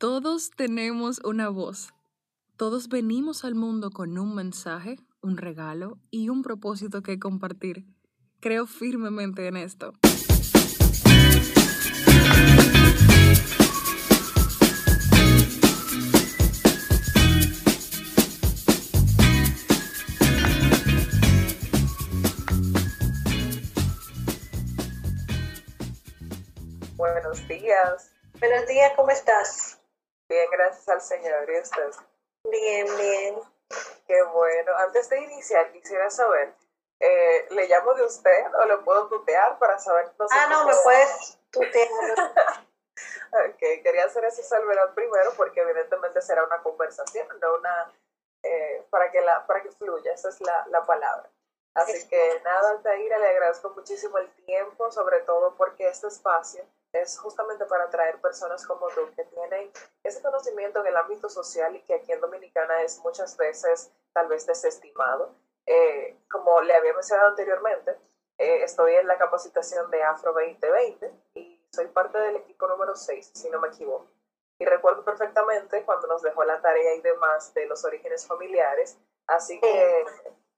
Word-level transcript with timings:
Todos 0.00 0.50
tenemos 0.56 1.20
una 1.24 1.50
voz. 1.50 1.92
Todos 2.56 2.88
venimos 2.88 3.44
al 3.44 3.54
mundo 3.54 3.90
con 3.90 4.16
un 4.16 4.34
mensaje, 4.34 4.96
un 5.20 5.36
regalo 5.36 5.98
y 6.10 6.30
un 6.30 6.40
propósito 6.40 7.02
que 7.02 7.18
compartir. 7.18 7.84
Creo 8.40 8.66
firmemente 8.66 9.46
en 9.46 9.58
esto. 9.58 9.92
Buenos 26.96 27.46
días. 27.46 28.12
Buenos 28.40 28.66
días, 28.66 28.92
¿cómo 28.96 29.10
estás? 29.10 29.79
Bien, 30.30 30.48
gracias 30.48 30.88
al 30.88 31.00
Señor. 31.00 31.50
¿Y 31.50 31.58
usted? 31.58 31.90
Bien, 32.44 32.86
bien. 32.96 33.40
Qué 34.06 34.22
bueno. 34.22 34.76
Antes 34.76 35.08
de 35.08 35.18
iniciar, 35.22 35.72
quisiera 35.72 36.08
saber, 36.08 36.54
eh, 37.00 37.48
¿le 37.50 37.66
llamo 37.66 37.94
de 37.94 38.04
usted 38.04 38.54
o 38.54 38.64
lo 38.66 38.84
puedo 38.84 39.08
tutear 39.08 39.58
para 39.58 39.80
saber? 39.80 40.08
ah, 40.30 40.46
no, 40.48 40.66
me 40.66 40.74
puedes 40.84 41.36
tutear. 41.50 41.88
ok, 43.48 43.58
quería 43.58 44.04
hacer 44.04 44.24
esa 44.24 44.44
salvedad 44.44 44.94
primero 44.94 45.32
porque 45.36 45.62
evidentemente 45.62 46.22
será 46.22 46.44
una 46.44 46.62
conversación, 46.62 47.26
no 47.40 47.54
una... 47.56 47.92
Eh, 48.44 48.86
para, 48.88 49.10
que 49.10 49.20
la, 49.22 49.44
para 49.46 49.62
que 49.62 49.72
fluya, 49.72 50.12
esa 50.12 50.28
es 50.28 50.40
la, 50.40 50.64
la 50.68 50.86
palabra. 50.86 51.28
Así 51.74 52.08
que 52.08 52.40
nada, 52.44 52.70
Altaira, 52.70 53.18
le 53.18 53.28
agradezco 53.30 53.70
muchísimo 53.70 54.16
el 54.18 54.30
tiempo, 54.46 54.92
sobre 54.92 55.20
todo 55.20 55.56
porque 55.56 55.88
este 55.88 56.06
espacio 56.06 56.64
es 56.92 57.18
justamente 57.18 57.64
para 57.66 57.84
atraer 57.84 58.20
personas 58.20 58.66
como 58.66 58.88
tú 58.88 59.02
que 59.14 59.24
tienen 59.24 59.70
ese 60.02 60.22
conocimiento 60.22 60.80
en 60.80 60.88
el 60.88 60.96
ámbito 60.96 61.28
social 61.28 61.74
y 61.76 61.82
que 61.82 61.94
aquí 61.94 62.12
en 62.12 62.20
Dominicana 62.20 62.82
es 62.82 62.98
muchas 63.00 63.36
veces 63.36 63.92
tal 64.12 64.28
vez 64.28 64.46
desestimado. 64.46 65.34
Eh, 65.66 66.18
como 66.30 66.60
le 66.62 66.74
había 66.74 66.92
mencionado 66.94 67.28
anteriormente, 67.28 67.96
eh, 68.38 68.64
estoy 68.64 68.94
en 68.94 69.06
la 69.06 69.18
capacitación 69.18 69.90
de 69.90 70.02
Afro 70.02 70.32
2020 70.32 71.12
y 71.34 71.64
soy 71.70 71.86
parte 71.88 72.18
del 72.18 72.36
equipo 72.36 72.66
número 72.66 72.96
6, 72.96 73.32
si 73.34 73.50
no 73.50 73.60
me 73.60 73.68
equivoco. 73.68 74.08
Y 74.58 74.64
recuerdo 74.64 75.04
perfectamente 75.04 75.84
cuando 75.84 76.08
nos 76.08 76.22
dejó 76.22 76.44
la 76.44 76.60
tarea 76.60 76.94
y 76.94 77.00
demás 77.00 77.54
de 77.54 77.66
los 77.66 77.84
orígenes 77.84 78.26
familiares, 78.26 78.98
así 79.26 79.60
que 79.60 80.04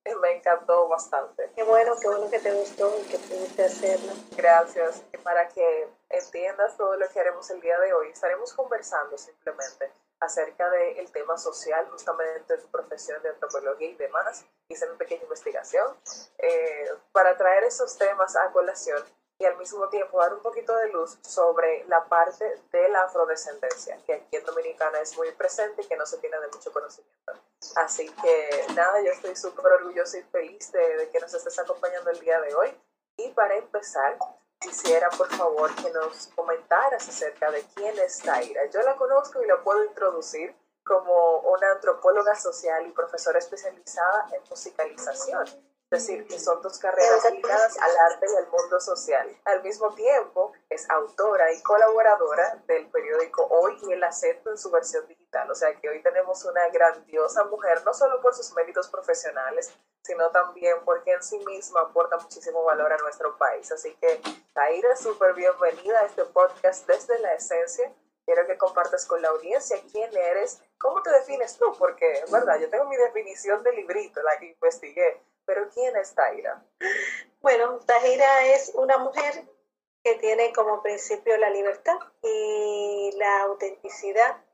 me 0.21 0.37
encantó 0.37 0.89
bastante. 0.89 1.51
Qué 1.55 1.63
bueno, 1.63 1.95
qué 2.01 2.09
bueno 2.09 2.31
que 2.31 2.39
te 2.39 2.53
gustó 2.53 2.93
y 3.01 3.09
que 3.09 3.19
pudiste 3.19 3.65
hacerlo. 3.65 4.13
Gracias. 4.37 5.03
Para 5.23 5.49
que 5.49 5.89
entiendas 6.11 6.77
todo 6.77 6.97
lo 6.97 7.09
que 7.09 7.21
haremos 7.21 7.49
el 7.51 7.61
día 7.61 7.79
de 7.79 7.93
hoy, 7.93 8.09
estaremos 8.09 8.53
conversando 8.55 9.17
simplemente 9.17 9.93
acerca 10.21 10.71
del 10.71 11.11
tema 11.11 11.37
social, 11.37 11.89
justamente 11.91 12.57
de 12.57 12.63
tu 12.63 12.69
profesión 12.69 13.21
de 13.23 13.31
antropología 13.31 13.89
y 13.89 13.95
demás. 13.95 14.45
Hice 14.69 14.87
una 14.87 14.99
pequeña 14.99 15.23
investigación 15.23 15.97
eh, 16.39 16.89
para 17.13 17.37
traer 17.37 17.65
esos 17.65 17.97
temas 17.99 18.37
a 18.37 18.51
colación 18.53 19.03
y 19.43 19.45
al 19.45 19.59
mismo 19.59 19.89
tiempo 19.89 20.21
dar 20.21 20.33
un 20.33 20.41
poquito 20.41 20.77
de 20.77 20.89
luz 20.91 21.19
sobre 21.21 21.85
la 21.89 22.05
parte 22.05 22.63
de 22.71 22.89
la 22.91 23.03
afrodescendencia, 23.03 23.99
que 24.07 24.15
aquí 24.15 24.37
en 24.37 24.45
Dominicana 24.45 25.01
es 25.01 25.17
muy 25.17 25.33
presente 25.33 25.83
y 25.83 25.87
que 25.89 25.97
no 25.97 26.07
se 26.07 26.19
tiene 26.19 26.39
de 26.39 26.47
mucho 26.47 26.73
conocimiento. 26.73 27.33
Así 27.75 28.09
que 28.23 28.67
nada, 28.77 29.03
yo 29.03 29.11
estoy 29.11 29.35
súper 29.35 29.67
orgullosa 29.67 30.19
y 30.19 30.23
feliz 30.23 30.71
de, 30.71 31.09
que 31.11 31.19
nos 31.19 31.35
estés 31.35 31.59
acompañando 31.59 32.11
el 32.11 32.21
día 32.21 32.41
de 32.41 32.55
hoy. 32.55 32.81
Y 33.17 33.31
para 33.31 33.57
empezar, 33.57 34.17
quisiera 34.61 35.11
por 35.11 35.29
favor 35.35 35.75
que 35.75 35.91
nos 35.91 36.29
comentaras 36.37 37.09
acerca 37.09 37.51
de 37.51 37.65
quién 37.75 37.99
es 37.99 38.21
Taira. 38.21 38.67
Yo 38.67 38.81
la 38.83 38.95
conozco 38.95 39.43
y 39.43 39.47
la 39.47 39.61
puedo 39.65 39.85
introducir 39.85 40.55
como 40.85 41.39
una 41.41 41.73
antropóloga 41.73 42.37
social 42.37 42.87
y 42.87 42.93
profesora 42.93 43.41
especializada 43.41 44.29
en 44.33 44.43
musicalización 44.49 45.72
es 45.93 46.07
decir, 46.07 46.27
que 46.27 46.39
son 46.39 46.63
dos 46.63 46.79
carreras 46.79 47.31
ligadas 47.31 47.77
al 47.79 47.97
arte 48.13 48.27
y 48.33 48.37
al 48.37 48.49
mundo 48.49 48.81
social. 48.81 49.29
Al 49.45 49.63
mismo 49.63 49.95
tiempo, 49.95 50.53
es 50.71 50.89
autora 50.89 51.53
y 51.53 51.63
colaboradora 51.63 52.63
del 52.67 52.89
periódico 52.91 53.47
Hoy 53.51 53.77
y 53.83 53.93
el 53.93 54.03
Acento 54.03 54.51
en 54.51 54.57
su 54.57 54.71
versión 54.71 55.07
digital. 55.07 55.51
O 55.51 55.55
sea 55.55 55.75
que 55.79 55.91
hoy 55.91 56.03
tenemos 56.03 56.47
una 56.47 56.67
grandiosa 56.71 57.45
mujer, 57.45 57.85
no 57.85 57.93
solo 57.93 58.23
por 58.23 58.35
sus 58.35 58.55
méritos 58.55 58.89
profesionales, 58.89 59.71
sino 60.03 60.31
también 60.31 60.77
porque 60.87 61.13
en 61.13 61.23
sí 61.23 61.39
misma 61.41 61.83
aporta 61.83 62.17
muchísimo 62.17 62.65
valor 62.65 62.91
a 62.91 62.97
nuestro 62.97 63.37
país. 63.37 63.71
Así 63.71 63.95
que, 63.97 64.23
Taira, 64.55 64.97
súper 64.97 65.35
bienvenida 65.35 66.01
a 66.01 66.07
este 66.07 66.25
podcast 66.25 66.87
desde 66.87 67.19
la 67.19 67.35
esencia. 67.35 67.93
Quiero 68.25 68.47
que 68.47 68.57
compartas 68.57 69.05
con 69.05 69.21
la 69.21 69.29
audiencia 69.29 69.77
quién 69.91 70.17
eres, 70.17 70.63
cómo 70.79 71.03
te 71.03 71.11
defines 71.11 71.59
tú, 71.59 71.75
porque, 71.79 72.13
es 72.13 72.31
verdad, 72.31 72.59
yo 72.59 72.71
tengo 72.71 72.87
mi 72.87 72.97
definición 72.97 73.63
de 73.63 73.73
librito, 73.73 74.23
la 74.23 74.39
que 74.39 74.47
investigué, 74.47 75.21
pero 75.45 75.69
¿quién 75.71 75.97
es 75.97 76.15
Taira? 76.15 76.65
Bueno, 77.41 77.79
Taira 77.87 78.47
es 78.47 78.73
una 78.75 78.99
mujer 78.99 79.45
que 80.03 80.15
tiene 80.17 80.53
como 80.53 80.83
principio 80.83 81.37
la 81.37 81.51
libertad 81.51 81.97
y 82.23 83.13
la 83.17 83.43
autenticidad 83.43 84.45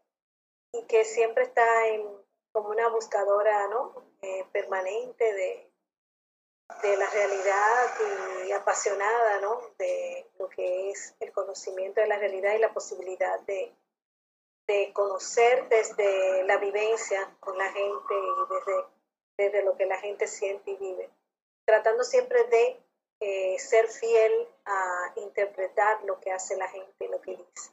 y 0.73 0.85
que 0.87 1.05
siempre 1.05 1.45
está 1.45 1.87
en, 1.89 2.07
como 2.53 2.71
una 2.71 2.89
buscadora 2.89 3.69
¿no? 3.69 3.95
Eh, 4.21 4.45
permanente 4.53 5.33
de, 5.33 5.71
de 6.83 6.97
la 6.97 7.09
realidad 7.11 7.95
y 8.47 8.53
apasionada 8.53 9.41
¿no? 9.41 9.61
de 9.79 10.31
lo 10.39 10.49
que 10.49 10.91
es 10.91 11.15
el 11.21 11.33
conocimiento 11.33 12.01
de 12.01 12.09
la 12.09 12.19
realidad 12.19 12.55
y 12.55 12.59
la 12.59 12.73
posibilidad 12.75 13.41
de, 13.41 13.75
de 14.67 14.93
conocer 14.93 15.69
desde 15.69 16.45
la 16.45 16.59
vivencia 16.59 17.35
con 17.41 17.57
la 17.57 17.73
gente 17.73 18.15
y 18.15 18.55
desde 18.55 18.98
de 19.39 19.63
lo 19.63 19.77
que 19.77 19.87
la 19.87 19.99
gente 19.99 20.27
siente 20.27 20.73
y 20.73 20.77
vive, 20.77 21.09
tratando 21.65 22.03
siempre 22.03 22.43
de 22.45 22.81
eh, 23.21 23.59
ser 23.59 23.89
fiel 23.89 24.49
a 24.65 25.13
interpretar 25.17 26.03
lo 26.05 26.19
que 26.21 26.33
hace 26.33 26.57
la 26.57 26.69
gente 26.69 27.05
y 27.05 27.09
lo 27.09 27.21
que 27.21 27.37
dice. 27.37 27.71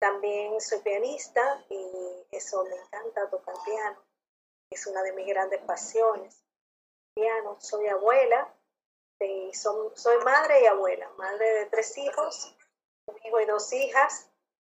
También 0.00 0.60
soy 0.60 0.80
pianista 0.80 1.64
y 1.70 2.26
eso 2.32 2.64
me 2.64 2.76
encanta, 2.76 3.30
tocar 3.30 3.54
piano, 3.64 4.02
es 4.70 4.86
una 4.86 5.02
de 5.02 5.12
mis 5.12 5.26
grandes 5.26 5.60
pasiones. 5.62 6.42
Piano, 7.14 7.56
soy 7.60 7.86
abuela, 7.86 8.52
y 9.20 9.54
soy 9.54 10.18
madre 10.24 10.62
y 10.62 10.66
abuela, 10.66 11.08
madre 11.16 11.48
de 11.54 11.66
tres 11.66 11.96
hijos, 11.96 12.54
un 13.06 13.16
hijo 13.24 13.40
y 13.40 13.46
dos 13.46 13.72
hijas, 13.72 14.28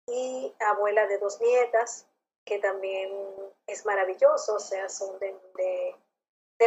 y 0.07 0.53
abuela 0.59 1.06
de 1.06 1.19
dos 1.19 1.40
nietas, 1.40 2.07
que 2.44 2.57
también 2.57 3.13
es 3.68 3.85
maravilloso, 3.85 4.56
o 4.56 4.59
sea, 4.59 4.90
son 4.90 5.19
de 5.19 5.40
de 5.56 5.96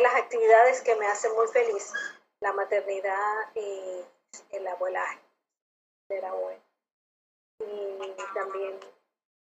las 0.01 0.15
actividades 0.15 0.81
que 0.83 0.97
me 0.97 1.07
hacen 1.07 1.35
muy 1.35 1.47
feliz, 1.49 1.93
la 2.41 2.53
maternidad 2.53 3.55
y 3.55 4.05
el 4.51 4.67
abuelaje 4.67 5.25
la 6.21 6.31
abuela. 6.31 6.61
Y 7.61 8.15
también 8.35 8.79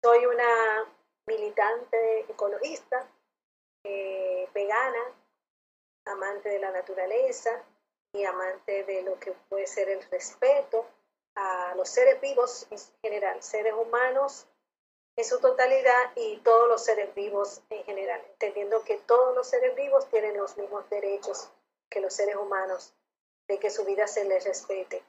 soy 0.04 0.26
una 0.26 0.86
militante 1.28 2.22
ecologista, 2.22 3.08
eh, 3.84 4.50
vegana, 4.54 5.00
amante 6.06 6.50
de 6.50 6.60
la 6.60 6.72
naturaleza 6.72 7.64
y 8.14 8.24
amante 8.26 8.84
de 8.84 9.04
lo 9.04 9.20
que 9.20 9.32
puede 9.48 9.68
ser 9.68 9.90
el 9.90 10.02
respeto 10.10 10.86
a 11.36 11.74
los 11.76 11.88
seres 11.88 12.20
vivos 12.20 12.68
en 12.72 12.80
general, 13.04 13.42
seres 13.42 13.74
humanos 13.74 14.48
en 15.20 15.26
su 15.26 15.38
totalidad 15.40 16.12
y 16.16 16.38
todos 16.38 16.70
los 16.70 16.86
seres 16.86 17.14
vivos 17.14 17.62
en 17.70 17.84
general, 17.84 18.24
entendiendo 18.32 18.82
que 18.86 18.98
todos 19.00 19.36
los 19.36 19.50
seres 19.50 19.76
vivos 19.76 20.08
tienen 20.10 20.38
los 20.38 20.56
mismos 20.56 20.90
derechos 20.90 21.52
que 21.90 22.00
los 22.00 22.14
seres 22.14 22.38
humanos, 22.38 22.94
de 23.50 23.60
que 23.60 23.70
su 23.70 23.84
vida 23.84 24.08
se 24.08 24.24
les 24.24 24.46
respete 24.46 25.04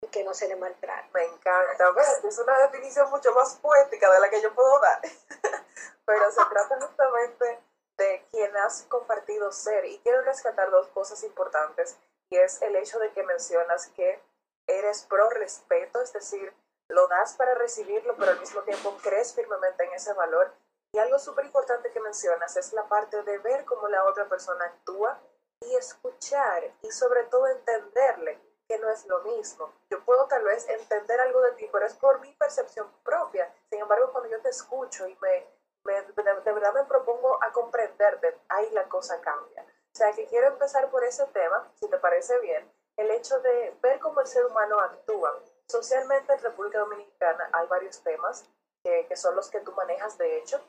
y 0.00 0.06
que 0.06 0.24
no 0.24 0.32
se 0.32 0.48
les 0.48 0.58
maltrate. 0.58 1.06
Me 1.12 1.24
encanta, 1.24 1.84
es 2.26 2.38
una 2.38 2.58
definición 2.60 3.10
mucho 3.10 3.30
más 3.32 3.56
poética 3.56 4.10
de 4.10 4.20
la 4.20 4.30
que 4.30 4.40
yo 4.40 4.54
puedo 4.54 4.80
dar, 4.80 5.02
pero 6.06 6.32
se 6.32 6.44
trata 6.46 6.80
justamente 6.80 7.60
de 7.98 8.24
quien 8.30 8.56
has 8.56 8.84
compartido 8.84 9.52
ser. 9.52 9.84
Y 9.84 9.98
quiero 9.98 10.22
rescatar 10.22 10.70
dos 10.70 10.88
cosas 10.88 11.22
importantes 11.24 11.98
y 12.30 12.38
es 12.38 12.62
el 12.62 12.74
hecho 12.76 12.98
de 13.00 13.12
que 13.12 13.22
mencionas 13.22 13.88
que 13.88 14.18
eres 14.66 15.02
pro 15.02 15.28
respeto, 15.28 16.00
es 16.00 16.14
decir, 16.14 16.54
lo 16.92 17.08
das 17.08 17.34
para 17.34 17.54
recibirlo, 17.54 18.14
pero 18.16 18.32
al 18.32 18.40
mismo 18.40 18.62
tiempo 18.62 18.96
crees 19.02 19.34
firmemente 19.34 19.84
en 19.84 19.92
ese 19.94 20.12
valor. 20.12 20.52
Y 20.92 20.98
algo 20.98 21.18
súper 21.18 21.46
importante 21.46 21.90
que 21.90 22.00
mencionas 22.00 22.56
es 22.56 22.72
la 22.72 22.86
parte 22.86 23.22
de 23.22 23.38
ver 23.38 23.64
cómo 23.64 23.88
la 23.88 24.04
otra 24.04 24.28
persona 24.28 24.64
actúa 24.66 25.18
y 25.60 25.74
escuchar 25.74 26.70
y 26.82 26.90
sobre 26.90 27.24
todo 27.24 27.46
entenderle 27.46 28.38
que 28.68 28.78
no 28.78 28.90
es 28.90 29.06
lo 29.06 29.20
mismo. 29.22 29.72
Yo 29.90 30.04
puedo 30.04 30.26
tal 30.26 30.44
vez 30.44 30.68
entender 30.68 31.18
algo 31.20 31.40
de 31.40 31.52
ti, 31.52 31.68
pero 31.72 31.86
es 31.86 31.94
por 31.94 32.20
mi 32.20 32.32
percepción 32.34 32.90
propia. 33.02 33.52
Sin 33.70 33.80
embargo, 33.80 34.12
cuando 34.12 34.28
yo 34.28 34.40
te 34.40 34.50
escucho 34.50 35.06
y 35.06 35.16
me, 35.20 35.46
de, 35.84 36.52
verdad 36.52 36.74
me 36.74 36.84
propongo 36.84 37.42
a 37.42 37.52
comprenderte, 37.52 38.36
ahí 38.48 38.68
la 38.70 38.84
cosa 38.88 39.20
cambia. 39.22 39.62
O 39.62 39.96
sea 39.96 40.12
que 40.12 40.26
quiero 40.26 40.48
empezar 40.48 40.90
por 40.90 41.04
ese 41.04 41.24
tema, 41.28 41.70
si 41.74 41.88
te 41.88 41.98
parece 41.98 42.38
bien, 42.40 42.70
el 42.96 43.10
hecho 43.10 43.40
de 43.40 43.74
ver 43.82 43.98
cómo 43.98 44.20
el 44.20 44.26
ser 44.26 44.44
humano 44.44 44.78
actúa 44.78 45.38
Socialmente 45.68 46.32
en 46.32 46.40
República 46.40 46.80
Dominicana 46.80 47.48
hay 47.52 47.66
varios 47.66 48.02
temas 48.02 48.44
que, 48.82 49.16
son 49.16 49.36
los 49.36 49.48
que 49.48 49.60
tú 49.60 49.72
manejas, 49.72 50.18
de 50.18 50.38
hecho. 50.38 50.60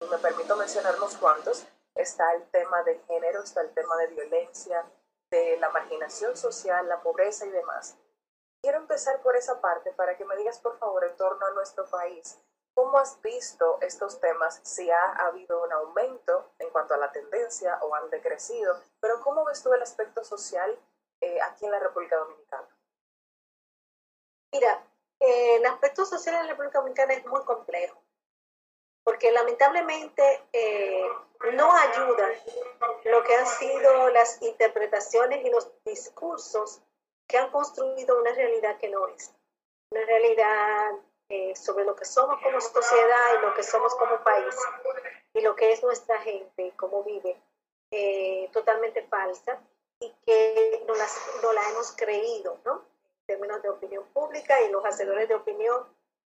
Y 0.00 0.06
me 0.06 0.18
permito 0.18 0.56
mencionar 0.56 0.96
unos 0.96 1.16
cuantos. 1.16 1.66
Está 1.94 2.34
el 2.34 2.48
tema 2.50 2.82
de 2.82 2.98
género, 3.06 3.42
está 3.42 3.62
el 3.62 3.72
tema 3.72 3.96
de 3.96 4.08
violencia, 4.08 4.84
de 5.30 5.56
la 5.58 5.70
marginación 5.70 6.36
social, 6.36 6.88
la 6.88 7.00
pobreza 7.00 7.46
y 7.46 7.50
demás. 7.50 7.96
Quiero 8.62 8.78
empezar 8.78 9.22
por 9.22 9.36
esa 9.36 9.60
parte 9.60 9.92
para 9.92 10.16
que 10.16 10.24
me 10.24 10.36
digas, 10.36 10.58
por 10.58 10.78
favor, 10.78 11.04
en 11.04 11.16
torno 11.16 11.46
a 11.46 11.52
nuestro 11.52 11.86
país, 11.86 12.38
¿cómo 12.74 12.98
has 12.98 13.20
visto 13.22 13.78
estos 13.80 14.20
temas? 14.20 14.60
Si 14.62 14.90
ha 14.90 15.12
habido 15.26 15.62
un 15.64 15.72
aumento 15.72 16.52
en 16.58 16.68
cuanto 16.70 16.94
a 16.94 16.98
la 16.98 17.12
tendencia 17.12 17.78
o 17.82 17.94
han 17.94 18.10
decrecido, 18.10 18.78
pero 19.00 19.20
¿cómo 19.20 19.44
ves 19.44 19.62
tú 19.62 19.72
el 19.72 19.82
aspecto 19.82 20.24
social 20.24 20.78
eh, 21.20 21.40
aquí 21.42 21.64
en 21.64 21.72
la 21.72 21.78
República 21.78 22.16
Dominicana? 22.16 22.75
Mira, 24.56 24.82
eh, 25.20 25.56
el 25.56 25.66
aspecto 25.66 26.06
social 26.06 26.34
en 26.36 26.42
la 26.42 26.48
República 26.48 26.78
Dominicana 26.78 27.12
es 27.12 27.26
muy 27.26 27.44
complejo, 27.44 28.02
porque 29.04 29.30
lamentablemente 29.30 30.44
eh, 30.50 31.06
no 31.52 31.70
ayuda 31.76 32.30
lo 33.04 33.22
que 33.22 33.36
han 33.36 33.46
sido 33.46 34.08
las 34.08 34.40
interpretaciones 34.40 35.44
y 35.44 35.50
los 35.50 35.70
discursos 35.84 36.80
que 37.28 37.36
han 37.36 37.50
construido 37.50 38.18
una 38.18 38.32
realidad 38.32 38.78
que 38.78 38.88
no 38.88 39.06
es. 39.08 39.30
Una 39.90 40.06
realidad 40.06 40.92
eh, 41.28 41.54
sobre 41.54 41.84
lo 41.84 41.94
que 41.94 42.06
somos 42.06 42.40
como 42.40 42.58
sociedad 42.58 43.38
y 43.38 43.42
lo 43.42 43.54
que 43.54 43.62
somos 43.62 43.94
como 43.96 44.24
país 44.24 44.56
y 45.34 45.42
lo 45.42 45.54
que 45.54 45.72
es 45.72 45.82
nuestra 45.82 46.18
gente, 46.20 46.72
cómo 46.76 47.04
vive, 47.04 47.38
eh, 47.90 48.48
totalmente 48.54 49.02
falsa 49.02 49.60
y 50.00 50.10
que 50.24 50.82
no, 50.86 50.94
las, 50.94 51.14
no 51.42 51.52
la 51.52 51.68
hemos 51.68 51.92
creído, 51.92 52.58
¿no? 52.64 52.95
Términos 53.26 53.62
de 53.62 53.68
opinión 53.68 54.04
pública 54.12 54.60
y 54.62 54.70
los 54.70 54.84
hacedores 54.84 55.28
de 55.28 55.34
opinión 55.34 55.86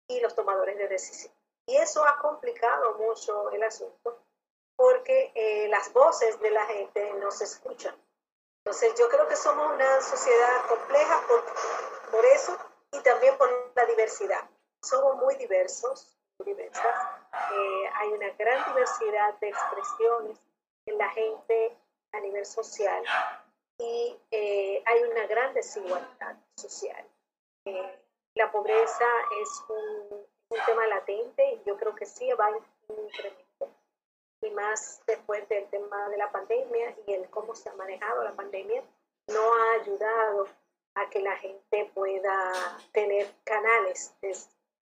y 0.08 0.20
los 0.22 0.36
tomadores 0.36 0.78
de 0.78 0.88
decisión. 0.88 1.34
Y 1.68 1.78
eso 1.78 2.06
ha 2.06 2.20
complicado 2.20 2.98
mucho 2.98 3.52
el 3.52 3.64
asunto 3.64 4.20
porque 4.76 5.32
eh, 5.36 5.68
las 5.70 5.92
voces 5.94 6.40
de 6.40 6.52
la 6.52 6.66
gente 6.66 7.14
no 7.14 7.32
se 7.32 7.46
escuchan. 7.46 7.96
Entonces 8.64 8.94
yo 8.98 9.08
creo 9.10 9.28
que 9.28 9.36
somos 9.36 9.72
una 9.72 10.02
sociedad 10.02 10.68
compleja 10.68 11.22
por, 11.28 11.44
por 12.12 12.26
eso 12.26 12.58
y 12.92 13.00
también 13.02 13.38
por 13.38 13.50
la 13.76 13.86
diversidad. 13.86 14.50
Somos 14.82 15.18
muy 15.18 15.36
diversos, 15.36 16.18
muy 16.40 16.54
diversas. 16.54 16.96
Eh, 17.54 17.90
hay 17.94 18.10
una 18.10 18.30
gran 18.32 18.66
diversidad 18.74 19.34
de 19.40 19.50
expresiones 19.50 20.40
en 20.86 20.98
la 20.98 21.10
gente 21.10 21.78
a 22.12 22.20
nivel 22.20 22.46
social 22.46 23.04
y 23.78 24.18
eh, 24.32 24.84
hay 24.86 25.04
una 25.04 25.28
gran 25.28 25.54
desigualdad 25.54 26.38
social. 26.56 27.06
Eh, 27.66 28.00
la 28.36 28.52
pobreza 28.52 29.06
es 29.42 29.64
un, 29.70 30.26
un, 30.50 30.60
tema 30.66 30.88
latente 30.88 31.54
y 31.54 31.64
yo 31.66 31.78
creo 31.78 31.96
que 31.96 32.06
sí 32.06 32.32
va 32.34 32.48
a 32.48 32.52
incrementar 32.52 33.46
y 34.42 34.52
más 34.52 35.02
después 35.08 35.48
del 35.50 35.68
tema 35.70 36.10
de 36.10 36.18
la 36.18 36.32
pandemia 36.32 36.96
y 37.08 37.14
el 37.14 37.30
cómo 37.30 37.56
se 37.56 37.70
ha 37.70 37.74
manejado 37.74 38.24
la 38.24 38.34
pandemia, 38.34 38.84
no 39.28 39.42
ha 39.42 39.82
ayudado 39.82 40.48
a 40.96 41.10
que 41.10 41.20
la 41.20 41.36
gente 41.38 41.92
pueda 41.94 42.52
tener 42.92 43.28
canales 43.44 44.14
de, 44.22 44.36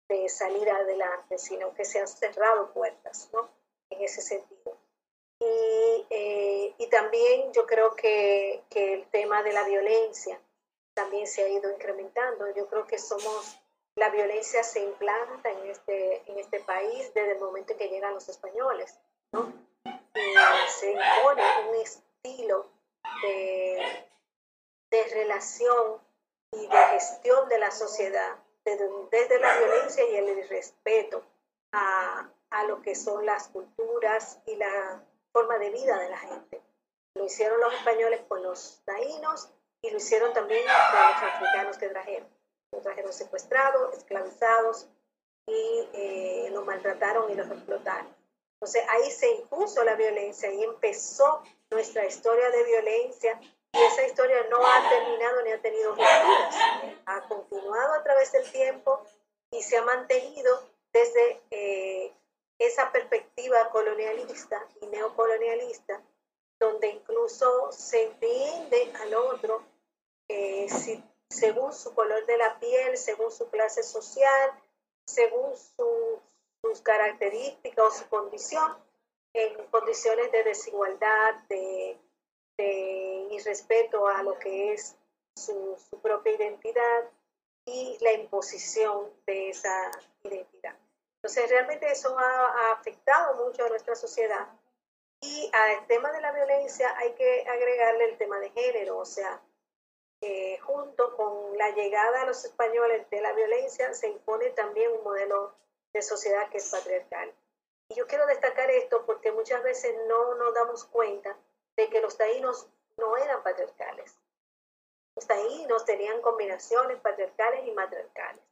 de 0.09 0.71
adelante, 0.71 1.37
sino 1.37 1.73
que 1.73 1.85
se 1.85 1.99
han 1.99 2.07
cerrado 2.07 2.71
puertas, 2.73 3.29
¿no? 3.31 3.49
En 3.89 4.01
ese 4.01 4.21
sentido. 4.21 4.77
Y, 5.45 6.05
eh, 6.09 6.75
y 6.77 6.87
también 6.87 7.51
yo 7.51 7.65
creo 7.65 7.95
que, 7.95 8.63
que 8.69 8.93
el 8.93 9.07
tema 9.07 9.43
de 9.43 9.51
la 9.51 9.63
violencia 9.63 10.39
también 10.93 11.27
se 11.27 11.43
ha 11.43 11.49
ido 11.49 11.71
incrementando. 11.71 12.53
Yo 12.55 12.67
creo 12.67 12.87
que 12.87 12.97
somos, 12.97 13.59
la 13.95 14.09
violencia 14.09 14.63
se 14.63 14.81
implanta 14.81 15.49
en 15.49 15.69
este, 15.69 16.23
en 16.31 16.39
este 16.39 16.59
país 16.61 17.13
desde 17.13 17.33
el 17.33 17.39
momento 17.39 17.73
en 17.73 17.79
que 17.79 17.89
llegan 17.89 18.13
los 18.13 18.29
españoles 18.29 18.97
se 20.69 20.91
impone 20.91 21.43
un 21.69 21.75
estilo 21.75 22.69
de, 23.21 24.07
de, 24.89 25.03
relación 25.13 26.01
y 26.51 26.67
de 26.67 26.77
gestión 26.91 27.49
de 27.49 27.59
la 27.59 27.71
sociedad 27.71 28.37
desde, 28.63 28.89
desde 29.11 29.39
la 29.39 29.57
violencia 29.57 30.09
y 30.09 30.15
el 30.15 30.37
irrespeto 30.37 31.23
a, 31.71 32.29
a 32.51 32.63
lo 32.65 32.81
que 32.81 32.95
son 32.95 33.25
las 33.25 33.49
culturas 33.49 34.39
y 34.45 34.55
la 34.55 35.03
forma 35.33 35.57
de 35.57 35.71
vida 35.71 35.97
de 35.99 36.09
la 36.09 36.17
gente. 36.17 36.61
Lo 37.15 37.25
hicieron 37.25 37.59
los 37.59 37.73
españoles 37.73 38.21
con 38.27 38.41
los 38.41 38.81
taínos 38.85 39.49
y 39.81 39.89
lo 39.89 39.97
hicieron 39.97 40.31
también 40.33 40.63
con 40.63 40.73
los 40.73 41.33
africanos 41.33 41.77
que 41.77 41.89
trajeron. 41.89 42.29
Los 42.71 42.83
trajeron 42.83 43.11
secuestrados, 43.11 43.97
esclavizados 43.97 44.87
y 45.47 45.89
eh, 45.93 46.49
los 46.51 46.65
maltrataron 46.65 47.29
y 47.31 47.35
los 47.35 47.49
explotaron. 47.49 48.15
Entonces 48.55 48.83
ahí 48.89 49.11
se 49.11 49.29
impuso 49.31 49.83
la 49.83 49.95
violencia 49.95 50.51
y 50.51 50.63
empezó 50.63 51.43
nuestra 51.69 52.05
historia 52.05 52.49
de 52.49 52.63
violencia 52.63 53.39
y 53.73 53.77
esa 53.77 54.05
historia 54.05 54.37
no 54.49 54.65
ha 54.65 54.89
terminado 54.89 55.41
ni 55.41 55.51
ha 55.51 55.61
tenido 55.61 55.89
rupturas. 55.89 56.55
Ha 57.05 57.21
continuado 57.27 57.93
a 57.95 58.03
través 58.03 58.31
del 58.31 58.49
tiempo 58.51 59.03
y 59.51 59.61
se 59.61 59.77
ha 59.77 59.83
mantenido 59.83 60.63
desde 60.93 61.41
eh, 61.51 62.13
esa 62.65 62.91
perspectiva 62.91 63.69
colonialista 63.69 64.65
y 64.81 64.87
neocolonialista, 64.87 66.01
donde 66.59 66.89
incluso 66.89 67.71
se 67.71 68.03
entiende 68.03 68.93
al 69.01 69.13
otro 69.15 69.63
eh, 70.29 70.67
según 71.29 71.73
su 71.73 71.93
color 71.93 72.25
de 72.25 72.37
la 72.37 72.59
piel, 72.59 72.97
según 72.97 73.31
su 73.31 73.49
clase 73.49 73.83
social, 73.83 74.51
según 75.05 75.55
su 75.57 76.21
sus 76.63 76.81
características 76.81 77.85
o 77.85 77.91
su 77.91 78.07
condición 78.07 78.77
en 79.33 79.65
condiciones 79.67 80.31
de 80.31 80.43
desigualdad, 80.43 81.35
de, 81.49 81.97
de 82.57 83.27
irrespeto 83.31 84.07
a 84.07 84.23
lo 84.23 84.37
que 84.39 84.73
es 84.73 84.95
su, 85.35 85.77
propia 86.01 86.33
identidad 86.33 87.09
y 87.65 87.97
la 88.01 88.13
imposición 88.13 89.09
de 89.25 89.49
esa 89.49 89.91
identidad. 90.23 90.77
Entonces, 91.23 91.49
realmente 91.49 91.89
eso 91.89 92.17
ha, 92.19 92.47
ha 92.47 92.71
afectado 92.73 93.45
mucho 93.45 93.65
a 93.65 93.69
nuestra 93.69 93.95
sociedad. 93.95 94.47
Y 95.21 95.49
al 95.53 95.87
tema 95.87 96.11
de 96.11 96.19
la 96.19 96.33
violencia 96.33 96.93
hay 96.97 97.13
que 97.13 97.47
agregarle 97.47 98.09
el 98.09 98.17
tema 98.17 98.39
de 98.39 98.49
género, 98.49 98.97
o 98.97 99.05
sea, 99.05 99.41
junto 100.61 101.15
con 101.15 101.57
la 101.57 101.71
llegada 101.71 102.21
a 102.21 102.25
los 102.25 102.43
españoles 102.45 103.09
de 103.09 103.21
la 103.21 103.33
violencia 103.33 103.93
se 103.93 104.07
impone 104.07 104.49
también 104.51 104.91
un 104.91 105.03
modelo 105.03 105.53
de 105.91 106.01
sociedad 106.01 106.49
que 106.49 106.57
es 106.57 106.69
patriarcal. 106.69 107.33
Y 107.89 107.95
yo 107.95 108.07
quiero 108.07 108.25
destacar 108.25 108.69
esto 108.71 109.05
porque 109.05 109.31
muchas 109.31 109.61
veces 109.63 109.93
no 110.07 110.35
nos 110.35 110.53
damos 110.53 110.85
cuenta 110.85 111.37
de 111.75 111.89
que 111.89 112.01
los 112.01 112.17
taínos 112.17 112.67
no 112.97 113.17
eran 113.17 113.43
patriarcales. 113.43 114.17
Los 115.15 115.27
taínos 115.27 115.85
tenían 115.85 116.21
combinaciones 116.21 116.99
patriarcales 117.01 117.67
y 117.67 117.71
matriarcales. 117.71 118.43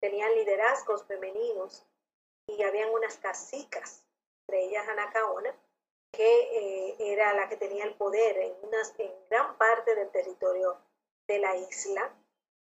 Tenían 0.00 0.34
liderazgos 0.34 1.04
femeninos 1.04 1.84
y 2.46 2.62
habían 2.62 2.90
unas 2.90 3.16
casicas, 3.18 4.02
entre 4.46 4.64
ellas 4.64 4.88
Anacaona, 4.88 5.54
que 6.12 6.40
eh, 6.40 6.96
era 6.98 7.34
la 7.34 7.48
que 7.48 7.56
tenía 7.56 7.84
el 7.84 7.94
poder 7.94 8.38
en, 8.38 8.54
unas, 8.62 8.94
en 8.98 9.12
gran 9.28 9.56
parte 9.58 9.94
del 9.94 10.10
territorio 10.10 10.78
de 11.26 11.38
la 11.38 11.56
isla. 11.56 12.10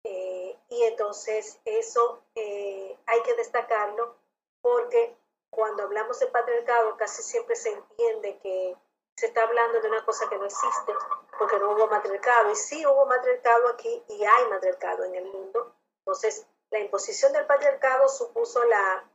Eh, 0.04 0.56
y 0.70 0.84
entonces 0.84 1.60
eso 1.66 2.22
eh, 2.36 2.98
hay 3.06 3.22
que 3.24 3.34
destacarlo 3.36 4.16
porque 4.62 5.16
cuando 5.50 5.84
hablamos 5.84 6.20
de 6.20 6.28
patriarcado 6.28 6.98
casi 6.98 7.24
siempre 7.24 7.56
se 7.56 7.72
entiende 7.72 8.38
que 8.40 8.76
se 9.16 9.28
está 9.28 9.44
hablando 9.44 9.80
de 9.80 9.88
una 9.88 10.04
cosa 10.04 10.28
que 10.30 10.38
no 10.38 10.46
existe, 10.46 10.94
porque 11.40 11.58
no 11.58 11.72
hubo 11.72 11.88
matriarcado. 11.88 12.52
Y 12.52 12.56
sí 12.56 12.86
hubo 12.86 13.06
matriarcado 13.06 13.70
aquí 13.70 14.04
y 14.10 14.26
hay 14.26 14.46
matriarcado 14.50 15.06
en 15.06 15.16
el 15.16 15.26
mundo. 15.26 15.74
Entonces, 16.00 16.46
la 16.72 16.80
imposición 16.80 17.32
del 17.32 17.46
patriarcado 17.46 18.10
supuso 18.10 18.64
la, 18.66 19.10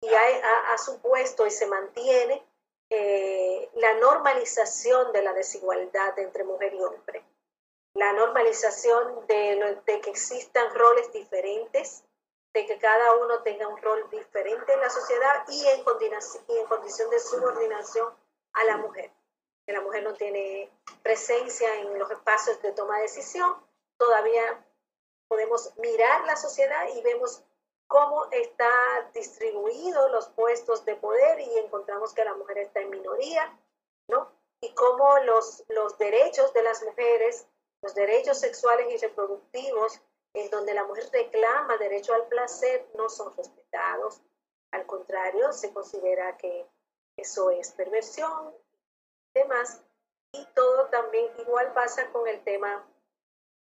y 0.00 0.08
ha, 0.14 0.78
supuesto 0.78 1.46
y 1.46 1.50
se 1.50 1.66
mantiene 1.66 2.42
eh, 2.88 3.70
la 3.74 3.94
normalización 3.94 5.12
de 5.12 5.22
la 5.22 5.32
desigualdad 5.32 6.18
entre 6.18 6.44
mujer 6.44 6.74
y 6.74 6.82
hombre. 6.82 7.24
La 7.94 8.12
normalización 8.12 9.26
de, 9.26 9.78
de 9.84 10.00
que 10.00 10.10
existan 10.10 10.74
roles 10.74 11.12
diferentes, 11.12 12.04
de 12.54 12.66
que 12.66 12.78
cada 12.78 13.16
uno 13.16 13.42
tenga 13.42 13.68
un 13.68 13.80
rol 13.80 14.08
diferente 14.10 14.72
en 14.72 14.80
la 14.80 14.90
sociedad 14.90 15.44
y 15.48 15.66
en, 15.66 15.84
y 16.48 16.58
en 16.58 16.66
condición 16.66 17.10
de 17.10 17.20
subordinación 17.20 18.12
a 18.54 18.64
la 18.64 18.78
mujer. 18.78 19.10
Que 19.66 19.72
la 19.72 19.82
mujer 19.82 20.02
no 20.02 20.14
tiene 20.14 20.70
presencia 21.02 21.74
en 21.76 21.98
los 21.98 22.10
espacios 22.10 22.60
de 22.62 22.72
toma 22.72 22.96
de 22.96 23.02
decisión, 23.02 23.54
todavía 23.98 24.64
podemos 25.28 25.72
mirar 25.76 26.24
la 26.24 26.36
sociedad 26.36 26.88
y 26.94 27.02
vemos 27.02 27.44
cómo 27.90 28.24
está 28.30 28.70
distribuidos 29.12 30.12
los 30.12 30.28
puestos 30.28 30.84
de 30.84 30.94
poder 30.94 31.40
y 31.40 31.58
encontramos 31.58 32.14
que 32.14 32.24
la 32.24 32.34
mujer 32.34 32.58
está 32.58 32.78
en 32.78 32.90
minoría, 32.90 33.52
¿no? 34.06 34.30
Y 34.60 34.72
cómo 34.74 35.18
los, 35.24 35.64
los 35.70 35.98
derechos 35.98 36.52
de 36.52 36.62
las 36.62 36.84
mujeres, 36.84 37.48
los 37.82 37.92
derechos 37.96 38.38
sexuales 38.38 38.86
y 38.94 38.96
reproductivos 38.98 40.00
en 40.34 40.48
donde 40.50 40.72
la 40.72 40.84
mujer 40.84 41.08
reclama 41.12 41.78
derecho 41.78 42.14
al 42.14 42.28
placer 42.28 42.88
no 42.94 43.08
son 43.08 43.36
respetados, 43.36 44.20
al 44.70 44.86
contrario, 44.86 45.52
se 45.52 45.72
considera 45.72 46.36
que 46.36 46.68
eso 47.16 47.50
es 47.50 47.72
perversión, 47.72 48.54
demás, 49.34 49.82
y 50.30 50.46
todo 50.54 50.86
también 50.90 51.26
igual 51.38 51.72
pasa 51.72 52.08
con 52.12 52.28
el 52.28 52.40
tema 52.44 52.86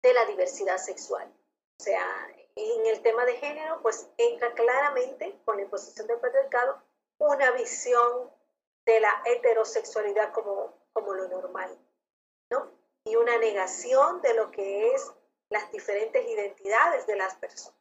de 0.03 0.15
la 0.15 0.25
diversidad 0.25 0.79
sexual. 0.79 1.31
O 1.79 1.85
sea, 1.85 2.35
en 2.57 2.87
el 2.87 3.03
tema 3.03 3.25
de 3.25 3.37
género, 3.37 3.81
pues 3.83 4.09
entra 4.17 4.53
claramente 4.55 5.39
con 5.45 5.57
la 5.57 5.63
imposición 5.63 6.07
del 6.07 6.19
patriarcado 6.19 6.83
una 7.19 7.51
visión 7.53 8.31
de 8.85 9.01
la 9.01 9.23
heterosexualidad 9.27 10.33
como, 10.33 10.75
como 10.93 11.15
lo 11.15 11.29
normal, 11.29 11.79
¿no? 12.51 12.71
Y 13.05 13.17
una 13.17 13.37
negación 13.39 14.21
de 14.23 14.35
lo 14.35 14.51
que 14.51 14.95
es 14.95 15.13
las 15.51 15.71
diferentes 15.71 16.27
identidades 16.27 17.07
de 17.07 17.17
las 17.17 17.35
personas. 17.37 17.79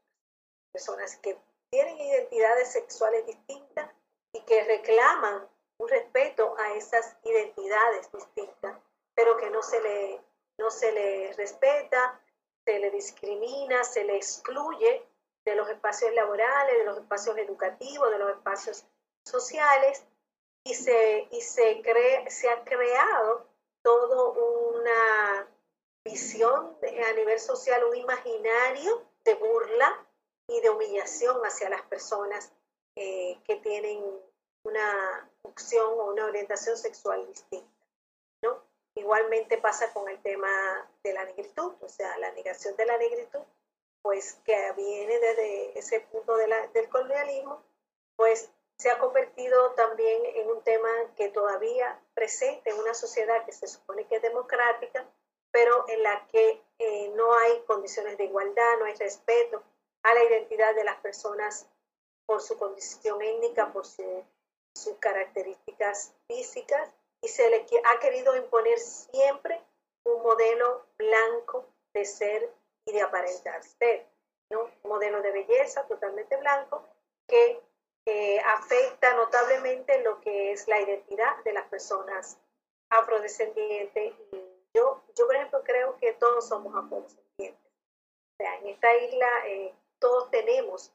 Personas 0.71 1.17
que 1.17 1.37
tienen 1.69 1.97
identidades 1.97 2.71
sexuales 2.71 3.25
distintas 3.25 3.89
y 4.33 4.41
que 4.41 4.63
reclaman 4.63 5.47
un 5.77 5.89
respeto 5.89 6.55
a 6.57 6.73
esas 6.73 7.17
identidades 7.23 8.11
distintas, 8.11 8.77
pero 9.13 9.37
que 9.37 9.49
no 9.49 9.61
se 9.61 9.81
le, 9.81 10.21
no 10.57 10.69
se 10.69 10.91
le 10.91 11.33
respeta, 11.33 12.21
se 12.65 12.79
le 12.79 12.91
discrimina, 12.91 13.83
se 13.83 14.03
le 14.03 14.17
excluye 14.17 15.05
de 15.45 15.55
los 15.55 15.69
espacios 15.69 16.13
laborales, 16.13 16.77
de 16.77 16.83
los 16.85 16.97
espacios 16.97 17.37
educativos, 17.37 18.09
de 18.09 18.17
los 18.17 18.31
espacios 18.31 18.85
sociales, 19.23 20.03
y 20.63 20.73
se, 20.73 21.27
y 21.31 21.41
se, 21.41 21.81
cree, 21.83 22.29
se 22.29 22.49
ha 22.49 22.63
creado 22.63 23.45
toda 23.83 24.29
una 24.31 25.47
visión 26.03 26.75
a 26.81 27.13
nivel 27.13 27.39
social, 27.39 27.83
un 27.83 27.95
imaginario 27.95 29.03
de 29.23 29.35
burla 29.35 30.07
y 30.47 30.59
de 30.61 30.69
humillación 30.71 31.39
hacia 31.45 31.69
las 31.69 31.83
personas 31.83 32.51
eh, 32.95 33.39
que 33.45 33.57
tienen 33.57 34.03
una 34.63 35.29
opción 35.43 35.93
o 35.99 36.05
una 36.05 36.25
orientación 36.25 36.77
sexual 36.77 37.27
distinta. 37.27 37.74
Igualmente 38.95 39.57
pasa 39.57 39.91
con 39.93 40.09
el 40.09 40.21
tema 40.21 40.49
de 41.03 41.13
la 41.13 41.25
negritud, 41.25 41.73
o 41.81 41.89
sea, 41.89 42.17
la 42.17 42.31
negación 42.31 42.75
de 42.75 42.85
la 42.85 42.97
negritud, 42.97 43.41
pues 44.01 44.39
que 44.45 44.71
viene 44.73 45.19
desde 45.19 45.77
ese 45.77 45.99
punto 46.01 46.35
del 46.37 46.89
colonialismo, 46.89 47.61
pues 48.15 48.49
se 48.77 48.89
ha 48.89 48.99
convertido 48.99 49.71
también 49.71 50.21
en 50.25 50.49
un 50.49 50.61
tema 50.63 50.89
que 51.15 51.29
todavía 51.29 51.99
presente 52.13 52.69
en 52.69 52.79
una 52.79 52.93
sociedad 52.93 53.45
que 53.45 53.51
se 53.51 53.67
supone 53.67 54.07
que 54.07 54.17
es 54.17 54.21
democrática, 54.21 55.05
pero 55.51 55.85
en 55.89 56.03
la 56.03 56.27
que 56.27 56.61
eh, 56.79 57.09
no 57.15 57.33
hay 57.37 57.61
condiciones 57.61 58.17
de 58.17 58.25
igualdad, 58.25 58.77
no 58.79 58.85
hay 58.85 58.95
respeto 58.95 59.63
a 60.03 60.13
la 60.13 60.23
identidad 60.23 60.75
de 60.75 60.83
las 60.83 60.97
personas 60.97 61.67
por 62.25 62.41
su 62.41 62.57
condición 62.57 63.21
étnica, 63.21 63.71
por 63.71 63.85
su 63.85 64.25
sus 64.75 64.97
características 64.97 66.13
físicas 66.27 66.89
y 67.21 67.27
se 67.27 67.49
le 67.49 67.65
ha 67.85 67.99
querido 67.99 68.35
imponer 68.35 68.77
siempre 68.79 69.61
un 70.03 70.21
modelo 70.21 70.85
blanco 70.97 71.65
de 71.93 72.05
ser 72.05 72.49
y 72.85 72.93
de 72.93 73.01
aparentar 73.01 73.63
ser, 73.63 74.07
¿no? 74.51 74.65
un 74.83 74.89
modelo 74.89 75.21
de 75.21 75.31
belleza 75.31 75.87
totalmente 75.87 76.37
blanco 76.37 76.87
que 77.27 77.59
afecta 78.45 79.15
notablemente 79.15 80.01
lo 80.03 80.21
que 80.21 80.51
es 80.51 80.67
la 80.67 80.79
identidad 80.79 81.43
de 81.43 81.53
las 81.53 81.67
personas 81.67 82.37
afrodescendientes. 82.89 84.13
Y 84.31 84.43
yo, 84.73 85.01
yo, 85.15 85.25
por 85.25 85.35
ejemplo, 85.35 85.63
creo 85.63 85.97
que 85.97 86.13
todos 86.13 86.47
somos 86.47 86.75
afrodescendientes. 86.75 87.71
O 88.33 88.37
sea, 88.37 88.55
en 88.59 88.67
esta 88.67 88.95
isla 88.97 89.27
eh, 89.47 89.73
todos 89.99 90.29
tenemos 90.29 90.91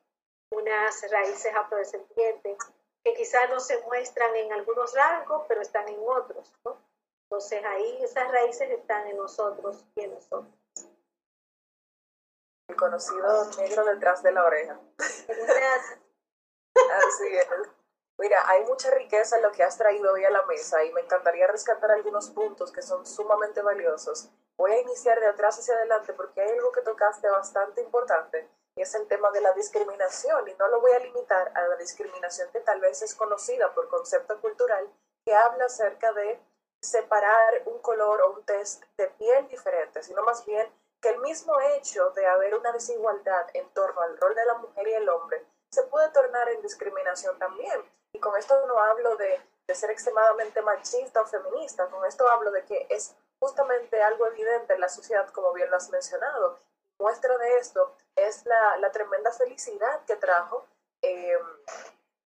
unas 0.53 1.11
raíces 1.11 1.53
afrodescendientes 1.55 2.59
que 3.02 3.14
quizás 3.14 3.49
no 3.50 3.61
se 3.61 3.80
muestran 3.83 4.35
en 4.37 4.52
algunos 4.52 4.95
rasgos, 4.95 5.45
pero 5.49 5.62
están 5.62 5.88
en 5.88 5.99
otros, 6.00 6.52
¿no? 6.64 6.78
Entonces 7.25 7.64
ahí 7.64 8.02
esas 8.02 8.30
raíces 8.30 8.71
están 8.71 9.07
en 9.07 9.16
nosotros 9.16 9.85
y 9.95 10.02
en 10.02 10.14
nosotros. 10.14 10.52
El 12.69 12.76
conocido 12.76 13.50
negro 13.57 13.85
detrás 13.85 14.23
de 14.23 14.33
la 14.33 14.45
oreja. 14.45 14.80
Así 16.75 17.37
es. 17.37 17.47
Mira, 18.21 18.49
hay 18.49 18.65
mucha 18.67 18.91
riqueza 18.91 19.37
en 19.37 19.43
lo 19.43 19.50
que 19.50 19.65
has 19.65 19.77
traído 19.77 20.12
hoy 20.12 20.25
a 20.25 20.31
la 20.31 20.45
mesa 20.47 20.85
y 20.85 20.93
me 20.93 21.00
encantaría 21.00 21.47
rescatar 21.47 21.91
algunos 21.91 22.31
puntos 22.31 22.71
que 22.71 22.83
son 22.83 23.05
sumamente 23.05 23.62
valiosos. 23.62 24.29
Voy 24.57 24.73
a 24.73 24.81
iniciar 24.81 25.19
de 25.19 25.27
atrás 25.27 25.59
hacia 25.59 25.75
adelante 25.75 26.12
porque 26.12 26.43
hay 26.43 26.50
algo 26.50 26.71
que 26.71 26.83
tocaste 26.83 27.29
bastante 27.29 27.81
importante 27.81 28.49
es 28.77 28.95
el 28.95 29.07
tema 29.09 29.31
de 29.31 29.41
la 29.41 29.53
discriminación 29.53 30.49
y 30.49 30.55
no 30.55 30.69
lo 30.69 30.81
voy 30.81 30.93
a 30.93 30.99
limitar 31.00 31.53
a 31.55 31.69
la 31.69 31.77
discriminación 31.77 32.50
que 32.53 32.61
tal 32.61 32.81
vez 32.81 33.03
es 33.03 33.15
conocida 33.15 33.73
por 33.75 33.89
concepto 33.89 34.41
cultural 34.41 34.91
que 35.25 35.35
habla 35.35 35.67
acerca 35.67 36.12
de 36.12 36.41
separar 36.81 37.62
un 37.67 37.79
color 37.81 38.23
o 38.23 38.33
un 38.33 38.45
test 38.45 38.85
de 38.97 39.09
piel 39.09 39.49
diferente, 39.49 40.03
sino 40.03 40.23
más 40.23 40.45
bien 40.47 40.67
que 41.00 41.11
el 41.11 41.19
mismo 41.21 41.59
hecho 41.61 42.11
de 42.11 42.27
haber 42.27 42.55
una 42.55 42.73
desigualdad 42.73 43.47
en 43.55 43.69
torno 43.71 44.00
al 44.00 44.17
rol 44.17 44.35
de 44.35 44.45
la 44.47 44.55
mujer 44.55 44.89
y 44.89 44.93
el 44.93 45.09
hombre 45.09 45.45
se 45.71 45.83
puede 45.85 46.09
tornar 46.11 46.49
en 46.49 46.62
discriminación 46.62 47.39
también. 47.39 47.83
Y 48.12 48.19
con 48.19 48.37
esto 48.37 48.67
no 48.67 48.79
hablo 48.79 49.17
de, 49.17 49.41
ser 49.73 49.91
extremadamente 49.91 50.61
machista 50.62 51.21
o 51.23 51.27
feminista, 51.27 51.87
con 51.91 52.05
esto 52.05 52.29
hablo 52.29 52.50
de 52.50 52.65
que 52.65 52.89
es 52.91 53.15
justamente 53.39 54.03
algo 54.03 54.27
evidente 54.27 54.75
en 54.75 54.81
la 54.81 54.89
sociedad, 54.89 55.29
como 55.31 55.53
bien 55.53 55.71
lo 55.71 55.77
has 55.77 55.89
mencionado, 55.91 56.59
muestra 56.99 57.39
de 57.39 57.59
esto 57.59 57.95
es 58.17 58.45
la, 58.47 58.79
la 58.79 58.91
tremenda 58.91 59.31
felicidad 59.31 60.05
que 60.07 60.17
trajo 60.17 60.67
em, 61.03 61.47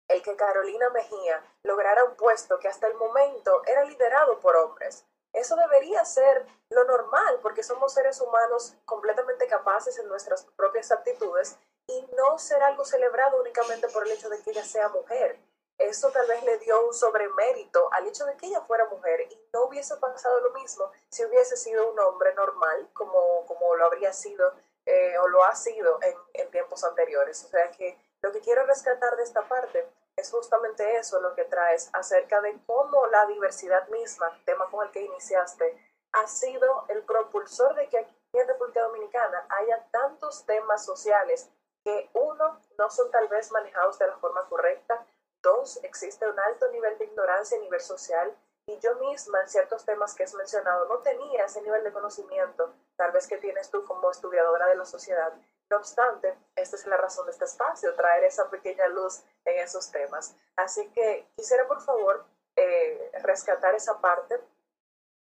el 0.09 0.23
que 0.23 0.35
Carolina 0.35 0.91
Mejía 0.91 1.41
lograra 1.63 2.03
un 2.03 2.17
puesto 2.17 2.59
que 2.59 2.67
hasta 2.67 2.89
el 2.89 2.95
momento 2.95 3.63
era 3.65 3.85
liderado 3.85 4.41
por 4.41 4.57
hombres. 4.57 5.07
Eso 5.33 5.55
debería 5.55 6.05
ser 6.05 6.45
lo 6.71 6.83
normal 6.85 7.39
porque 7.43 7.63
somos 7.63 7.95
seres 7.95 8.21
humanos 8.21 8.75
completamente 8.85 9.47
capaces 9.47 9.97
en 10.01 10.09
nuestras 10.09 10.45
propias 10.57 10.91
aptitudes 10.91 11.57
y 11.91 12.09
no 12.17 12.39
ser 12.39 12.63
algo 12.63 12.85
celebrado 12.85 13.41
únicamente 13.41 13.89
por 13.89 14.07
el 14.07 14.13
hecho 14.13 14.29
de 14.29 14.41
que 14.43 14.51
ella 14.51 14.65
sea 14.65 14.89
mujer. 14.89 15.39
Eso 15.77 16.11
tal 16.11 16.27
vez 16.27 16.43
le 16.45 16.59
dio 16.59 16.87
un 16.87 16.95
sobremérito 16.95 17.89
al 17.93 18.07
hecho 18.07 18.27
de 18.27 18.37
que 18.37 18.47
ella 18.47 18.61
fuera 18.61 18.87
mujer 18.87 19.23
y 19.31 19.49
no 19.53 19.65
hubiese 19.65 19.97
pasado 19.97 20.41
lo 20.41 20.51
mismo 20.51 20.91
si 21.09 21.25
hubiese 21.25 21.57
sido 21.57 21.91
un 21.91 21.99
hombre 21.99 22.35
normal, 22.35 22.91
como, 22.93 23.47
como 23.47 23.75
lo 23.77 23.87
habría 23.87 24.13
sido 24.13 24.53
eh, 24.85 25.17
o 25.19 25.29
lo 25.29 25.43
ha 25.45 25.55
sido 25.55 25.99
en, 26.03 26.15
en 26.35 26.51
tiempos 26.51 26.85
anteriores. 26.85 27.43
O 27.45 27.49
sea 27.49 27.71
que 27.71 27.99
lo 28.21 28.31
que 28.31 28.41
quiero 28.41 28.65
rescatar 28.67 29.17
de 29.17 29.23
esta 29.23 29.43
parte 29.49 29.89
es 30.17 30.31
justamente 30.31 30.97
eso 30.97 31.21
lo 31.21 31.35
que 31.35 31.45
traes 31.45 31.89
acerca 31.95 32.41
de 32.43 32.59
cómo 32.67 33.07
la 33.07 33.25
diversidad 33.27 33.89
misma, 33.89 34.39
tema 34.45 34.69
con 34.71 34.87
el 34.87 34.93
que 34.93 35.01
iniciaste, 35.01 35.83
ha 36.13 36.27
sido 36.27 36.85
el 36.89 37.03
propulsor 37.05 37.75
de 37.75 37.89
que 37.89 37.99
aquí 37.99 38.15
en 38.35 38.47
República 38.47 38.83
Dominicana 38.83 39.47
haya 39.49 39.87
tantos 39.91 40.45
temas 40.45 40.85
sociales 40.85 41.49
que 41.85 42.11
uno, 42.15 42.61
no 42.79 42.91
son 42.91 43.11
tal 43.11 43.29
vez 43.29 43.51
manejados 43.53 43.99
de 43.99 44.07
la 44.07 44.17
forma 44.19 44.47
correcta, 44.49 45.07
Dos, 45.43 45.81
existe 45.85 46.29
un 46.29 46.39
alto 46.39 46.71
nivel 46.71 46.99
de 46.99 47.07
ignorancia 47.07 47.57
a 47.57 47.61
nivel 47.61 47.81
social 47.81 48.37
y 48.67 48.79
yo 48.79 48.95
misma 48.97 49.41
en 49.41 49.49
ciertos 49.49 49.87
temas 49.87 50.15
que 50.15 50.25
has 50.25 50.35
mencionado 50.35 50.87
no 50.87 50.99
tenía 50.99 51.45
ese 51.45 51.63
nivel 51.63 51.83
de 51.83 51.93
conocimiento, 51.93 52.75
tal 52.97 53.11
vez 53.13 53.27
que 53.27 53.39
tienes 53.39 53.71
tú 53.71 53.85
como 53.87 54.11
estudiadora 54.11 54.67
de 54.67 54.77
la 54.77 54.85
sociedad. 54.85 55.33
No 55.71 55.79
obstante, 55.79 56.37
esta 56.57 56.77
es 56.77 56.87
la 56.87 56.99
razón 56.99 57.25
de 57.25 57.33
este 57.33 57.47
espacio, 57.47 57.95
traer 57.95 58.25
esa 58.25 58.51
pequeña 58.51 58.87
luz 58.89 59.23
en 59.47 59.61
esos 59.61 59.91
temas. 59.91 60.37
Así 60.57 60.91
que 60.93 61.27
quisiera 61.37 61.67
por 61.67 61.81
favor 61.81 62.27
eh, 62.57 63.11
rescatar 63.23 63.75
esa 63.75 63.99
parte. 64.01 64.39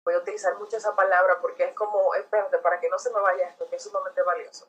Voy 0.05 0.15
a 0.15 0.19
utilizar 0.19 0.57
mucho 0.57 0.79
esa 0.79 0.97
palabra 0.97 1.41
porque 1.43 1.65
es 1.65 1.75
como, 1.75 2.15
espérate, 2.15 2.59
para 2.59 2.81
que 2.81 2.89
no 2.89 2.99
se 2.99 3.11
me 3.11 3.21
vaya 3.21 3.49
esto, 3.49 3.69
que 3.69 3.77
es 3.77 3.83
sumamente 3.83 4.23
valioso. 4.23 4.67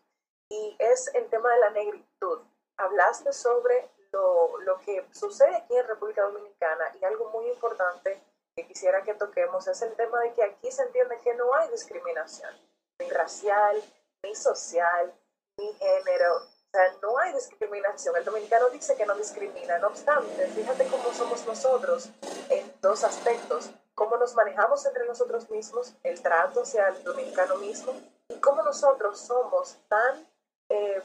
Y 0.50 0.75
es 0.80 1.13
el 1.13 1.30
tema 1.30 1.51
de 1.54 1.60
la 1.60 1.70
negritud. 1.72 2.39
Hablaste 2.77 3.34
sobre 3.34 3.89
lo, 4.12 4.80
que 4.86 5.06
sucede 5.12 5.56
aquí 5.56 5.75
en 5.75 5.88
República 5.88 6.24
Dominicana 6.24 6.92
y 7.00 7.04
algo 7.04 7.30
muy 7.32 7.48
importante 7.48 8.22
que 8.56 8.66
quisiera 8.66 9.04
que 9.04 9.13
toquemos 9.13 9.68
es 9.68 9.82
el 9.82 9.94
tema 9.96 10.20
de 10.22 10.34
que 10.34 10.44
aquí 10.44 10.72
se 10.72 10.84
entiende 10.84 11.20
que 11.22 11.34
no 11.36 11.54
hay 11.54 11.70
discriminación, 11.70 12.51
ni 13.00 13.10
racial, 13.10 13.84
ni 14.24 14.36
social, 14.36 15.13
ni 15.58 15.74
género. 15.74 16.38
O 16.38 16.70
sea, 16.72 16.94
no 17.01 17.18
hay 17.18 17.34
discriminación. 17.34 18.16
El 18.16 18.25
dominicano 18.25 18.70
dice 18.70 18.96
que 18.96 19.06
no 19.06 19.16
discrimina. 19.16 19.77
No 19.80 19.88
obstante, 19.88 20.48
fíjate 20.48 20.88
cómo 20.88 21.13
somos 21.13 21.46
nosotros 21.46 22.10
en 22.50 22.74
dos 22.82 23.04
aspectos. 23.04 23.70
Cómo 23.94 24.18
nos 24.18 24.36
manejamos 24.36 24.86
entre 24.86 25.06
nosotros 25.06 25.50
mismos, 25.50 25.96
el 26.04 26.22
trato 26.22 26.62
hacia 26.62 26.89
el 26.89 27.04
dominicano 27.04 27.56
mismo, 27.56 27.94
y 28.27 28.39
cómo 28.39 28.62
nosotros 28.62 29.20
somos 29.20 29.75
tan 29.88 30.27
eh, 30.69 31.01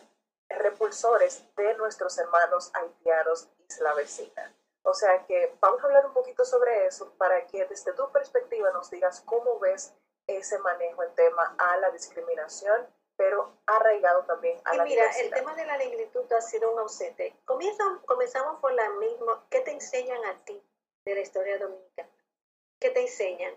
repulsores 0.49 1.45
de 1.57 1.75
nuestros 1.75 2.19
hermanos 2.19 2.71
haitianos 2.75 3.49
isla 3.69 3.95
vecina. 3.95 4.55
O 4.83 4.95
sea 4.95 5.25
que 5.27 5.55
vamos 5.61 5.83
a 5.83 5.87
hablar 5.87 6.07
un 6.07 6.13
poquito 6.13 6.45
sobre 6.45 6.87
eso 6.87 7.13
para 7.17 7.47
que 7.47 7.65
desde 7.67 7.93
tu 7.93 8.11
perspectiva 8.11 8.71
nos 8.73 8.91
digas 8.91 9.23
cómo 9.25 9.59
ves 9.61 9.95
ese 10.27 10.59
manejo 10.59 11.03
en 11.05 11.15
tema 11.15 11.55
a 11.59 11.77
la 11.79 11.91
discriminación, 11.91 12.87
pero 13.17 13.53
arraigado 13.67 14.25
también 14.25 14.61
a 14.65 14.75
y 14.75 14.79
la 14.79 14.85
mira, 14.85 15.03
diversidad. 15.03 15.25
el 15.27 15.35
tema 15.35 15.55
de 15.55 15.67
la 15.67 15.77
negritud 15.79 16.33
ha 16.33 16.41
sido 16.41 16.73
un 16.73 16.81
ausente. 16.81 17.37
Comienza, 17.45 17.85
comenzamos 18.07 18.61
por 18.61 18.73
la 18.73 18.89
misma. 18.91 19.45
¿Qué 19.51 19.61
te 19.61 19.71
enseñan 19.73 20.25
a 20.25 20.45
ti 20.45 20.61
de 21.05 21.15
la 21.15 21.21
historia 21.21 21.59
dominicana? 21.59 22.09
¿Qué 22.81 22.91
te 22.91 23.03
enseñan? 23.03 23.55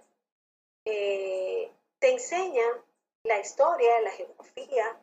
Eh, 0.85 1.71
te 1.99 2.11
enseñan 2.11 2.85
la 3.23 3.39
historia, 3.39 3.99
la 4.01 4.11
geografía, 4.11 5.01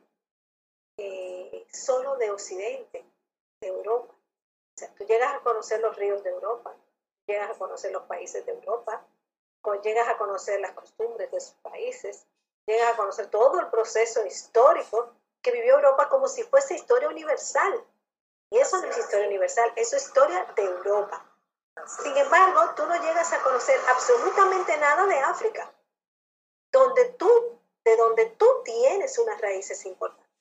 eh, 0.96 1.66
solo 1.72 2.16
de 2.16 2.30
Occidente, 2.30 3.04
de 3.60 3.68
Europa. 3.68 4.12
O 4.12 4.78
sea, 4.78 4.92
tú 4.94 5.04
llegas 5.04 5.34
a 5.34 5.40
conocer 5.40 5.80
los 5.80 5.96
ríos 5.96 6.22
de 6.22 6.30
Europa, 6.30 6.74
llegas 7.26 7.50
a 7.50 7.58
conocer 7.58 7.92
los 7.92 8.02
países 8.04 8.44
de 8.46 8.52
Europa, 8.52 9.04
llegas 9.82 10.08
a 10.08 10.18
conocer 10.18 10.60
las 10.60 10.72
costumbres 10.72 11.30
de 11.30 11.40
sus 11.40 11.54
países, 11.54 12.26
llegas 12.66 12.92
a 12.92 12.96
conocer 12.96 13.28
todo 13.28 13.60
el 13.60 13.68
proceso 13.68 14.24
histórico 14.26 15.14
que 15.40 15.52
vivió 15.52 15.74
Europa 15.74 16.08
como 16.08 16.28
si 16.28 16.42
fuese 16.44 16.74
historia 16.74 17.08
universal. 17.08 17.84
Y 18.50 18.58
eso 18.58 18.80
no 18.80 18.88
es 18.88 18.98
historia 18.98 19.26
universal, 19.26 19.72
eso 19.76 19.96
es 19.96 20.04
historia 20.04 20.44
de 20.56 20.62
Europa. 20.62 21.24
Sin 21.86 22.16
embargo, 22.16 22.74
tú 22.76 22.86
no 22.86 22.94
llegas 23.00 23.32
a 23.32 23.42
conocer 23.42 23.80
absolutamente 23.88 24.76
nada 24.76 25.06
de 25.06 25.18
África, 25.20 25.72
donde 26.70 27.08
tú, 27.14 27.58
de 27.84 27.96
donde 27.96 28.26
tú 28.26 28.46
tienes 28.62 29.18
unas 29.18 29.40
raíces 29.40 29.84
importantes, 29.86 30.31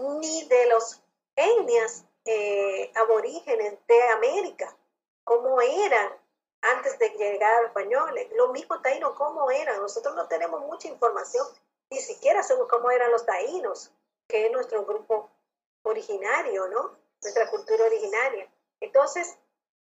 ni 0.00 0.44
de 0.44 0.66
los 0.66 1.00
etnias 1.36 2.04
eh, 2.24 2.92
aborígenes 2.96 3.78
de 3.86 4.02
América, 4.10 4.76
cómo 5.24 5.60
eran 5.60 6.12
antes 6.62 6.98
de 6.98 7.10
llegar 7.10 7.52
a 7.52 7.60
los 7.62 7.68
españoles. 7.68 8.28
Lo 8.34 8.48
mismo 8.48 8.80
taínos, 8.80 9.14
cómo 9.14 9.50
eran. 9.50 9.80
Nosotros 9.80 10.14
no 10.14 10.28
tenemos 10.28 10.60
mucha 10.60 10.88
información, 10.88 11.46
ni 11.90 11.98
siquiera 11.98 12.42
sabemos 12.42 12.68
cómo 12.68 12.90
eran 12.90 13.10
los 13.10 13.24
taínos, 13.24 13.90
que 14.28 14.46
es 14.46 14.52
nuestro 14.52 14.84
grupo 14.84 15.30
originario, 15.82 16.68
¿no? 16.68 16.96
Nuestra 17.22 17.50
cultura 17.50 17.84
originaria. 17.84 18.48
Entonces, 18.80 19.36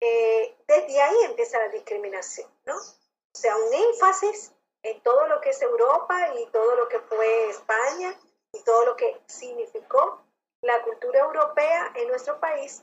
eh, 0.01 0.57
desde 0.67 1.01
ahí 1.01 1.17
empieza 1.25 1.59
la 1.59 1.69
discriminación, 1.69 2.49
¿no? 2.65 2.77
O 2.77 3.39
sea, 3.39 3.57
un 3.57 3.73
énfasis 3.73 4.53
en 4.83 5.03
todo 5.03 5.27
lo 5.29 5.41
que 5.41 5.51
es 5.51 5.61
Europa 5.61 6.35
y 6.39 6.47
todo 6.47 6.77
lo 6.77 6.89
que 6.89 7.01
fue 7.01 7.51
España 7.51 8.17
y 8.53 8.63
todo 8.63 8.85
lo 8.87 8.97
que 8.97 9.21
significó 9.27 10.23
la 10.63 10.83
cultura 10.83 11.21
europea 11.21 11.93
en 11.95 12.09
nuestro 12.09 12.41
país 12.41 12.83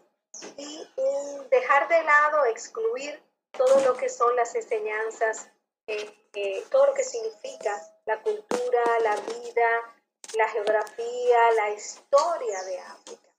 y 0.57 0.87
un 0.97 1.49
dejar 1.49 1.87
de 1.87 2.03
lado, 2.03 2.45
excluir 2.45 3.21
todo 3.51 3.79
lo 3.81 3.95
que 3.95 4.09
son 4.09 4.35
las 4.35 4.53
enseñanzas, 4.55 5.49
eh, 5.87 6.13
eh, 6.33 6.63
todo 6.69 6.87
lo 6.87 6.93
que 6.93 7.03
significa 7.03 7.71
la 8.05 8.21
cultura, 8.21 8.83
la 9.01 9.15
vida, 9.15 9.95
la 10.35 10.47
geografía, 10.49 11.51
la 11.55 11.69
historia 11.71 12.63
de 12.63 12.79
África, 12.79 13.29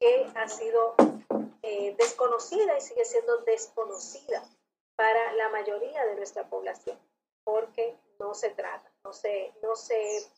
que 0.00 0.30
ha 0.34 0.48
sido 0.48 0.94
eh, 1.62 1.94
desconocida 1.98 2.76
y 2.76 2.80
sigue 2.80 3.04
siendo 3.04 3.38
desconocida 3.38 4.42
para 4.96 5.32
la 5.34 5.48
mayoría 5.50 6.04
de 6.06 6.16
nuestra 6.16 6.48
población, 6.48 6.98
porque 7.44 7.96
no 8.18 8.34
se 8.34 8.50
trata, 8.50 8.90
no 9.06 9.12
se, 9.12 9.54
no 9.62 9.76
se. 9.76 10.30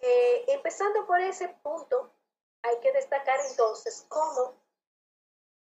Eh, 0.00 0.44
empezando 0.48 1.06
por 1.06 1.20
ese 1.20 1.48
punto, 1.62 2.10
hay 2.62 2.80
que 2.80 2.92
destacar 2.92 3.38
entonces 3.50 4.06
cómo 4.08 4.54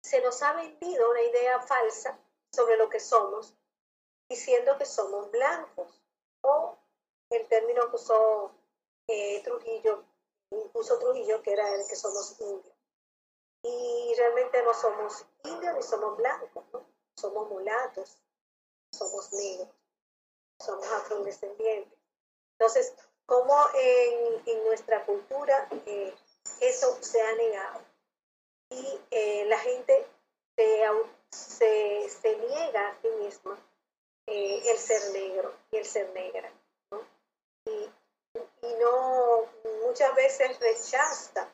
se 0.02 0.20
nos 0.20 0.42
ha 0.42 0.54
vendido 0.54 1.10
una 1.10 1.22
idea 1.22 1.60
falsa 1.60 2.18
sobre 2.52 2.76
lo 2.76 2.88
que 2.88 2.98
somos, 2.98 3.54
diciendo 4.28 4.76
que 4.78 4.86
somos 4.86 5.30
blancos, 5.30 6.02
o 6.42 6.76
el 7.30 7.46
término 7.46 7.88
que 7.90 7.96
usó 7.96 8.52
eh, 9.06 9.42
Trujillo, 9.44 10.04
puso 10.72 10.98
Trujillo, 10.98 11.42
que 11.42 11.52
era 11.52 11.72
el 11.74 11.86
que 11.86 11.96
somos 11.96 12.40
indios. 12.40 12.74
Y 13.62 14.14
realmente 14.16 14.62
no 14.62 14.74
somos 14.74 15.24
indios 15.44 15.74
ni 15.76 15.82
somos 15.82 16.16
blancos, 16.16 16.64
somos 17.16 17.48
mulatos, 17.48 18.18
somos 18.90 19.32
negros, 19.34 19.68
somos 20.58 20.86
afrodescendientes. 20.86 21.99
Entonces, 22.60 22.92
¿cómo 23.24 23.56
en, 23.74 24.42
en 24.44 24.64
nuestra 24.64 25.02
cultura 25.06 25.66
eh, 25.86 26.14
eso 26.60 26.98
se 27.00 27.22
ha 27.22 27.32
negado? 27.32 27.80
Y 28.68 29.00
eh, 29.10 29.46
la 29.46 29.58
gente 29.58 30.06
se, 31.30 32.06
se, 32.10 32.36
niega 32.36 32.86
a 32.86 33.00
sí 33.00 33.08
misma 33.18 33.58
eh, 34.26 34.62
el 34.70 34.76
ser 34.76 35.10
negro 35.12 35.54
y 35.70 35.78
el 35.78 35.86
ser 35.86 36.10
negra. 36.10 36.52
Y, 37.64 37.90
no 38.78 39.46
muchas 39.82 40.14
veces 40.14 40.58
rechaza 40.60 41.48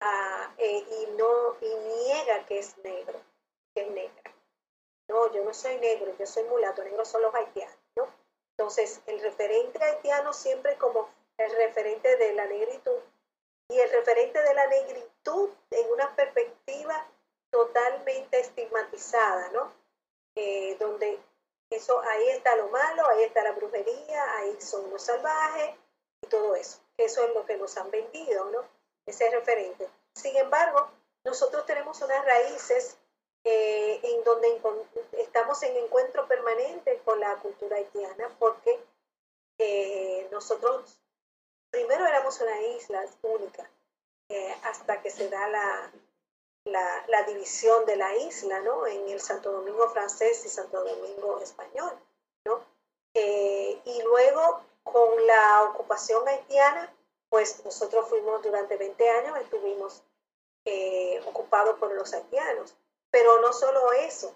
a, 0.00 0.54
eh, 0.56 0.86
y 0.88 1.06
no 1.18 1.56
y 1.60 1.74
niega 1.74 2.46
que 2.46 2.60
es 2.60 2.78
negro, 2.78 3.20
que 3.74 3.82
es 3.82 3.90
negra. 3.90 4.34
No, 5.08 5.30
yo 5.32 5.44
no 5.44 5.52
soy 5.52 5.76
negro, 5.80 6.16
yo 6.18 6.26
soy 6.26 6.44
mulato, 6.44 6.82
negros 6.82 7.08
son 7.08 7.20
los 7.22 7.34
haitianos, 7.34 7.76
¿no? 7.76 7.81
Entonces, 8.62 9.00
el 9.06 9.18
referente 9.18 9.82
haitiano 9.82 10.32
siempre 10.32 10.76
como 10.78 11.10
el 11.36 11.50
referente 11.56 12.16
de 12.16 12.32
la 12.34 12.46
negritud 12.46 13.00
y 13.68 13.76
el 13.76 13.90
referente 13.90 14.40
de 14.40 14.54
la 14.54 14.68
negritud 14.68 15.50
en 15.72 15.90
una 15.90 16.14
perspectiva 16.14 17.08
totalmente 17.50 18.38
estigmatizada, 18.38 19.48
¿no? 19.48 19.72
Eh, 20.36 20.76
donde 20.78 21.18
eso, 21.70 22.00
ahí 22.02 22.28
está 22.28 22.54
lo 22.54 22.68
malo, 22.68 23.04
ahí 23.08 23.24
está 23.24 23.42
la 23.42 23.50
brujería, 23.50 24.36
ahí 24.36 24.56
son 24.60 24.88
los 24.90 25.02
salvajes 25.02 25.74
y 26.20 26.28
todo 26.28 26.54
eso. 26.54 26.78
Eso 26.96 27.24
es 27.24 27.34
lo 27.34 27.44
que 27.44 27.56
nos 27.56 27.76
han 27.76 27.90
vendido, 27.90 28.44
¿no? 28.44 28.60
Ese 29.06 29.28
referente. 29.30 29.88
Sin 30.14 30.36
embargo, 30.36 30.88
nosotros 31.24 31.66
tenemos 31.66 32.00
unas 32.00 32.24
raíces 32.24 32.96
eh, 33.44 33.98
en 34.04 34.22
donde 34.22 34.60
estamos 35.18 35.60
en 35.64 35.76
encuentro 35.76 36.28
permanente 36.28 37.00
con 37.04 37.18
la 37.18 37.34
cultura 37.38 37.76
haitiana 37.76 38.30
porque 38.38 38.78
eh, 39.58 40.28
nosotros 40.30 41.00
primero 41.68 42.06
éramos 42.06 42.40
una 42.40 42.60
isla 42.62 43.04
única 43.22 43.68
eh, 44.28 44.56
hasta 44.62 45.02
que 45.02 45.10
se 45.10 45.28
da 45.28 45.48
la, 45.48 45.92
la, 46.66 47.04
la, 47.08 47.22
división 47.24 47.84
de 47.84 47.96
la 47.96 48.14
isla, 48.16 48.60
¿no? 48.60 48.86
En 48.86 49.08
el 49.08 49.20
Santo 49.20 49.50
Domingo 49.50 49.88
francés 49.88 50.44
y 50.46 50.48
Santo 50.48 50.84
Domingo 50.84 51.40
español, 51.40 51.92
¿no? 52.44 52.64
y 53.14 54.02
luego 54.04 54.62
con 54.84 55.26
la 55.26 55.64
ocupación 55.64 56.26
haitiana, 56.26 56.94
pues 57.28 57.62
nosotros 57.64 58.08
fuimos 58.08 58.40
durante 58.42 58.76
20 58.76 59.10
años, 59.10 59.38
estuvimos 59.38 60.02
ocupados 61.26 61.78
por 61.78 61.92
los 61.92 62.14
haitianos. 62.14 62.74
Pero 63.12 63.40
no 63.40 63.52
solo 63.52 63.92
eso, 63.92 64.34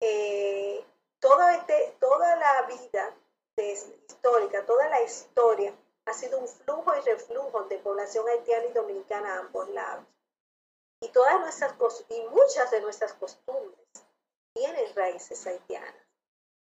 eh, 0.00 0.82
este, 1.52 1.96
toda 2.00 2.36
la 2.36 2.62
vida 2.62 3.14
histórica, 3.56 4.64
toda 4.64 4.88
la 4.88 5.02
historia 5.02 5.74
ha 6.06 6.12
sido 6.12 6.38
un 6.38 6.48
flujo 6.48 6.96
y 6.96 7.00
reflujo 7.00 7.64
de 7.64 7.78
población 7.78 8.26
haitiana 8.28 8.66
y 8.66 8.72
dominicana 8.72 9.34
a 9.34 9.38
ambos 9.40 9.68
lados. 9.68 10.04
Y, 11.00 11.08
todas 11.08 11.40
nuestras, 11.40 11.74
y 12.08 12.22
muchas 12.30 12.70
de 12.70 12.80
nuestras 12.80 13.12
costumbres 13.14 13.86
tienen 14.54 14.94
raíces 14.94 15.46
haitianas. 15.46 15.94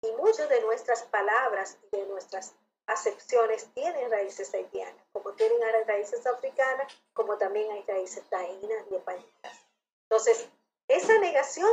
Y 0.02 0.12
muchas 0.12 0.48
de 0.50 0.62
nuestras 0.62 1.04
palabras 1.04 1.78
y 1.92 1.98
de 1.98 2.06
nuestras 2.08 2.54
acepciones 2.86 3.74
tienen 3.74 4.12
raíces 4.12 4.54
haitianas, 4.54 5.04
como 5.12 5.34
tienen 5.34 5.60
raíces 5.88 6.26
africanas, 6.26 6.94
como 7.14 7.38
también 7.38 7.72
hay 7.72 7.84
raíces 7.84 8.24
taínas 8.30 8.86
y 8.92 8.96
españolas. 8.96 9.66
Entonces, 10.04 10.50
esa 10.88 11.18
negación 11.20 11.70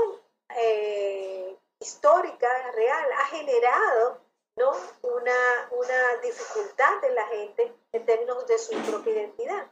eh, 0.57 1.57
histórica, 1.81 2.49
real, 2.73 3.13
ha 3.13 3.27
generado 3.27 4.21
¿no? 4.57 4.73
una, 5.03 5.69
una 5.73 6.17
dificultad 6.23 7.05
en 7.05 7.15
la 7.15 7.27
gente 7.27 7.75
en 7.93 8.07
términos 8.07 8.47
de 8.47 8.59
su 8.59 8.77
propia 8.83 9.13
identidad. 9.13 9.71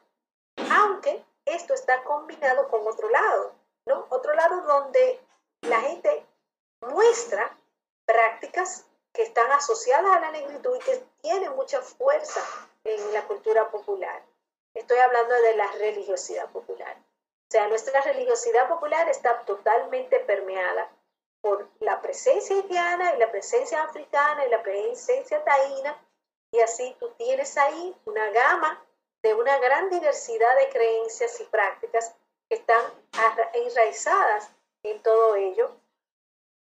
Aunque 0.70 1.24
esto 1.44 1.74
está 1.74 2.02
combinado 2.04 2.68
con 2.68 2.86
otro 2.86 3.08
lado, 3.08 3.52
¿no? 3.86 4.06
Otro 4.10 4.34
lado 4.34 4.60
donde 4.62 5.20
la 5.62 5.80
gente 5.80 6.26
muestra 6.80 7.56
prácticas 8.04 8.86
que 9.12 9.22
están 9.22 9.50
asociadas 9.52 10.16
a 10.16 10.20
la 10.20 10.30
negritud 10.30 10.76
y 10.76 10.80
que 10.80 11.04
tienen 11.20 11.54
mucha 11.54 11.80
fuerza 11.82 12.40
en 12.84 13.12
la 13.12 13.26
cultura 13.26 13.70
popular. 13.70 14.22
Estoy 14.74 14.98
hablando 14.98 15.34
de 15.34 15.56
la 15.56 15.72
religiosidad 15.72 16.50
popular. 16.50 16.96
Sea, 17.52 17.68
nuestra 17.68 18.00
religiosidad 18.00 18.66
popular 18.66 19.10
está 19.10 19.40
totalmente 19.44 20.20
permeada 20.20 20.90
por 21.42 21.68
la 21.80 22.00
presencia 22.00 22.56
haitiana 22.56 23.14
y 23.14 23.18
la 23.18 23.30
presencia 23.30 23.82
africana 23.82 24.46
y 24.46 24.48
la 24.48 24.62
presencia 24.62 25.44
taína. 25.44 26.02
Y 26.50 26.60
así 26.60 26.96
tú 26.98 27.10
tienes 27.18 27.58
ahí 27.58 27.94
una 28.06 28.30
gama 28.30 28.82
de 29.22 29.34
una 29.34 29.58
gran 29.58 29.90
diversidad 29.90 30.56
de 30.60 30.70
creencias 30.70 31.38
y 31.42 31.44
prácticas 31.44 32.14
que 32.48 32.54
están 32.54 32.86
enraizadas 33.52 34.50
en 34.82 35.02
todo 35.02 35.34
ello 35.34 35.76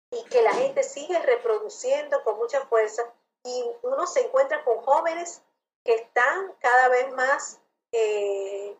y 0.09 0.23
que 0.31 0.41
la 0.41 0.53
gente 0.53 0.81
sigue 0.81 1.19
reproduciendo 1.19 2.23
con 2.23 2.37
mucha 2.37 2.65
fuerza 2.65 3.03
y 3.43 3.65
uno 3.83 4.07
se 4.07 4.21
encuentra 4.21 4.63
con 4.63 4.77
jóvenes 4.77 5.43
que 5.85 5.93
están 5.93 6.51
cada 6.53 6.87
vez 6.87 7.13
más 7.13 7.59
eh, 7.91 8.75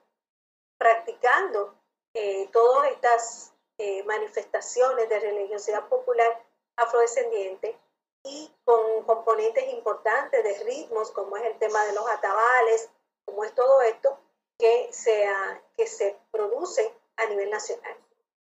practicando 0.80 1.76
eh, 2.14 2.50
todas 2.52 2.92
estas 2.92 3.54
eh, 3.78 4.04
manifestaciones 4.04 5.10
de 5.10 5.20
religiosidad 5.20 5.88
popular 5.88 6.44
afrodescendiente 6.76 7.78
y 8.24 8.54
con 8.64 9.04
componentes 9.04 9.68
importantes 9.74 10.44
de 10.44 10.64
ritmos, 10.64 11.12
como 11.12 11.38
es 11.38 11.44
el 11.46 11.58
tema 11.58 11.84
de 11.86 11.94
los 11.94 12.08
atabales, 12.10 12.90
como 13.26 13.44
es 13.44 13.54
todo 13.56 13.82
esto, 13.82 14.20
que, 14.58 14.90
sea, 14.92 15.62
que 15.76 15.88
se 15.88 16.18
produce 16.32 16.94
a 17.18 17.26
nivel 17.26 17.50
nacional. 17.50 17.98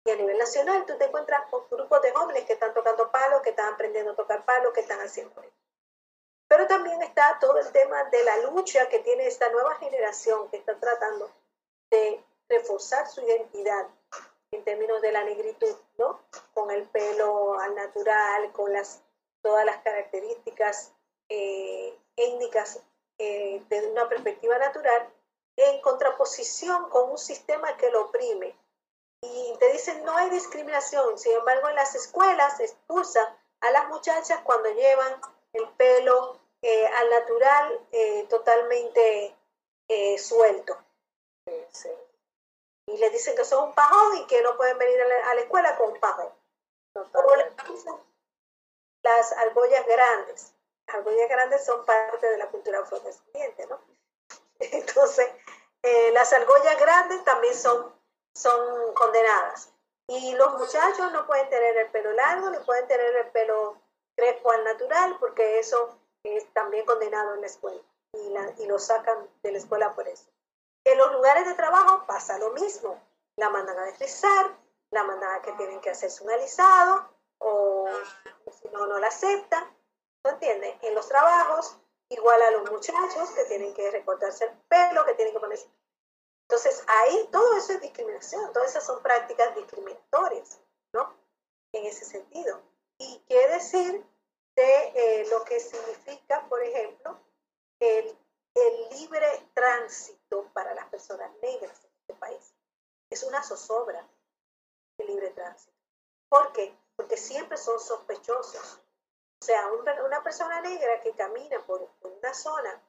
Y 0.05 0.11
a 0.11 0.15
nivel 0.15 0.37
nacional 0.37 0.85
tú 0.85 0.97
te 0.97 1.05
encuentras 1.05 1.49
con 1.49 1.67
grupos 1.69 2.01
de 2.01 2.11
jóvenes 2.11 2.45
que 2.45 2.53
están 2.53 2.73
tocando 2.73 3.11
palos, 3.11 3.41
que 3.41 3.49
están 3.49 3.73
aprendiendo 3.73 4.11
a 4.11 4.15
tocar 4.15 4.45
palos, 4.45 4.71
que 4.73 4.81
están 4.81 5.01
haciendo 5.01 5.41
esto. 5.41 5.55
Pero 6.47 6.67
también 6.67 7.01
está 7.01 7.39
todo 7.39 7.57
el 7.57 7.71
tema 7.71 8.03
de 8.05 8.23
la 8.23 8.37
lucha 8.37 8.87
que 8.87 8.99
tiene 8.99 9.25
esta 9.25 9.49
nueva 9.49 9.75
generación 9.75 10.47
que 10.49 10.57
está 10.57 10.79
tratando 10.79 11.31
de 11.89 12.23
reforzar 12.49 13.07
su 13.07 13.21
identidad 13.21 13.87
en 14.51 14.63
términos 14.63 15.01
de 15.01 15.11
la 15.11 15.23
negritud, 15.23 15.75
¿no? 15.97 16.21
Con 16.53 16.71
el 16.71 16.83
pelo 16.89 17.59
al 17.59 17.75
natural, 17.75 18.51
con 18.51 18.71
las, 18.71 19.01
todas 19.41 19.65
las 19.65 19.77
características 19.77 20.93
eh, 21.29 21.97
étnicas 22.15 22.81
eh, 23.17 23.63
desde 23.69 23.91
una 23.91 24.07
perspectiva 24.07 24.57
natural, 24.57 25.09
en 25.57 25.81
contraposición 25.81 26.89
con 26.89 27.11
un 27.11 27.17
sistema 27.17 27.75
que 27.77 27.89
lo 27.89 28.05
oprime. 28.05 28.55
Y 29.21 29.55
te 29.59 29.71
dicen 29.71 30.03
no 30.03 30.15
hay 30.15 30.29
discriminación, 30.29 31.17
sin 31.17 31.33
embargo 31.33 31.69
en 31.69 31.75
las 31.75 31.95
escuelas 31.95 32.59
expulsan 32.59 33.25
a 33.61 33.71
las 33.71 33.87
muchachas 33.87 34.41
cuando 34.43 34.69
llevan 34.69 35.21
el 35.53 35.67
pelo 35.69 36.39
eh, 36.61 36.87
al 36.87 37.09
natural 37.09 37.79
eh, 37.91 38.25
totalmente 38.29 39.35
eh, 39.87 40.17
suelto. 40.17 40.77
Y 42.95 42.97
le 42.97 43.09
dicen 43.09 43.35
que 43.35 43.43
son 43.43 43.65
un 43.65 43.75
pajón 43.75 44.17
y 44.19 44.25
que 44.25 44.41
no 44.41 44.55
pueden 44.55 44.77
venir 44.77 45.01
a 45.01 45.35
la, 45.35 45.41
escuela 45.41 45.75
con 45.75 45.91
un 45.91 45.99
pajón. 45.99 46.31
las 49.03 49.31
argollas 49.33 49.85
grandes. 49.85 50.53
Las 50.87 50.95
argollas 50.95 51.27
grandes 51.27 51.65
son 51.65 51.83
parte 51.83 52.25
de 52.25 52.37
la 52.37 52.47
cultura 52.47 52.79
afrodescendiente, 52.79 53.67
¿no? 53.67 53.81
Entonces, 54.59 55.27
las 56.13 56.31
argollas 56.31 56.79
grandes 56.79 57.21
también 57.25 57.53
son, 57.53 57.93
son 58.33 58.93
condenadas. 58.93 59.73
Y 60.07 60.33
los 60.35 60.57
muchachos 60.57 61.11
no 61.11 61.27
pueden 61.27 61.49
tener 61.49 61.75
el 61.75 61.91
pelo 61.91 62.13
largo, 62.13 62.49
ni 62.49 62.59
pueden 62.59 62.87
tener 62.87 63.13
el 63.13 63.29
pelo 63.31 63.77
crespo 64.15 64.51
al 64.51 64.63
natural, 64.63 65.17
porque 65.19 65.59
eso 65.59 65.99
es 66.23 66.45
también 66.53 66.85
condenado 66.85 67.33
en 67.33 67.41
la 67.41 67.47
escuela 67.47 67.81
y, 68.13 68.63
y 68.63 68.67
lo 68.67 68.79
sacan 68.79 69.29
de 69.43 69.51
la 69.51 69.57
escuela 69.57 69.93
por 69.93 70.07
eso. 70.07 70.29
En 70.85 70.97
los 70.97 71.11
lugares 71.11 71.45
de 71.47 71.55
trabajo 71.55 72.05
pasa 72.05 72.37
lo 72.37 72.51
mismo. 72.51 73.01
La 73.35 73.49
mandan 73.49 73.77
a 73.77 73.85
deslizar, 73.85 74.55
la 74.91 75.03
mandan 75.03 75.33
a 75.33 75.41
que 75.41 75.51
tienen 75.53 75.81
que 75.81 75.89
hacerse 75.89 76.23
un 76.23 76.31
alisado 76.31 77.09
o 77.39 77.89
si 78.61 78.69
no, 78.69 78.85
no 78.85 78.99
la 78.99 79.07
aceptan. 79.07 79.65
¿No 80.23 80.31
entiendes? 80.31 80.75
En 80.81 80.95
los 80.95 81.07
trabajos, 81.07 81.77
igual 82.09 82.41
a 82.41 82.51
los 82.51 82.71
muchachos 82.71 83.29
que 83.31 83.45
tienen 83.45 83.73
que 83.73 83.91
recortarse 83.91 84.45
el 84.45 84.51
pelo, 84.69 85.05
que 85.05 85.15
tienen 85.15 85.33
que 85.33 85.39
ponerse... 85.39 85.67
Entonces, 86.47 86.83
ahí 86.87 87.27
todo 87.31 87.57
eso 87.57 87.73
es 87.73 87.81
discriminación, 87.81 88.53
todas 88.53 88.69
esas 88.69 88.85
son 88.85 89.01
prácticas 89.01 89.55
discriminatorias, 89.55 90.59
¿no? 90.93 91.15
En 91.73 91.85
ese 91.85 92.05
sentido. 92.05 92.61
Y 92.99 93.23
quiere 93.27 93.53
decir 93.53 94.05
de 94.55 94.91
eh, 94.95 95.27
lo 95.31 95.43
que 95.43 95.59
significa, 95.59 96.47
por 96.47 96.61
ejemplo, 96.63 97.19
el, 97.79 98.17
el, 98.53 98.89
libre 98.91 99.27
tránsito 99.53 100.14
para 100.53 100.73
las 100.73 100.87
personas 100.89 101.31
negras 101.41 101.83
en 101.83 101.91
este 102.01 102.13
país. 102.15 102.53
Es 103.09 103.23
una 103.23 103.43
zozobra 103.43 104.07
el 104.97 105.07
libre 105.07 105.29
tránsito. 105.31 105.75
¿Por 106.29 106.51
qué? 106.53 106.75
Porque 106.95 107.17
siempre 107.17 107.57
son 107.57 107.79
sospechosos. 107.79 108.79
O 109.41 109.45
sea, 109.45 109.67
una 109.71 110.23
persona 110.23 110.61
negra 110.61 111.01
que 111.01 111.11
camina 111.13 111.63
por, 111.65 111.89
una 112.01 112.33
zona 112.33 112.81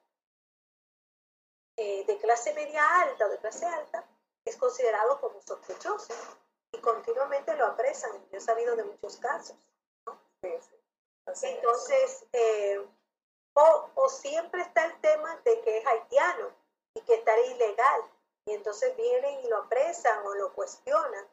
eh, 1.77 2.05
de 2.07 2.19
clase 2.19 2.55
media 2.55 2.83
alta 3.03 3.27
o 3.27 3.29
de 3.29 3.39
clase 3.39 3.67
alta 3.67 4.05
es 4.45 4.57
considerado 4.57 5.21
como 5.21 5.43
sospechoso 5.43 6.15
y 6.73 6.79
continuamente 6.79 7.55
lo 7.57 7.67
apresan. 7.67 8.13
Yo 8.31 8.39
he 8.39 8.41
sabido 8.41 8.77
de 8.77 8.85
muchos 8.85 9.17
casos. 9.19 9.57
¿no? 10.07 10.19
Entonces, 11.43 12.27
eh, 12.33 12.87
o, 13.55 14.09
siempre 14.09 14.63
está 14.63 14.85
el 14.87 15.01
tema 15.01 15.35
de 15.45 15.61
que 15.63 15.79
es 15.79 15.87
haitiano 15.87 16.51
que 17.07 17.15
está 17.15 17.39
ilegal. 17.39 18.03
Y 18.47 18.53
entonces 18.53 18.97
vienen 18.97 19.41
y 19.41 19.49
lo 19.49 19.59
apresan 19.59 20.25
o 20.27 20.35
lo 20.35 20.53
cuestionan, 20.53 21.27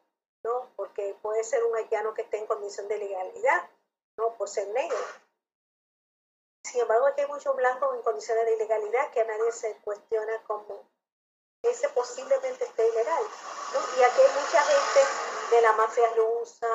¿no? 0.44 0.72
Porque 0.76 1.16
puede 1.22 1.44
ser 1.44 1.64
un 1.64 1.76
haitiano 1.76 2.14
que 2.14 2.24
esté 2.24 2.38
en 2.38 2.48
condición 2.48 2.88
de 2.88 2.98
ilegalidad, 2.98 3.70
¿no? 4.18 4.34
Por 4.36 4.50
ser 4.50 4.68
negro. 4.70 4.98
Sin 6.64 6.82
embargo, 6.82 7.08
aquí 7.08 7.22
hay 7.22 7.28
muchos 7.28 7.56
blancos 7.56 7.96
en 7.96 8.02
condiciones 8.02 8.46
de 8.46 8.56
ilegalidad 8.56 9.12
que 9.12 9.22
a 9.22 9.26
nadie 9.26 9.52
se 9.52 9.76
cuestiona 9.82 10.42
como 10.44 10.88
ese 11.62 11.90
posiblemente 11.90 12.64
esté 12.64 12.88
ilegal, 12.88 13.24
¿no? 13.74 13.80
Y 14.00 14.04
aquí 14.04 14.22
hay 14.22 14.42
mucha 14.42 14.62
gente 14.64 15.56
de 15.56 15.62
la 15.62 15.74
mafia 15.74 16.10
rusa, 16.16 16.68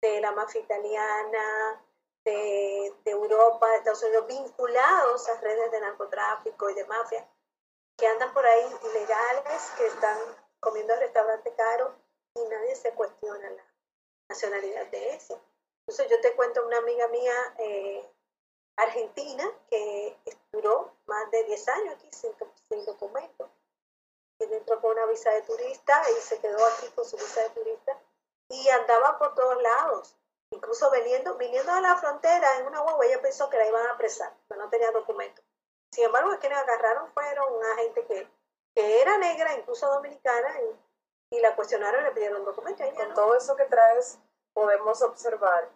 de 0.00 0.20
la 0.20 0.32
mafia 0.32 0.60
italiana, 0.60 1.84
de, 2.24 2.92
Europa, 3.04 3.68
de 3.68 3.76
Estados 3.76 4.02
Unidos, 4.02 4.26
vinculados 4.26 5.28
a 5.28 5.40
redes 5.40 5.70
de 5.70 5.80
narcotráfico 5.80 6.70
y 6.70 6.74
de 6.74 6.84
mafia, 6.86 7.28
que 7.96 8.06
andan 8.06 8.32
por 8.32 8.44
ahí 8.44 8.76
ilegales, 8.82 9.70
que 9.76 9.86
están 9.86 10.18
comiendo 10.60 10.94
en 10.94 11.00
restaurantes 11.00 11.54
caros 11.54 11.92
y 12.34 12.44
nadie 12.44 12.74
se 12.74 12.92
cuestiona 12.92 13.50
la 13.50 13.64
nacionalidad 14.28 14.86
de 14.86 15.14
eso. 15.14 15.40
Entonces 15.80 16.10
yo 16.10 16.20
te 16.20 16.34
cuento 16.34 16.66
una 16.66 16.78
amiga 16.78 17.08
mía 17.08 17.54
eh, 17.58 18.08
argentina 18.76 19.50
que 19.68 20.16
duró 20.50 20.92
más 21.06 21.30
de 21.30 21.44
10 21.44 21.68
años 21.68 21.94
aquí 21.94 22.08
sin, 22.10 22.32
sin 22.68 22.84
documento. 22.84 23.50
Y 24.40 24.44
entró 24.44 24.80
con 24.80 24.92
una 24.92 25.06
visa 25.06 25.30
de 25.30 25.42
turista 25.42 26.02
y 26.10 26.20
se 26.20 26.40
quedó 26.40 26.64
aquí 26.66 26.88
con 26.94 27.04
su 27.04 27.16
visa 27.16 27.42
de 27.42 27.50
turista 27.50 27.98
y 28.48 28.68
andaba 28.68 29.18
por 29.18 29.34
todos 29.34 29.62
lados 29.62 30.16
Incluso 30.54 30.88
viniendo, 30.90 31.36
viniendo 31.36 31.72
a 31.72 31.80
la 31.80 31.96
frontera 31.96 32.58
en 32.58 32.66
una 32.66 32.80
guagua, 32.80 33.04
ella 33.06 33.20
pensó 33.20 33.50
que 33.50 33.58
la 33.58 33.66
iban 33.66 33.86
a 33.86 33.92
apresar, 33.92 34.32
pero 34.46 34.60
no 34.60 34.70
tenía 34.70 34.90
documento. 34.92 35.42
Sin 35.94 36.06
embargo, 36.06 36.30
quienes 36.40 36.58
agarraron 36.58 37.08
fueron 37.12 37.54
una 37.54 37.76
gente 37.76 38.04
que, 38.06 38.28
que 38.74 39.00
era 39.00 39.16
negra, 39.16 39.54
incluso 39.54 39.86
dominicana, 39.86 40.60
y, 41.30 41.40
la 41.40 41.54
cuestionaron 41.54 42.00
y 42.00 42.04
le 42.04 42.10
pidieron 42.10 42.44
documento. 42.44 42.82
Con 42.96 43.14
todo 43.14 43.36
eso 43.36 43.54
que 43.54 43.66
traes, 43.66 44.18
podemos 44.52 45.00
observar 45.02 45.70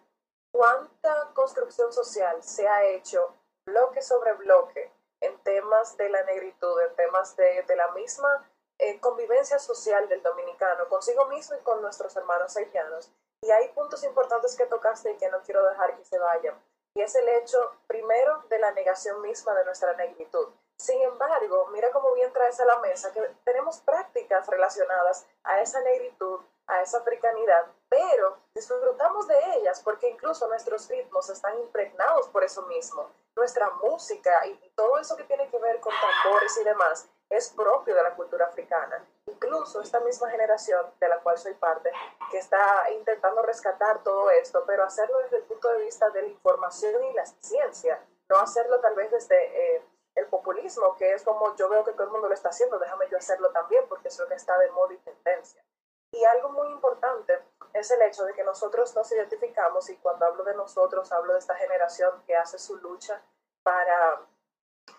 cuánta 0.51 1.31
construcción 1.33 1.93
social 1.93 2.43
se 2.43 2.67
ha 2.67 2.83
hecho 2.83 3.33
bloque 3.65 4.01
sobre 4.01 4.33
bloque 4.33 4.91
en 5.21 5.37
temas 5.39 5.95
de 5.95 6.09
la 6.09 6.23
negritud, 6.23 6.81
en 6.81 6.95
temas 6.97 7.37
de, 7.37 7.63
de 7.63 7.75
la 7.77 7.89
misma 7.93 8.45
eh, 8.77 8.99
convivencia 8.99 9.57
social 9.57 10.09
del 10.09 10.21
dominicano 10.21 10.89
consigo 10.89 11.27
mismo 11.27 11.55
y 11.55 11.59
con 11.61 11.81
nuestros 11.81 12.13
hermanos 12.17 12.57
haitianos. 12.57 13.09
Y 13.41 13.51
hay 13.51 13.69
puntos 13.69 14.03
importantes 14.03 14.57
que 14.57 14.65
tocaste 14.65 15.11
y 15.11 15.17
que 15.17 15.29
no 15.29 15.41
quiero 15.43 15.63
dejar 15.63 15.95
que 15.95 16.03
se 16.03 16.19
vayan. 16.19 16.61
Y 16.95 17.01
es 17.01 17.15
el 17.15 17.27
hecho, 17.29 17.57
primero, 17.87 18.43
de 18.49 18.59
la 18.59 18.71
negación 18.71 19.21
misma 19.21 19.53
de 19.55 19.65
nuestra 19.65 19.93
negritud. 19.93 20.49
Sin 20.77 21.01
embargo, 21.01 21.67
mira 21.71 21.91
cómo 21.91 22.13
bien 22.13 22.31
traes 22.31 22.59
a 22.59 22.65
la 22.65 22.79
mesa 22.79 23.11
que 23.11 23.21
tenemos 23.43 23.79
prácticas 23.81 24.47
relacionadas 24.47 25.27
a 25.43 25.59
esa 25.59 25.81
negritud, 25.81 26.39
a 26.69 26.81
esa 26.81 26.99
africanidad, 26.99 27.65
pero 27.89 28.37
disfrutamos 28.53 29.27
de 29.27 29.35
ellas 29.55 29.81
porque 29.83 30.09
incluso 30.09 30.47
nuestros 30.47 30.87
ritmos 30.87 31.29
están 31.29 31.57
impregnados 31.59 32.27
por 32.29 32.43
eso 32.43 32.61
mismo. 32.63 33.09
Nuestra 33.35 33.69
música 33.81 34.45
y 34.45 34.71
todo 34.75 34.99
eso 34.99 35.15
que 35.15 35.23
tiene 35.23 35.49
que 35.49 35.57
ver 35.59 35.79
con 35.79 35.93
tambores 35.93 36.57
y 36.57 36.63
demás 36.63 37.09
es 37.29 37.49
propio 37.49 37.95
de 37.95 38.03
la 38.03 38.15
cultura 38.15 38.45
africana. 38.45 39.05
Incluso 39.25 39.81
esta 39.81 39.99
misma 39.99 40.29
generación 40.29 40.85
de 40.99 41.07
la 41.07 41.19
cual 41.19 41.37
soy 41.37 41.53
parte, 41.53 41.91
que 42.31 42.37
está 42.37 42.89
intentando 42.91 43.41
rescatar 43.43 44.03
todo 44.03 44.29
esto, 44.31 44.63
pero 44.65 44.83
hacerlo 44.83 45.19
desde 45.19 45.37
el 45.37 45.43
punto 45.43 45.69
de 45.69 45.83
vista 45.83 46.09
de 46.09 46.23
la 46.23 46.27
información 46.27 47.03
y 47.03 47.13
la 47.13 47.25
ciencia, 47.25 48.03
no 48.29 48.37
hacerlo 48.37 48.79
tal 48.79 48.95
vez 48.95 49.11
desde 49.11 49.75
eh, 49.75 49.83
el 50.15 50.25
populismo, 50.27 50.95
que 50.97 51.13
es 51.13 51.23
como 51.23 51.55
yo 51.55 51.69
veo 51.69 51.83
que 51.83 51.93
todo 51.93 52.05
el 52.05 52.11
mundo 52.11 52.27
lo 52.27 52.33
está 52.33 52.49
haciendo, 52.49 52.77
déjame 52.79 53.07
yo 53.09 53.17
hacerlo 53.17 53.51
también, 53.51 53.85
porque 53.87 54.07
es 54.07 54.19
lo 54.19 54.27
que 54.27 54.35
está 54.35 54.57
de 54.57 54.71
moda 54.71 54.93
y 54.93 54.97
tendencia. 54.97 55.63
Y 56.11 56.23
algo 56.25 56.49
muy 56.49 56.69
importante 56.69 57.39
es 57.73 57.91
el 57.91 58.01
hecho 58.01 58.25
de 58.25 58.33
que 58.33 58.43
nosotros 58.43 58.95
nos 58.95 59.11
identificamos, 59.11 59.89
y 59.89 59.97
cuando 59.97 60.25
hablo 60.25 60.43
de 60.43 60.55
nosotros, 60.55 61.11
hablo 61.11 61.33
de 61.33 61.39
esta 61.39 61.55
generación 61.55 62.23
que 62.25 62.35
hace 62.35 62.57
su 62.57 62.77
lucha 62.77 63.21
para 63.63 64.19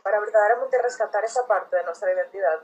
para 0.03 0.21
verdaderamente 0.21 0.81
rescatar 0.81 1.25
esa 1.25 1.47
parte 1.47 1.77
de 1.77 1.85
nuestra 1.85 2.13
identidad, 2.13 2.63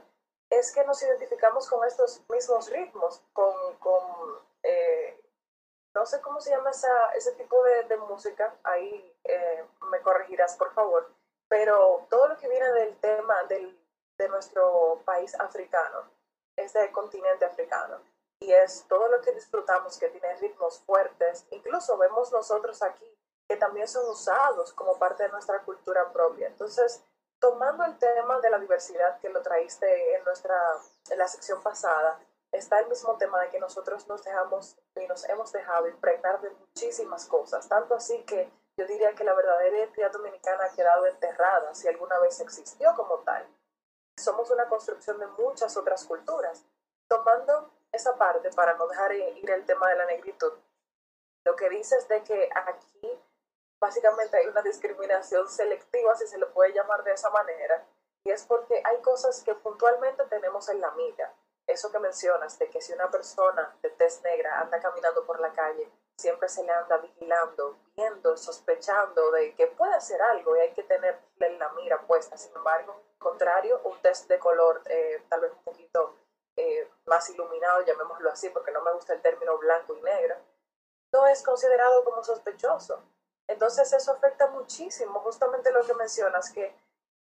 es 0.49 0.71
que 0.73 0.83
nos 0.85 1.01
identificamos 1.01 1.69
con 1.69 1.85
estos 1.85 2.21
mismos 2.29 2.69
ritmos, 2.69 3.21
con, 3.33 3.77
con 3.77 4.01
eh, 4.63 5.19
no 5.93 6.05
sé 6.05 6.21
cómo 6.21 6.39
se 6.39 6.51
llama 6.51 6.69
esa, 6.69 7.11
ese 7.15 7.33
tipo 7.33 7.61
de, 7.63 7.97
música, 7.97 8.55
ahí 8.63 9.13
eh, 9.23 9.65
me 9.91 9.99
corregirás 10.01 10.55
por 10.55 10.73
favor, 10.73 11.11
pero 11.49 12.05
todo 12.09 12.27
lo 12.27 12.37
que 12.37 12.47
viene 12.47 12.71
del 12.71 12.97
tema 12.99 13.43
del 13.43 13.77
de 14.17 14.29
nuestro 14.29 15.01
país 15.05 15.39
africano, 15.39 16.09
es 16.55 16.73
del 16.73 16.91
continente 16.91 17.45
africano. 17.45 18.01
Y 18.39 18.51
es 18.51 18.85
todo 18.87 19.07
lo 19.07 19.21
que 19.21 19.31
disfrutamos 19.31 19.97
que 19.97 20.09
tiene 20.09 20.35
ritmos 20.35 20.79
fuertes. 20.81 21.45
Incluso 21.51 21.97
vemos 21.97 22.31
nosotros 22.31 22.81
aquí 22.83 23.17
que 23.47 23.55
también 23.55 23.87
son 23.87 24.07
usados 24.09 24.73
como 24.73 24.99
parte 24.99 25.23
de 25.23 25.29
nuestra 25.29 25.63
cultura 25.63 26.11
propia. 26.11 26.47
Entonces, 26.47 27.01
tomando 27.39 27.85
el 27.85 27.97
tema 27.97 28.39
de 28.39 28.49
la 28.49 28.59
diversidad 28.59 29.19
que 29.19 29.29
lo 29.29 29.41
traíste 29.41 30.15
en, 30.15 30.23
nuestra, 30.25 30.55
en 31.09 31.17
la 31.17 31.27
sección 31.27 31.61
pasada, 31.61 32.19
está 32.51 32.79
el 32.79 32.87
mismo 32.87 33.17
tema 33.17 33.39
de 33.41 33.49
que 33.49 33.59
nosotros 33.59 34.07
nos 34.07 34.23
dejamos 34.23 34.77
y 34.95 35.07
nos 35.07 35.27
hemos 35.29 35.51
dejado 35.51 35.87
impregnar 35.87 36.41
de 36.41 36.49
muchísimas 36.49 37.25
cosas, 37.25 37.67
tanto 37.67 37.95
así 37.95 38.23
que 38.23 38.51
yo 38.79 38.85
diría 38.85 39.13
que 39.15 39.23
la 39.23 39.33
verdadera 39.33 39.77
identidad 39.77 40.11
dominicana 40.11 40.65
ha 40.65 40.75
quedado 40.75 41.07
enterrada, 41.07 41.73
si 41.73 41.87
alguna 41.87 42.19
vez 42.19 42.39
existió 42.39 42.93
como 42.95 43.19
tal. 43.19 43.47
Somos 44.17 44.51
una 44.51 44.67
construcción 44.67 45.19
de 45.19 45.27
muchas 45.27 45.77
otras 45.77 46.05
culturas. 46.05 46.63
Tomando 47.07 47.71
esa 47.97 48.15
parte, 48.15 48.49
para 48.51 48.75
no 48.75 48.87
dejar 48.87 49.13
ir 49.13 49.49
el 49.49 49.65
tema 49.65 49.89
de 49.89 49.95
la 49.95 50.05
negritud, 50.05 50.53
lo 51.45 51.55
que 51.55 51.69
dices 51.69 52.07
de 52.07 52.23
que 52.23 52.49
aquí 52.53 53.19
básicamente 53.79 54.37
hay 54.37 54.47
una 54.47 54.61
discriminación 54.61 55.47
selectiva, 55.49 56.15
si 56.15 56.27
se 56.27 56.37
lo 56.37 56.51
puede 56.53 56.73
llamar 56.73 57.03
de 57.03 57.13
esa 57.13 57.29
manera, 57.29 57.85
y 58.23 58.31
es 58.31 58.43
porque 58.43 58.81
hay 58.83 59.01
cosas 59.01 59.41
que 59.43 59.55
puntualmente 59.55 60.25
tenemos 60.25 60.67
en 60.69 60.81
la 60.81 60.91
mira. 60.91 61.33
Eso 61.65 61.91
que 61.91 61.99
mencionas, 61.99 62.57
de 62.59 62.69
que 62.69 62.81
si 62.81 62.93
una 62.93 63.11
persona 63.11 63.77
de 63.81 63.89
tez 63.91 64.21
negra 64.23 64.61
anda 64.61 64.79
caminando 64.79 65.25
por 65.25 65.39
la 65.39 65.53
calle, 65.53 65.91
siempre 66.17 66.49
se 66.49 66.63
le 66.63 66.71
anda 66.71 66.97
vigilando, 66.97 67.77
viendo, 67.95 68.35
sospechando 68.37 69.31
de 69.31 69.53
que 69.55 69.67
puede 69.67 69.93
hacer 69.93 70.21
algo 70.21 70.55
y 70.55 70.59
hay 70.61 70.73
que 70.73 70.83
tenerle 70.83 71.57
la 71.57 71.69
mira 71.73 72.01
puesta. 72.07 72.37
Sin 72.37 72.55
embargo, 72.55 73.01
contrario, 73.19 73.81
un 73.83 74.01
test 74.01 74.27
de 74.27 74.39
color 74.39 74.81
eh, 74.85 75.23
tal 75.29 75.41
vez 75.41 75.51
un 75.51 75.63
poquito 75.63 76.15
eh, 76.57 76.91
más 77.05 77.29
iluminado, 77.29 77.85
llamémoslo 77.85 78.29
así, 78.29 78.49
porque 78.49 78.71
no 78.71 78.81
me 78.81 78.93
gusta 78.93 79.13
el 79.13 79.21
término 79.21 79.57
blanco 79.57 79.95
y 79.95 80.01
negro, 80.01 80.35
no 81.13 81.27
es 81.27 81.41
considerado 81.43 82.03
como 82.03 82.23
sospechoso. 82.23 83.01
Entonces 83.47 83.93
eso 83.93 84.11
afecta 84.11 84.47
muchísimo, 84.47 85.19
justamente 85.21 85.71
lo 85.71 85.85
que 85.85 85.93
mencionas, 85.93 86.51
que 86.51 86.75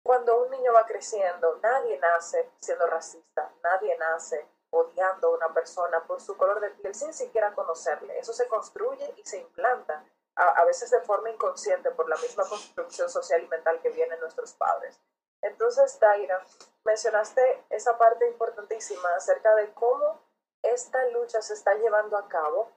cuando 0.03 0.43
un 0.43 0.51
niño 0.51 0.73
va 0.73 0.87
creciendo, 0.87 1.59
nadie 1.63 1.99
nace 1.99 2.51
siendo 2.61 2.87
racista, 2.87 3.51
nadie 3.63 3.97
nace 3.99 4.47
odiando 4.71 5.29
a 5.29 5.37
una 5.37 5.53
persona 5.53 6.03
por 6.05 6.21
su 6.21 6.37
color 6.37 6.61
de 6.61 6.71
piel 6.71 6.95
sin 6.95 7.13
siquiera 7.13 7.55
conocerle. 7.55 8.19
Eso 8.19 8.33
se 8.33 8.49
construye 8.49 9.15
y 9.17 9.23
se 9.25 9.39
implanta, 9.39 10.05
a, 10.35 10.65
veces 10.65 10.91
de 10.91 11.01
forma 11.01 11.31
inconsciente 11.31 11.91
por 11.91 12.09
la 12.09 12.17
misma 12.17 12.49
construcción 12.49 13.11
social 13.11 13.43
y 13.43 13.49
mental 13.49 13.81
que 13.81 13.91
vienen 13.91 14.19
nuestros 14.21 14.55
padres. 14.55 14.99
Entonces, 15.43 15.99
Daira, 16.01 16.45
mencionaste 16.85 17.65
esa 17.71 17.99
parte 17.99 18.27
importantísima 18.29 19.09
acerca 19.17 19.55
de 19.57 19.73
cómo 19.75 20.23
esta 20.63 21.05
lucha 21.09 21.43
se 21.43 21.55
está 21.55 21.75
llevando 21.75 22.17
a 22.17 22.29
cabo 22.29 22.71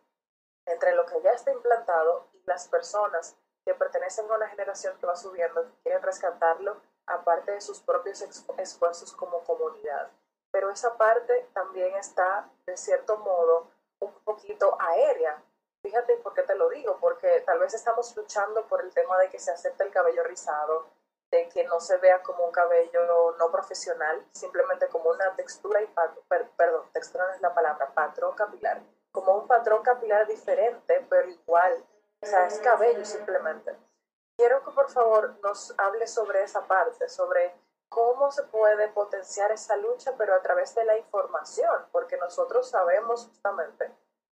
entre 0.65 0.95
lo 0.95 1.05
que 1.05 1.21
ya 1.21 1.31
está 1.31 1.51
implantado 1.51 2.27
y 2.33 2.41
las 2.45 2.67
personas 2.67 3.37
que 3.63 3.73
pertenecen 3.75 4.29
a 4.29 4.35
una 4.35 4.49
generación 4.49 4.97
que 4.99 5.05
va 5.05 5.15
subiendo, 5.15 5.63
que 5.63 5.81
quieren 5.83 6.01
rescatarlo, 6.01 6.81
aparte 7.07 7.51
de 7.51 7.61
sus 7.61 7.79
propios 7.79 8.21
esfuerzos 8.57 9.11
como 9.13 9.43
comunidad. 9.43 10.11
Pero 10.51 10.71
esa 10.71 10.97
parte 10.97 11.47
también 11.53 11.95
está, 11.95 12.49
de 12.65 12.77
cierto 12.77 13.17
modo, 13.17 13.69
un 13.99 14.13
poquito 14.23 14.75
aérea. 14.79 15.43
Fíjate 15.83 16.17
por 16.17 16.33
qué 16.33 16.43
te 16.43 16.55
lo 16.55 16.69
digo, 16.69 16.97
porque 16.99 17.41
tal 17.41 17.59
vez 17.59 17.73
estamos 17.73 18.15
luchando 18.15 18.65
por 18.67 18.81
el 18.81 18.93
tema 18.93 19.17
de 19.19 19.29
que 19.29 19.39
se 19.39 19.51
acepte 19.51 19.83
el 19.83 19.91
cabello 19.91 20.23
rizado, 20.23 20.87
de 21.35 21.49
que 21.49 21.63
no 21.65 21.79
se 21.79 21.97
vea 21.97 22.21
como 22.23 22.45
un 22.45 22.51
cabello 22.51 23.35
no 23.37 23.51
profesional, 23.51 24.25
simplemente 24.31 24.87
como 24.87 25.09
una 25.09 25.35
textura 25.35 25.81
y 25.81 25.87
perdón, 26.57 26.89
textura 26.93 27.27
no 27.27 27.33
es 27.33 27.41
la 27.41 27.53
palabra, 27.53 27.93
patrón 27.93 28.35
capilar 28.35 28.81
como 29.15 29.33
un 29.37 29.47
patrón 29.47 29.81
capilar 29.81 30.27
diferente, 30.27 31.07
pero 31.09 31.29
igual. 31.29 31.85
O 32.21 32.25
sea, 32.25 32.47
es 32.47 32.59
cabello 32.59 33.05
simplemente. 33.05 33.73
Quiero 34.37 34.61
que 34.65 34.71
por 34.71 34.91
favor 34.91 35.39
nos 35.41 35.73
hable 35.77 36.05
sobre 36.05 36.43
esa 36.43 36.67
parte, 36.67 37.07
sobre 37.07 37.55
cómo 37.87 38.29
se 38.29 38.43
puede 38.43 38.89
potenciar 38.89 39.53
esa 39.53 39.77
lucha, 39.77 40.13
pero 40.17 40.35
a 40.35 40.41
través 40.41 40.75
de 40.75 40.83
la 40.83 40.97
información, 40.97 41.85
porque 41.93 42.17
nosotros 42.17 42.69
sabemos 42.69 43.27
justamente 43.27 43.89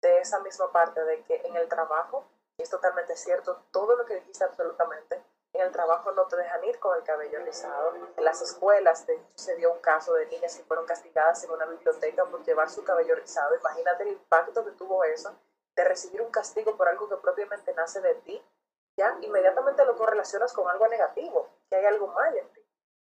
de 0.01 0.19
esa 0.19 0.39
misma 0.41 0.71
parte, 0.71 1.03
de 1.03 1.23
que 1.23 1.41
en 1.43 1.55
el 1.55 1.67
trabajo, 1.67 2.25
y 2.59 2.61
es 2.61 2.69
totalmente 2.69 3.15
cierto, 3.17 3.63
todo 3.71 3.95
lo 3.95 4.05
que 4.05 4.15
dijiste 4.15 4.43
absolutamente, 4.43 5.23
en 5.57 5.65
el 5.67 5.71
trabajo 5.71 6.11
no 6.11 6.27
te 6.27 6.37
dejan 6.37 6.63
ir 6.65 6.79
con 6.79 6.95
el 6.97 7.03
cabello 7.03 7.39
rizado. 7.43 7.93
En 8.15 8.23
las 8.23 8.41
escuelas, 8.41 9.05
se 9.35 9.55
dio 9.55 9.73
un 9.73 9.79
caso 9.79 10.13
de 10.13 10.27
niñas 10.27 10.55
que 10.55 10.63
fueron 10.63 10.85
castigadas 10.85 11.43
en 11.43 11.51
una 11.51 11.65
biblioteca 11.65 12.25
por 12.25 12.43
llevar 12.43 12.69
su 12.69 12.83
cabello 12.83 13.15
rizado. 13.15 13.55
Imagínate 13.55 14.03
el 14.03 14.09
impacto 14.09 14.63
que 14.63 14.71
tuvo 14.71 15.03
eso 15.03 15.35
de 15.75 15.83
recibir 15.83 16.21
un 16.21 16.31
castigo 16.31 16.77
por 16.77 16.87
algo 16.87 17.09
que 17.09 17.17
propiamente 17.17 17.73
nace 17.73 18.01
de 18.01 18.15
ti. 18.15 18.43
Ya 18.97 19.17
inmediatamente 19.21 19.85
lo 19.85 19.95
correlacionas 19.95 20.53
con 20.53 20.69
algo 20.69 20.87
negativo, 20.87 21.49
que 21.69 21.75
hay 21.75 21.85
algo 21.85 22.07
mal 22.07 22.35
en 22.35 22.47
ti. 22.53 22.61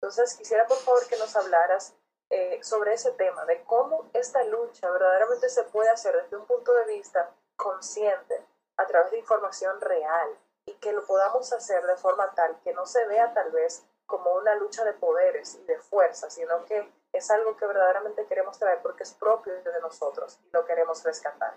Entonces, 0.00 0.34
quisiera 0.36 0.66
por 0.66 0.78
favor 0.78 1.06
que 1.06 1.16
nos 1.16 1.34
hablaras 1.36 1.94
eh, 2.30 2.62
sobre 2.62 2.94
ese 2.94 3.12
tema, 3.12 3.44
de 3.44 3.62
cómo 3.64 4.08
esta 4.14 4.42
lucha 4.44 4.90
verdaderamente 4.90 5.48
se 5.48 5.64
puede 5.64 5.90
hacer 5.90 6.16
desde 6.22 6.36
un 6.36 6.46
punto 6.46 6.72
de 6.72 6.86
vista 6.86 7.30
consciente, 7.56 8.44
a 8.78 8.86
través 8.86 9.10
de 9.10 9.18
información 9.18 9.80
real, 9.80 10.38
y 10.66 10.74
que 10.74 10.92
lo 10.92 11.04
podamos 11.06 11.52
hacer 11.52 11.84
de 11.86 11.96
forma 11.96 12.32
tal 12.34 12.60
que 12.62 12.72
no 12.72 12.86
se 12.86 13.04
vea 13.06 13.32
tal 13.34 13.50
vez 13.50 13.84
como 14.06 14.32
una 14.34 14.54
lucha 14.56 14.84
de 14.84 14.92
poderes 14.92 15.54
y 15.54 15.64
de 15.64 15.78
fuerza, 15.78 16.28
sino 16.30 16.64
que 16.66 16.92
es 17.12 17.30
algo 17.30 17.56
que 17.56 17.66
verdaderamente 17.66 18.26
queremos 18.26 18.58
traer 18.58 18.80
porque 18.82 19.02
es 19.02 19.14
propio 19.14 19.54
de 19.54 19.80
nosotros 19.80 20.38
y 20.44 20.50
lo 20.52 20.64
queremos 20.64 21.02
rescatar. 21.02 21.56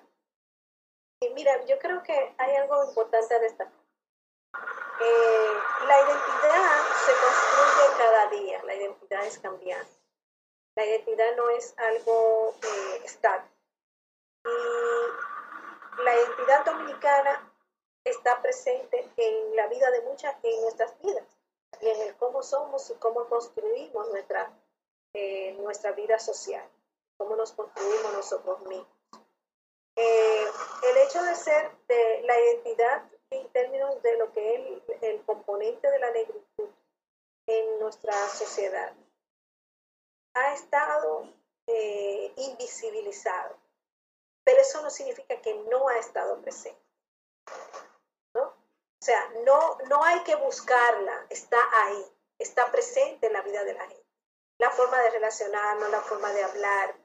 Y 1.22 1.30
mira, 1.30 1.64
yo 1.66 1.80
creo 1.80 2.02
que 2.04 2.36
hay 2.38 2.56
algo 2.56 2.84
importante 2.84 3.36
a 3.36 3.40
destacar. 3.40 3.74
Eh, 5.02 5.54
la 5.88 6.02
identidad 6.02 6.82
se 7.06 7.12
construye 7.12 7.98
cada 7.98 8.30
día, 8.30 8.64
la 8.64 8.76
identidad 8.76 9.26
es 9.26 9.40
cambiante. 9.40 9.92
La 10.76 10.86
identidad 10.86 11.36
no 11.36 11.50
es 11.50 11.74
algo 11.78 12.54
eh, 12.62 13.02
estático. 13.04 13.54
Y 14.46 16.04
la 16.04 16.16
identidad 16.16 16.66
dominicana 16.66 17.55
está 18.06 18.42
presente 18.42 19.10
en 19.18 19.56
la 19.56 19.68
vida 19.68 19.90
de 19.92 20.02
muchas, 20.02 20.36
en 20.44 20.62
nuestras 20.62 20.98
vidas, 21.02 21.26
y 21.82 21.90
en 21.90 22.02
el 22.02 22.16
cómo 22.16 22.44
somos 22.44 22.90
y 22.90 22.94
cómo 22.96 23.28
construimos 23.28 24.10
nuestra, 24.10 24.54
eh, 25.14 25.54
nuestra 25.54 25.92
vida 25.92 26.20
social, 26.20 26.64
cómo 27.18 27.36
nos 27.36 27.52
construimos 27.52 28.14
nosotros 28.14 28.62
mismos. 28.62 28.88
Eh, 29.98 30.46
el 30.90 30.98
hecho 30.98 31.24
de 31.24 31.36
ser 31.36 31.72
de 31.88 32.22
la 32.24 32.40
identidad 32.40 33.10
en 33.32 33.48
términos 33.50 34.02
de 34.02 34.18
lo 34.18 34.32
que 34.34 34.56
es 34.56 35.02
el, 35.02 35.24
componente 35.26 35.90
de 35.90 36.00
la 36.00 36.12
negritud 36.12 36.70
en 37.48 37.80
nuestra 37.80 38.14
sociedad 38.30 38.94
ha 40.34 40.54
estado 40.54 41.34
eh, 41.68 42.34
invisibilizado, 42.36 43.56
pero 44.44 44.62
eso 44.62 44.82
no 44.82 44.90
significa 44.90 45.42
que 45.42 45.56
no 45.56 45.88
ha 45.88 45.98
estado 45.98 46.42
presente. 46.42 46.86
O 49.06 49.08
sea, 49.08 49.30
no, 49.46 49.78
no 49.88 50.04
hay 50.04 50.22
que 50.22 50.36
buscarla, 50.36 51.28
está 51.30 51.60
ahí, 51.84 52.06
está 52.40 52.72
presente 52.72 53.28
en 53.28 53.34
la 53.34 53.44
vida 53.44 53.64
de 53.64 53.76
la 53.76 53.82
gente. 53.82 54.04
La 54.58 54.72
forma 54.72 55.00
de 55.00 55.12
relacionarnos, 55.12 55.92
la 55.92 56.02
forma 56.02 56.32
de 56.32 56.44
hablar, 56.44 56.96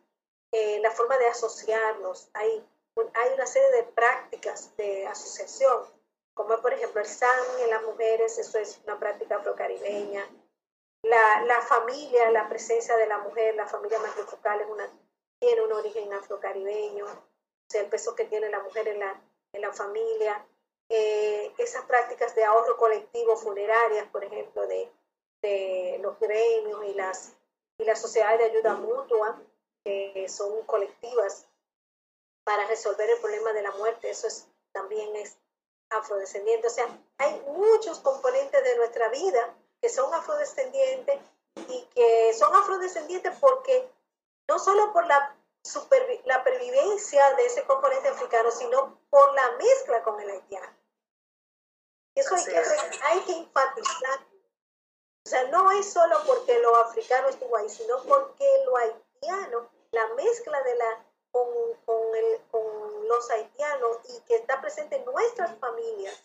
eh, 0.50 0.80
la 0.80 0.90
forma 0.92 1.18
de 1.18 1.26
asociarnos. 1.26 2.30
Hay, 2.32 2.66
hay 2.96 3.34
una 3.34 3.46
serie 3.46 3.70
de 3.72 3.82
prácticas 3.82 4.74
de 4.78 5.06
asociación, 5.08 5.84
como 6.32 6.58
por 6.62 6.72
ejemplo 6.72 7.02
el 7.02 7.06
SAN 7.06 7.38
en 7.58 7.68
las 7.68 7.82
mujeres, 7.82 8.38
eso 8.38 8.58
es 8.58 8.80
una 8.84 8.98
práctica 8.98 9.36
afrocaribeña. 9.36 10.26
La, 11.02 11.42
la 11.42 11.60
familia, 11.60 12.30
la 12.30 12.48
presencia 12.48 12.96
de 12.96 13.08
la 13.08 13.18
mujer, 13.18 13.56
la 13.56 13.66
familia 13.66 13.98
matrifocal 13.98 14.58
es 14.62 14.68
una, 14.68 14.90
tiene 15.38 15.60
un 15.60 15.72
origen 15.74 16.10
afrocaribeño, 16.14 17.04
o 17.04 17.76
el 17.76 17.86
peso 17.90 18.14
que 18.14 18.24
tiene 18.24 18.48
la 18.48 18.62
mujer 18.62 18.88
en 18.88 19.00
la, 19.00 19.22
en 19.52 19.60
la 19.60 19.72
familia, 19.74 20.46
eh, 20.90 21.54
esas 21.56 21.84
prácticas 21.84 22.34
de 22.34 22.44
ahorro 22.44 22.76
colectivo 22.76 23.36
funerarias, 23.36 24.08
por 24.08 24.24
ejemplo, 24.24 24.66
de, 24.66 24.90
de 25.40 25.98
los 26.02 26.18
gremios 26.18 26.84
y 26.84 26.94
las, 26.94 27.32
y 27.78 27.84
las 27.84 28.00
sociedades 28.00 28.40
de 28.40 28.44
ayuda 28.46 28.74
mutua, 28.74 29.40
que 29.84 30.28
son 30.28 30.62
colectivas 30.66 31.46
para 32.42 32.66
resolver 32.66 33.08
el 33.08 33.18
problema 33.18 33.52
de 33.52 33.62
la 33.62 33.70
muerte, 33.72 34.10
eso 34.10 34.26
es, 34.26 34.48
también 34.72 35.14
es 35.14 35.36
afrodescendiente. 35.90 36.66
O 36.66 36.70
sea, 36.70 36.86
hay 37.18 37.40
muchos 37.46 38.00
componentes 38.00 38.64
de 38.64 38.76
nuestra 38.76 39.08
vida 39.10 39.54
que 39.80 39.88
son 39.88 40.12
afrodescendientes 40.12 41.20
y 41.68 41.82
que 41.94 42.34
son 42.34 42.52
afrodescendientes 42.54 43.32
porque 43.40 43.88
no 44.48 44.58
solo 44.58 44.92
por 44.92 45.06
la, 45.06 45.36
la 46.24 46.42
pervivencia 46.42 47.34
de 47.34 47.46
ese 47.46 47.62
componente 47.64 48.08
africano, 48.08 48.50
sino 48.50 48.98
por 49.08 49.32
la 49.34 49.52
mezcla 49.52 50.02
con 50.02 50.20
el 50.20 50.30
haitiano. 50.30 50.79
Eso 52.20 52.34
hay 52.34 52.44
que, 52.44 52.58
hay 53.02 53.20
que, 53.20 53.32
enfatizar. 53.32 54.20
O 55.24 55.28
sea, 55.28 55.44
no 55.44 55.70
es 55.72 55.92
solo 55.92 56.16
porque 56.26 56.58
lo 56.58 56.76
africano 56.76 57.28
estuvo 57.28 57.56
ahí, 57.56 57.68
sino 57.68 58.02
porque 58.04 58.46
lo 58.66 58.76
haitiano, 58.76 59.70
la 59.90 60.06
mezcla 60.14 60.62
de 60.62 60.74
la, 60.76 61.04
con, 61.30 61.46
con, 61.84 62.16
el, 62.16 62.40
con 62.50 63.08
los 63.08 63.30
haitianos 63.30 63.98
y 64.08 64.20
que 64.22 64.36
está 64.36 64.60
presente 64.60 64.96
en 64.96 65.04
nuestras 65.04 65.58
familias, 65.58 66.20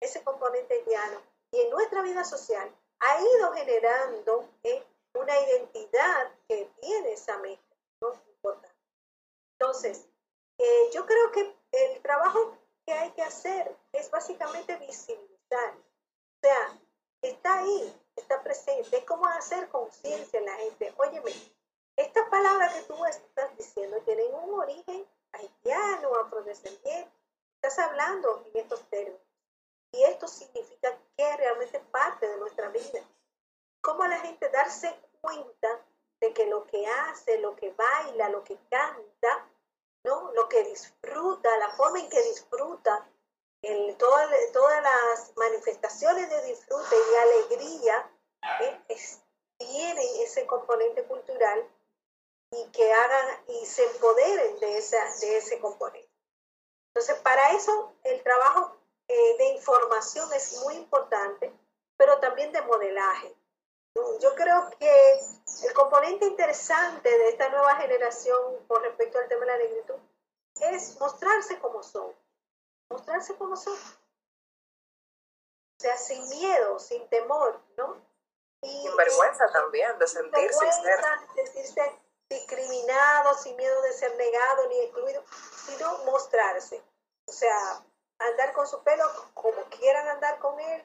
ese 0.00 0.22
componente 0.24 0.74
haitiano, 0.74 1.20
y 1.52 1.60
en 1.60 1.70
nuestra 1.70 2.02
vida 2.02 2.24
social, 2.24 2.70
ha 3.00 3.20
ido 3.20 3.52
generando 3.52 4.48
eh, 4.62 4.84
una 5.14 5.38
identidad 5.40 6.30
que 6.48 6.70
tiene 6.80 7.12
esa 7.12 7.36
mezcla, 7.38 7.76
¿no? 8.00 8.14
Importante. 8.28 8.76
Entonces, 9.58 10.06
eh, 10.58 10.90
yo 10.92 11.06
creo 11.06 11.32
que 11.32 11.56
el 11.72 12.02
trabajo 12.02 12.56
que 12.86 12.92
hay 12.92 13.10
que 13.12 13.22
hacer 13.22 13.76
es 13.92 14.10
básicamente 14.10 14.76
visibilizar. 14.76 15.74
O 15.74 16.40
sea, 16.40 16.78
está 17.22 17.60
ahí, 17.60 18.00
está 18.16 18.42
presente. 18.42 18.98
Es 18.98 19.04
como 19.04 19.26
hacer 19.26 19.68
conciencia 19.68 20.38
en 20.38 20.46
la 20.46 20.54
gente. 20.56 20.94
Óyeme, 20.96 21.32
estas 21.96 22.28
palabras 22.28 22.74
que 22.74 22.82
tú 22.82 23.04
estás 23.04 23.56
diciendo 23.56 24.00
tienen 24.04 24.34
un 24.34 24.60
origen 24.60 25.06
haitiano, 25.32 26.14
afrodescendiente. 26.16 27.12
Estás 27.56 27.78
hablando 27.78 28.44
en 28.46 28.60
estos 28.60 28.82
términos. 28.88 29.20
Y 29.92 30.02
esto 30.04 30.26
significa 30.26 30.98
que 31.16 31.36
realmente 31.36 31.76
es 31.76 31.84
parte 31.84 32.26
de 32.26 32.38
nuestra 32.38 32.70
vida. 32.70 33.00
Cómo 33.82 34.04
la 34.06 34.18
gente 34.20 34.48
darse 34.48 34.94
cuenta 35.20 35.84
de 36.20 36.32
que 36.32 36.46
lo 36.46 36.64
que 36.66 36.86
hace, 36.86 37.38
lo 37.38 37.54
que 37.56 37.72
baila, 37.72 38.28
lo 38.30 38.42
que 38.42 38.56
canta, 38.70 39.21
disfruta, 40.72 41.56
la 41.58 41.70
forma 41.70 42.00
en 42.00 42.08
que 42.08 42.22
disfruta, 42.22 43.06
todas, 43.98 44.30
todas 44.52 44.82
las 44.82 45.36
manifestaciones 45.36 46.28
de 46.28 46.42
disfrute 46.46 46.96
y 46.96 47.16
alegría 47.16 48.10
¿eh? 48.60 48.96
tienen 49.58 50.06
ese 50.20 50.46
componente 50.46 51.04
cultural 51.04 51.68
y 52.50 52.66
que 52.70 52.92
hagan 52.92 53.44
y 53.48 53.66
se 53.66 53.84
empoderen 53.84 54.58
de, 54.60 54.78
esa, 54.78 54.98
de 55.20 55.36
ese 55.36 55.60
componente. 55.60 56.10
Entonces, 56.94 57.16
para 57.22 57.52
eso 57.52 57.94
el 58.04 58.22
trabajo 58.22 58.76
eh, 59.08 59.36
de 59.38 59.44
información 59.50 60.30
es 60.34 60.60
muy 60.64 60.74
importante, 60.74 61.52
pero 61.96 62.18
también 62.18 62.52
de 62.52 62.62
modelaje. 62.62 63.34
Yo 64.20 64.34
creo 64.34 64.70
que 64.78 65.20
el 65.64 65.72
componente 65.74 66.24
interesante 66.24 67.10
de 67.10 67.28
esta 67.28 67.48
nueva 67.50 67.76
generación 67.76 68.66
con 68.66 68.82
respecto 68.82 69.18
al 69.18 69.28
tema 69.28 69.42
de 69.42 69.46
la 69.46 69.58
negritud 69.58 69.96
es 70.60 70.98
mostrarse 71.00 71.58
como 71.58 71.82
son, 71.82 72.14
mostrarse 72.90 73.34
como 73.36 73.56
son. 73.56 73.74
O 73.74 75.82
sea, 75.82 75.96
sin 75.96 76.28
miedo, 76.28 76.78
sin 76.78 77.08
temor, 77.08 77.60
¿no? 77.76 77.96
Y, 78.62 78.82
sin 78.82 78.96
vergüenza 78.96 79.50
también 79.52 79.98
de 79.98 80.06
sentirse, 80.06 80.64
de 80.64 80.72
sentirse 81.34 82.00
discriminado, 82.28 83.34
sin 83.34 83.56
miedo 83.56 83.82
de 83.82 83.92
ser 83.92 84.14
negado 84.16 84.68
ni 84.68 84.78
excluido, 84.80 85.24
sino 85.66 85.98
mostrarse. 86.04 86.82
O 87.26 87.32
sea, 87.32 87.84
andar 88.18 88.52
con 88.52 88.66
su 88.66 88.82
pelo 88.82 89.04
como 89.34 89.62
quieran 89.64 90.08
andar 90.08 90.38
con 90.38 90.58
él, 90.60 90.84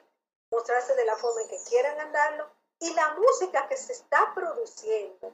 mostrarse 0.50 0.94
de 0.94 1.04
la 1.04 1.16
forma 1.16 1.42
en 1.42 1.48
que 1.48 1.58
quieran 1.68 2.00
andarlo. 2.00 2.50
Y 2.80 2.92
la 2.94 3.14
música 3.14 3.68
que 3.68 3.76
se 3.76 3.92
está 3.92 4.32
produciendo 4.34 5.32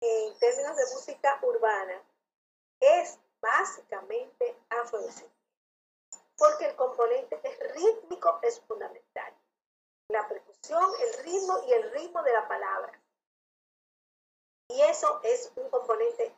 en 0.00 0.38
términos 0.38 0.76
de 0.76 0.84
música 0.94 1.38
urbana 1.42 2.02
es 2.80 3.18
básicamente 3.46 4.56
afrodescendiente. 4.68 5.36
Porque 6.36 6.66
el 6.66 6.76
componente 6.76 7.40
rítmico 7.74 8.38
es 8.42 8.60
fundamental. 8.60 9.34
La 10.08 10.28
percusión, 10.28 10.90
el 11.00 11.24
ritmo 11.24 11.58
y 11.66 11.72
el 11.72 11.90
ritmo 11.92 12.22
de 12.22 12.32
la 12.32 12.46
palabra. 12.46 13.00
Y 14.68 14.82
eso 14.82 15.20
es 15.22 15.52
un 15.56 15.70
componente 15.70 16.34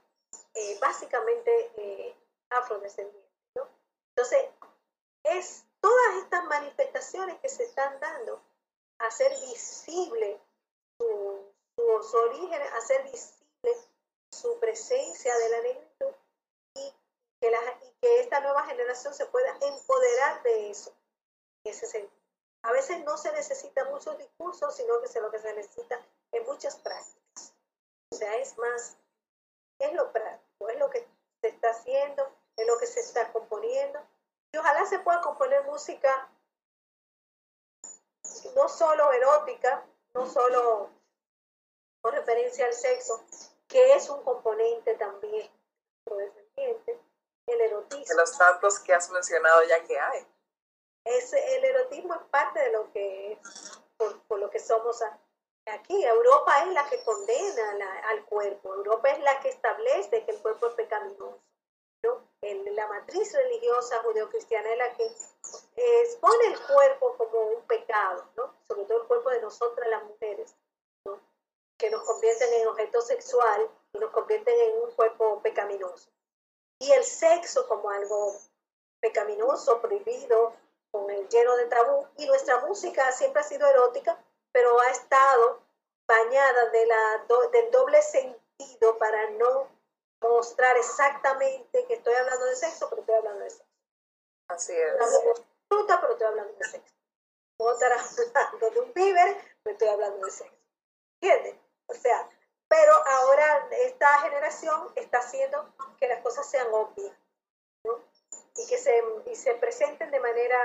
eh, 0.54 0.78
básicamente 0.80 1.72
eh, 1.76 2.16
afrodescendiente. 2.50 3.28
Entonces, 4.14 4.50
es 5.24 5.64
todas 5.80 6.14
estas 6.22 6.44
manifestaciones 6.44 7.38
que 7.40 7.48
se 7.48 7.64
están 7.64 7.98
dando, 8.00 8.42
hacer 8.98 9.30
visible 9.40 10.40
su, 10.98 11.52
sus 11.76 12.14
orígenes, 12.14 12.72
hacer 12.72 13.02
visible 13.04 13.76
su 14.30 14.58
presencia 14.58 15.36
de 15.36 15.48
la 15.50 15.60
negritud 15.62 16.17
que, 17.40 18.20
esta 18.20 18.40
nueva 18.40 18.64
generación 18.64 19.14
se 19.14 19.26
pueda 19.26 19.56
empoderar 19.60 20.42
de 20.42 20.70
eso. 20.70 20.94
A 22.62 22.72
veces 22.72 23.04
no 23.04 23.16
se 23.16 23.32
necesita 23.32 23.84
muchos 23.86 24.16
discursos, 24.18 24.74
sino 24.74 25.00
que 25.00 25.08
se, 25.08 25.20
lo 25.20 25.30
que 25.30 25.38
se 25.38 25.52
necesita 25.54 26.04
es 26.32 26.46
muchas 26.46 26.76
prácticas. 26.76 27.54
O 28.10 28.16
sea, 28.16 28.36
es 28.36 28.56
más, 28.58 28.96
es 29.78 29.92
lo 29.92 30.12
práctico, 30.12 30.68
es 30.68 30.78
lo 30.78 30.90
que 30.90 31.06
se 31.40 31.48
está 31.48 31.70
haciendo, 31.70 32.30
es 32.56 32.66
lo 32.66 32.78
que 32.78 32.86
se 32.86 33.00
está 33.00 33.32
componiendo 33.32 34.00
y 34.52 34.56
ojalá 34.56 34.86
se 34.86 34.98
pueda 35.00 35.20
componer 35.20 35.64
música 35.64 36.30
no 38.54 38.68
solo 38.68 39.12
erótica, 39.12 39.84
no 40.14 40.26
solo 40.26 40.90
con 42.00 42.14
referencia 42.14 42.66
al 42.66 42.72
sexo, 42.72 43.22
que 43.66 43.94
es 43.94 44.08
un 44.08 44.22
componente 44.22 44.94
también 44.94 45.50
descendiente, 46.06 46.98
el 47.48 47.60
erotismo. 47.60 48.04
De 48.04 48.14
los 48.14 48.36
tantos 48.36 48.78
que 48.80 48.94
has 48.94 49.10
mencionado 49.10 49.62
ya 49.64 49.84
que 49.84 49.98
hay. 49.98 50.26
Es, 51.04 51.32
el 51.32 51.64
erotismo 51.64 52.14
es 52.14 52.22
parte 52.30 52.60
de 52.60 52.72
lo 52.72 52.92
que 52.92 53.32
es, 53.32 53.80
por, 53.96 54.38
lo 54.38 54.50
que 54.50 54.58
somos 54.58 55.02
aquí. 55.66 56.04
Europa 56.04 56.64
es 56.64 56.72
la 56.72 56.88
que 56.88 57.02
condena 57.02 58.00
al 58.08 58.24
cuerpo, 58.24 58.74
Europa 58.74 59.10
es 59.10 59.20
la 59.20 59.40
que 59.40 59.48
establece 59.48 60.24
que 60.24 60.32
el 60.32 60.42
cuerpo 60.42 60.68
es 60.68 60.74
pecaminoso 60.74 61.40
en 62.42 62.76
la 62.76 62.86
matriz 62.86 63.32
religiosa 63.32 64.02
judeocristiana 64.02 64.70
es 64.70 64.78
la 64.78 64.94
que 64.94 65.06
expone 66.02 66.46
el 66.46 66.60
cuerpo 66.66 67.16
como 67.16 67.40
un 67.40 67.62
pecado, 67.62 68.24
¿no? 68.36 68.54
sobre 68.66 68.84
todo 68.84 69.02
el 69.02 69.08
cuerpo 69.08 69.30
de 69.30 69.40
nosotras 69.40 69.88
las 69.88 70.04
mujeres, 70.04 70.54
¿no? 71.04 71.20
que 71.76 71.90
nos 71.90 72.02
convierten 72.04 72.52
en 72.54 72.68
objeto 72.68 73.00
sexual 73.00 73.68
y 73.92 73.98
nos 73.98 74.10
convierten 74.10 74.54
en 74.60 74.82
un 74.82 74.90
cuerpo 74.92 75.40
pecaminoso. 75.42 76.10
Y 76.80 76.92
el 76.92 77.04
sexo 77.04 77.66
como 77.66 77.90
algo 77.90 78.36
pecaminoso, 79.00 79.80
prohibido, 79.80 80.54
con 80.90 81.10
el 81.10 81.28
lleno 81.28 81.56
de 81.56 81.66
tabú. 81.66 82.06
Y 82.16 82.26
nuestra 82.26 82.58
música 82.66 83.10
siempre 83.12 83.42
ha 83.42 83.44
sido 83.44 83.66
erótica, 83.68 84.18
pero 84.52 84.80
ha 84.80 84.90
estado 84.90 85.60
bañada 86.06 86.70
de 86.70 86.86
la, 86.86 87.24
del 87.52 87.70
doble 87.70 88.00
sentido 88.02 88.98
para 88.98 89.30
no 89.30 89.68
mostrar 90.20 90.76
exactamente 90.76 91.84
que 91.86 91.94
estoy 91.94 92.14
hablando 92.14 92.46
de 92.46 92.56
sexo, 92.56 92.88
pero 92.88 93.02
estoy 93.02 93.14
hablando 93.16 93.44
de 93.44 93.50
sexo. 93.50 93.64
Así 94.48 94.72
es. 94.72 94.98
de 94.98 95.44
fruta, 95.68 96.00
pero 96.00 96.12
estoy 96.14 96.26
hablando 96.26 96.52
de 96.54 96.64
sexo. 96.64 96.94
Puedo 97.58 97.72
estar 97.78 97.92
hablando 97.92 98.70
de 98.70 98.80
un 98.80 98.92
víver, 98.94 99.36
pero 99.62 99.74
estoy 99.74 99.88
hablando 99.88 100.24
de 100.24 100.30
sexo. 100.30 100.56
¿Entiendes? 101.20 101.56
O 101.86 101.94
sea, 101.94 102.28
pero 102.68 102.92
ahora 102.92 103.68
esta 103.70 104.20
generación 104.20 104.92
está 104.94 105.18
haciendo 105.18 105.72
que 105.98 106.06
las 106.06 106.20
cosas 106.22 106.48
sean 106.48 106.68
obvias. 106.72 107.16
Y 108.56 108.66
que 108.66 108.76
se, 108.76 109.54
presenten 109.54 110.10
de 110.10 110.20
manera 110.20 110.58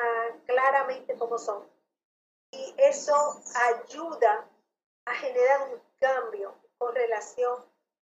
claramente 0.45 1.15
como 1.15 1.37
son. 1.37 1.63
Y 2.51 2.75
eso 2.77 3.41
ayuda 3.53 4.49
a 5.05 5.13
generar 5.13 5.69
un 5.69 5.81
cambio 5.99 6.55
con 6.77 6.93
relación 6.93 7.63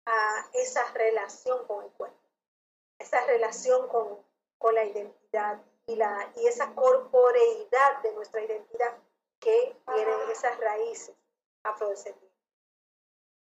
a 0.05 0.49
esa 0.53 0.83
relación 0.93 1.65
con 1.67 1.83
el 1.83 1.91
cuerpo, 1.91 2.17
esa 2.97 3.25
relación 3.25 3.87
con, 3.87 4.23
la 4.73 4.85
identidad 4.85 5.61
y, 5.87 5.99
y 6.35 6.47
esa 6.47 6.73
corporeidad 6.73 8.01
de 8.01 8.13
nuestra 8.13 8.41
identidad 8.41 8.97
que 9.39 9.75
tienen 9.93 10.29
esas 10.31 10.57
raíces 10.57 11.13
afrodescendientes. 11.63 12.32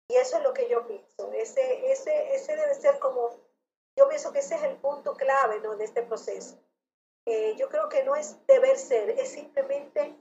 Y 0.07 0.15
eso 0.15 0.37
es 0.37 0.43
lo 0.43 0.53
que 0.53 0.69
yo 0.69 0.85
pienso. 0.85 1.31
Ese, 1.33 1.91
ese, 1.91 2.35
ese 2.35 2.55
debe 2.55 2.75
ser 2.75 2.99
como, 2.99 3.31
yo 3.95 4.07
pienso 4.07 4.31
que 4.31 4.39
ese 4.39 4.55
es 4.55 4.63
el 4.63 4.77
punto 4.77 5.13
clave 5.15 5.59
¿no? 5.61 5.75
de 5.75 5.85
este 5.85 6.03
proceso. 6.03 6.57
Eh, 7.25 7.55
yo 7.57 7.69
creo 7.69 7.89
que 7.89 8.03
no 8.03 8.15
es 8.15 8.45
deber 8.45 8.77
ser, 8.77 9.09
es 9.09 9.29
simplemente 9.29 10.15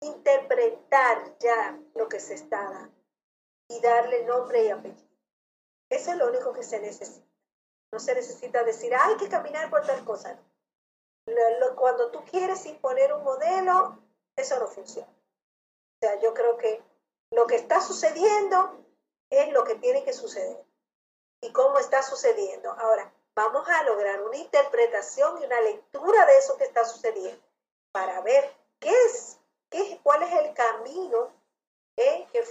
interpretar 0.00 1.36
ya 1.38 1.78
lo 1.94 2.08
que 2.08 2.20
se 2.20 2.34
está 2.34 2.62
dando 2.70 2.94
y 3.68 3.80
darle 3.80 4.24
nombre 4.24 4.64
y 4.64 4.70
apellido. 4.70 5.08
Eso 5.90 6.12
es 6.12 6.16
lo 6.18 6.28
único 6.28 6.52
que 6.52 6.62
se 6.62 6.80
necesita. 6.80 7.26
No 7.92 7.98
se 7.98 8.14
necesita 8.14 8.62
decir, 8.64 8.94
hay 8.94 9.16
que 9.16 9.28
caminar 9.28 9.70
por 9.70 9.86
tal 9.86 10.04
cosa. 10.04 10.38
cuando 11.76 12.10
tú 12.10 12.24
quieres 12.24 12.64
imponer 12.66 13.12
un 13.12 13.24
modelo, 13.24 13.98
eso 14.36 14.58
no 14.58 14.66
funciona. 14.68 15.08
O 15.08 15.98
sea, 16.00 16.20
yo 16.20 16.34
creo 16.34 16.56
que 16.56 16.82
lo 17.30 17.46
que 17.46 17.56
está 17.56 17.80
sucediendo 17.80 18.83
es 19.38 19.52
lo 19.52 19.64
que 19.64 19.74
tiene 19.76 20.04
que 20.04 20.12
suceder. 20.12 20.62
Y 21.40 21.52
cómo 21.52 21.78
está 21.78 22.02
sucediendo. 22.02 22.70
Ahora, 22.72 23.12
vamos 23.34 23.68
a 23.68 23.82
lograr 23.84 24.22
una 24.22 24.36
interpretación 24.36 25.40
y 25.40 25.44
una 25.46 25.60
lectura 25.60 26.26
de 26.26 26.38
eso 26.38 26.56
que 26.56 26.64
está 26.64 26.84
sucediendo 26.84 27.42
para 27.92 28.20
ver 28.22 28.50
qué 28.80 28.90
es, 29.06 29.38
qué, 29.70 30.00
cuál 30.02 30.22
es 30.22 30.32
el 30.32 30.54
camino 30.54 31.32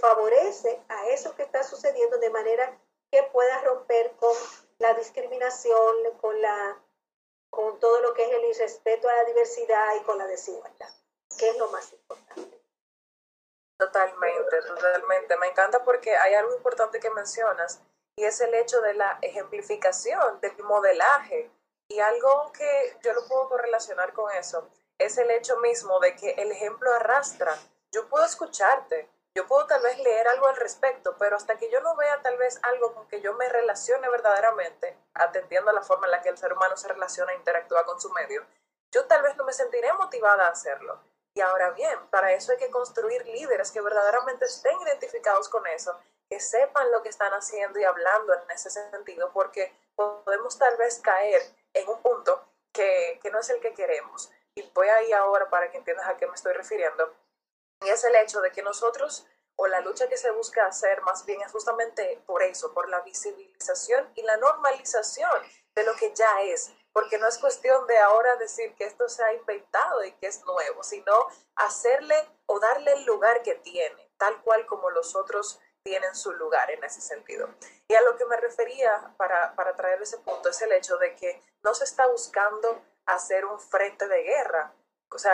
favorece 0.04 0.82
a 0.88 1.08
eso 1.08 1.34
que 1.34 1.42
está 1.42 1.62
sucediendo 1.62 2.18
de 2.18 2.30
manera 2.30 2.78
que 3.10 3.22
pueda 3.24 3.60
romper 3.62 4.12
con 4.16 4.34
la 4.78 4.92
discriminación, 4.94 5.96
con, 6.20 6.40
la, 6.42 6.78
con 7.50 7.78
todo 7.80 8.00
lo 8.00 8.12
que 8.14 8.24
es 8.24 8.32
el 8.32 8.44
irrespeto 8.44 9.08
a 9.08 9.14
la 9.14 9.24
diversidad 9.24 9.96
y 9.96 10.04
con 10.04 10.18
la 10.18 10.26
desigualdad, 10.26 10.88
que 11.38 11.48
es 11.48 11.58
lo 11.58 11.68
más 11.68 11.92
importante. 11.92 12.53
Totalmente, 13.84 14.62
totalmente. 14.62 15.36
Me 15.36 15.48
encanta 15.48 15.84
porque 15.84 16.16
hay 16.16 16.34
algo 16.34 16.54
importante 16.54 17.00
que 17.00 17.10
mencionas 17.10 17.82
y 18.16 18.24
es 18.24 18.40
el 18.40 18.54
hecho 18.54 18.80
de 18.80 18.94
la 18.94 19.18
ejemplificación, 19.20 20.40
del 20.40 20.56
modelaje. 20.62 21.50
Y 21.88 22.00
algo 22.00 22.50
que 22.52 22.96
yo 23.02 23.12
lo 23.12 23.26
puedo 23.28 23.48
correlacionar 23.50 24.14
con 24.14 24.32
eso 24.32 24.70
es 24.98 25.18
el 25.18 25.30
hecho 25.30 25.58
mismo 25.58 26.00
de 26.00 26.16
que 26.16 26.30
el 26.30 26.50
ejemplo 26.50 26.92
arrastra. 26.94 27.54
Yo 27.92 28.08
puedo 28.08 28.24
escucharte, 28.24 29.10
yo 29.36 29.46
puedo 29.46 29.66
tal 29.66 29.82
vez 29.82 29.98
leer 29.98 30.28
algo 30.28 30.46
al 30.46 30.56
respecto, 30.56 31.16
pero 31.18 31.36
hasta 31.36 31.58
que 31.58 31.70
yo 31.70 31.80
no 31.82 31.94
vea 31.96 32.22
tal 32.22 32.38
vez 32.38 32.58
algo 32.62 32.94
con 32.94 33.06
que 33.08 33.20
yo 33.20 33.34
me 33.34 33.48
relacione 33.50 34.08
verdaderamente, 34.08 34.96
atendiendo 35.12 35.70
a 35.70 35.74
la 35.74 35.82
forma 35.82 36.06
en 36.06 36.12
la 36.12 36.22
que 36.22 36.30
el 36.30 36.38
ser 36.38 36.54
humano 36.54 36.76
se 36.76 36.88
relaciona 36.88 37.32
e 37.32 37.36
interactúa 37.36 37.84
con 37.84 38.00
su 38.00 38.10
medio, 38.10 38.46
yo 38.92 39.04
tal 39.06 39.22
vez 39.22 39.36
no 39.36 39.44
me 39.44 39.52
sentiré 39.52 39.92
motivada 39.92 40.46
a 40.46 40.52
hacerlo. 40.52 41.00
Y 41.36 41.40
ahora 41.40 41.70
bien, 41.70 41.98
para 42.10 42.32
eso 42.32 42.52
hay 42.52 42.58
que 42.58 42.70
construir 42.70 43.26
líderes 43.26 43.72
que 43.72 43.80
verdaderamente 43.80 44.44
estén 44.44 44.80
identificados 44.82 45.48
con 45.48 45.66
eso, 45.66 45.98
que 46.28 46.38
sepan 46.38 46.90
lo 46.92 47.02
que 47.02 47.08
están 47.08 47.32
haciendo 47.32 47.78
y 47.80 47.84
hablando 47.84 48.32
en 48.34 48.50
ese 48.50 48.70
sentido, 48.70 49.32
porque 49.32 49.76
podemos 49.96 50.56
tal 50.58 50.76
vez 50.76 51.00
caer 51.00 51.42
en 51.72 51.88
un 51.88 52.00
punto 52.00 52.46
que, 52.72 53.18
que 53.20 53.30
no 53.30 53.40
es 53.40 53.50
el 53.50 53.60
que 53.60 53.74
queremos. 53.74 54.30
Y 54.54 54.62
voy 54.74 54.88
ahí 54.88 55.12
ahora 55.12 55.50
para 55.50 55.70
que 55.70 55.78
entiendas 55.78 56.06
a 56.06 56.16
qué 56.16 56.28
me 56.28 56.34
estoy 56.34 56.52
refiriendo. 56.52 57.12
Y 57.80 57.88
es 57.88 58.04
el 58.04 58.14
hecho 58.14 58.40
de 58.40 58.52
que 58.52 58.62
nosotros, 58.62 59.26
o 59.56 59.66
la 59.66 59.80
lucha 59.80 60.08
que 60.08 60.16
se 60.16 60.30
busca 60.30 60.66
hacer 60.66 61.02
más 61.02 61.26
bien 61.26 61.42
es 61.42 61.50
justamente 61.50 62.22
por 62.26 62.44
eso, 62.44 62.72
por 62.72 62.88
la 62.88 63.00
visibilización 63.00 64.08
y 64.14 64.22
la 64.22 64.36
normalización 64.36 65.42
de 65.74 65.82
lo 65.82 65.96
que 65.96 66.14
ya 66.14 66.42
es, 66.42 66.72
porque 66.94 67.18
no 67.18 67.26
es 67.26 67.38
cuestión 67.38 67.86
de 67.88 67.98
ahora 67.98 68.36
decir 68.36 68.72
que 68.76 68.84
esto 68.84 69.08
se 69.08 69.22
ha 69.24 69.34
inventado 69.34 70.04
y 70.04 70.12
que 70.12 70.28
es 70.28 70.44
nuevo, 70.44 70.82
sino 70.84 71.12
hacerle 71.56 72.14
o 72.46 72.60
darle 72.60 72.92
el 72.92 73.04
lugar 73.04 73.42
que 73.42 73.56
tiene, 73.56 74.08
tal 74.16 74.40
cual 74.42 74.64
como 74.66 74.88
los 74.90 75.16
otros 75.16 75.60
tienen 75.82 76.14
su 76.14 76.32
lugar 76.32 76.70
en 76.70 76.82
ese 76.84 77.00
sentido. 77.00 77.48
Y 77.88 77.94
a 77.94 78.02
lo 78.02 78.16
que 78.16 78.24
me 78.26 78.36
refería 78.36 79.12
para, 79.16 79.56
para 79.56 79.74
traer 79.74 80.00
ese 80.00 80.18
punto 80.18 80.48
es 80.48 80.62
el 80.62 80.70
hecho 80.70 80.96
de 80.98 81.16
que 81.16 81.42
no 81.64 81.74
se 81.74 81.82
está 81.82 82.06
buscando 82.06 82.80
hacer 83.06 83.44
un 83.44 83.58
frente 83.58 84.06
de 84.06 84.22
guerra, 84.22 84.72
o 85.10 85.18
sea, 85.18 85.32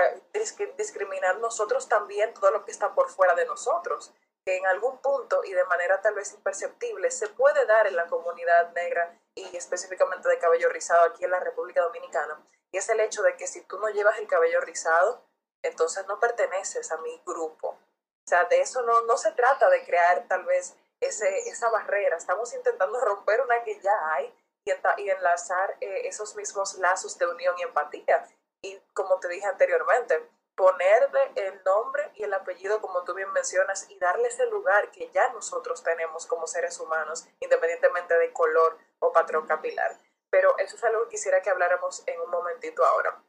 discriminar 0.77 1.39
nosotros 1.41 1.89
también 1.89 2.33
todo 2.35 2.51
lo 2.51 2.65
que 2.65 2.71
está 2.71 2.95
por 2.95 3.11
fuera 3.11 3.35
de 3.35 3.47
nosotros, 3.47 4.15
que 4.45 4.57
en 4.57 4.67
algún 4.67 4.99
punto 4.99 5.45
y 5.45 5.53
de 5.53 5.65
manera 5.65 6.01
tal 6.01 6.15
vez 6.15 6.33
imperceptible 6.33 7.11
se 7.11 7.29
puede 7.29 7.67
dar 7.67 7.87
en 7.87 7.97
la 7.97 8.07
comunidad 8.07 8.73
negra 8.73 9.19
y 9.35 9.57
específicamente 9.57 10.29
de 10.29 10.39
cabello 10.39 10.69
rizado 10.69 11.05
aquí 11.05 11.25
en 11.25 11.31
la 11.31 11.41
República 11.41 11.83
Dominicana. 11.83 12.41
Y 12.73 12.79
es 12.79 12.89
el 12.89 13.01
hecho 13.01 13.23
de 13.23 13.37
que 13.37 13.47
si 13.47 13.63
tú 13.63 13.79
no 13.79 13.89
llevas 13.89 14.19
el 14.19 14.29
cabello 14.29 14.61
rizado, 14.61 15.23
entonces 15.63 16.07
no 16.07 16.21
perteneces 16.21 16.91
a 16.93 16.99
mi 16.99 17.21
grupo. 17.27 17.69
O 17.69 18.29
sea, 18.29 18.45
de 18.45 18.61
eso 18.61 18.83
no, 18.83 19.03
no 19.03 19.17
se 19.17 19.33
trata 19.33 19.69
de 19.69 19.85
crear 19.85 20.27
tal 20.29 20.45
vez 20.45 20.77
ese, 21.01 21.49
esa 21.49 21.69
barrera. 21.71 22.17
Estamos 22.17 22.53
intentando 22.55 23.01
romper 23.05 23.41
una 23.41 23.63
que 23.65 23.81
ya 23.81 24.15
hay 24.15 24.35
y, 24.65 25.11
enlazar 25.11 25.77
eh, 25.81 26.07
esos 26.07 26.37
mismos 26.37 26.79
lazos 26.79 27.19
de 27.19 27.27
unión 27.27 27.59
y 27.59 27.63
empatía. 27.63 28.29
Y 28.63 28.79
como 28.93 29.19
te 29.19 29.29
dije 29.29 29.47
anteriormente, 29.47 30.29
ponerle 30.55 31.33
el 31.37 31.63
nombre 31.65 32.11
y 32.15 32.25
el 32.25 32.35
apellido, 32.35 32.81
como 32.81 33.05
tú 33.05 33.15
bien 33.15 33.33
mencionas, 33.33 33.89
y 33.91 33.99
darle 33.99 34.29
ese 34.29 34.47
lugar 34.47 34.91
que 34.91 35.09
ya 35.11 35.33
nosotros 35.33 35.83
tenemos 35.83 36.27
como 36.27 36.47
seres 36.47 36.79
humanos, 36.81 37.27
independientemente 37.41 38.15
de 38.19 38.33
color 38.33 38.79
o 38.99 39.13
patrón 39.13 39.47
capilar. 39.47 39.99
Pero 40.31 40.57
eso 40.59 40.77
es 40.77 40.85
algo 40.85 41.05
que 41.05 41.11
quisiera 41.11 41.43
que 41.43 41.51
habláramos 41.51 42.03
en 42.07 42.21
un 42.21 42.31
momentito 42.31 42.85
ahora. 42.85 43.23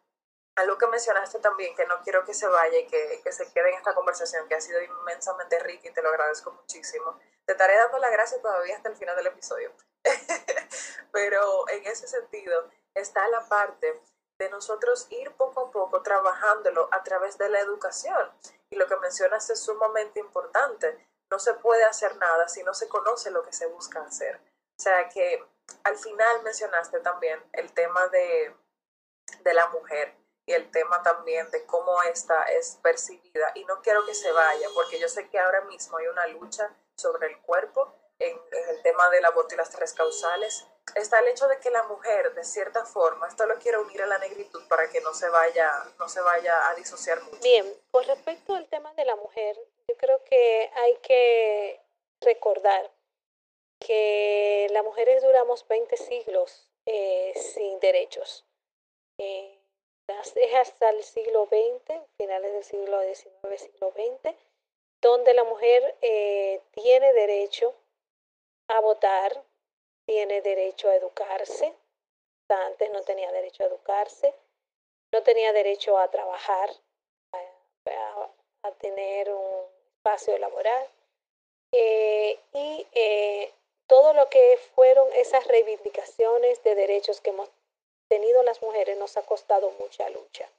Algo 0.55 0.77
que 0.77 0.87
mencionaste 0.87 1.39
también, 1.39 1.75
que 1.75 1.85
no 1.85 2.01
quiero 2.01 2.25
que 2.25 2.33
se 2.33 2.47
vaya 2.47 2.77
y 2.77 2.87
que, 2.87 3.21
que 3.23 3.31
se 3.31 3.51
quede 3.51 3.69
en 3.69 3.77
esta 3.77 3.95
conversación, 3.95 4.47
que 4.47 4.55
ha 4.55 4.61
sido 4.61 4.81
inmensamente 4.81 5.57
rica 5.59 5.87
y 5.87 5.93
te 5.93 6.01
lo 6.01 6.09
agradezco 6.09 6.51
muchísimo. 6.51 7.17
Te 7.45 7.53
estaré 7.53 7.75
dando 7.77 7.97
la 7.99 8.09
gracia 8.09 8.41
todavía 8.41 8.75
hasta 8.75 8.89
el 8.89 8.97
final 8.97 9.15
del 9.15 9.27
episodio. 9.27 9.71
Pero 11.11 11.69
en 11.69 11.85
ese 11.85 12.07
sentido 12.07 12.69
está 12.93 13.27
la 13.29 13.47
parte 13.47 14.01
de 14.41 14.49
nosotros 14.49 15.05
ir 15.11 15.31
poco 15.33 15.67
a 15.67 15.71
poco 15.71 16.01
trabajándolo 16.01 16.89
a 16.91 17.03
través 17.03 17.37
de 17.37 17.47
la 17.47 17.59
educación. 17.59 18.31
Y 18.71 18.75
lo 18.75 18.87
que 18.87 18.97
mencionas 18.97 19.47
es 19.51 19.59
sumamente 19.59 20.19
importante. 20.19 21.07
No 21.29 21.37
se 21.37 21.53
puede 21.53 21.83
hacer 21.83 22.17
nada 22.17 22.47
si 22.47 22.63
no 22.63 22.73
se 22.73 22.89
conoce 22.89 23.29
lo 23.29 23.43
que 23.43 23.53
se 23.53 23.67
busca 23.67 24.01
hacer. 24.01 24.37
O 24.37 24.81
sea 24.81 25.07
que 25.09 25.45
al 25.83 25.95
final 25.95 26.41
mencionaste 26.41 26.99
también 27.01 27.39
el 27.53 27.71
tema 27.73 28.07
de, 28.07 28.55
de 29.43 29.53
la 29.53 29.67
mujer 29.67 30.15
y 30.47 30.53
el 30.53 30.71
tema 30.71 31.03
también 31.03 31.49
de 31.51 31.63
cómo 31.67 32.01
esta 32.01 32.43
es 32.45 32.79
percibida. 32.81 33.51
Y 33.53 33.63
no 33.65 33.79
quiero 33.83 34.03
que 34.07 34.15
se 34.15 34.31
vaya, 34.31 34.67
porque 34.73 34.99
yo 34.99 35.07
sé 35.07 35.29
que 35.29 35.37
ahora 35.37 35.61
mismo 35.65 35.97
hay 35.97 36.07
una 36.07 36.25
lucha 36.27 36.75
sobre 36.97 37.27
el 37.27 37.39
cuerpo 37.41 37.93
en, 38.21 38.39
el 38.69 38.81
tema 38.81 39.09
del 39.09 39.25
aborto 39.25 39.55
y 39.55 39.57
las 39.57 39.69
tres 39.69 39.93
causales, 39.93 40.65
está 40.95 41.19
el 41.19 41.27
hecho 41.27 41.47
de 41.47 41.59
que 41.59 41.69
la 41.69 41.83
mujer, 41.83 42.33
de 42.33 42.43
cierta 42.43 42.85
forma, 42.85 43.27
esto 43.27 43.45
lo 43.45 43.57
quiero 43.59 43.81
unir 43.81 44.01
a 44.01 44.07
la 44.07 44.17
negritud 44.17 44.61
para 44.67 44.89
que 44.89 45.01
no 45.01 45.13
se 45.13 45.29
vaya, 45.29 45.71
no 45.99 46.07
se 46.07 46.21
vaya 46.21 46.69
a 46.69 46.75
disociar 46.75 47.21
mucho. 47.23 47.41
Bien, 47.41 47.65
con 47.91 48.05
respecto 48.05 48.55
al 48.55 48.67
tema 48.67 48.93
de 48.93 49.05
la 49.05 49.15
mujer, 49.15 49.57
yo 49.87 49.95
creo 49.97 50.23
que 50.23 50.71
hay 50.75 50.95
que 50.97 51.81
recordar 52.21 52.91
que 53.79 54.67
las 54.71 54.83
mujeres 54.83 55.23
duramos 55.23 55.67
20 55.67 55.97
siglos 55.97 56.69
eh, 56.85 57.33
sin 57.35 57.79
derechos. 57.79 58.45
Eh, 59.17 59.57
es 60.07 60.55
hasta 60.55 60.89
el 60.89 61.03
siglo 61.03 61.47
XX, 61.47 61.99
finales 62.17 62.53
del 62.53 62.63
siglo 62.63 63.01
XIX, 63.01 63.61
siglo 63.61 63.91
XX, 63.91 64.35
donde 65.01 65.33
la 65.33 65.43
mujer 65.43 65.95
eh, 66.01 66.61
tiene 66.71 67.13
derecho 67.13 67.73
a 68.71 68.79
votar, 68.79 69.43
tiene 70.05 70.41
derecho 70.41 70.89
a 70.89 70.95
educarse. 70.95 71.73
Antes 72.49 72.91
no 72.91 73.01
tenía 73.03 73.31
derecho 73.31 73.63
a 73.63 73.67
educarse, 73.67 74.33
no 75.13 75.23
tenía 75.23 75.53
derecho 75.53 75.97
a 75.97 76.09
trabajar, 76.09 76.69
a, 77.33 78.71
tener 78.79 79.31
un 79.31 79.65
espacio 79.97 80.37
laboral. 80.37 80.89
Eh, 81.73 82.39
y 82.53 82.87
eh, 82.91 83.53
todo 83.87 84.13
lo 84.13 84.29
que 84.29 84.57
fueron 84.75 85.07
esas 85.13 85.47
reivindicaciones 85.47 86.61
de 86.63 86.75
derechos 86.75 87.21
que 87.21 87.29
hemos 87.29 87.49
tenido 88.09 88.43
las 88.43 88.61
mujeres 88.61 88.97
nos 88.97 89.15
ha 89.17 89.23
costado 89.23 89.71
mucha 89.79 90.09
lucha. 90.09 90.49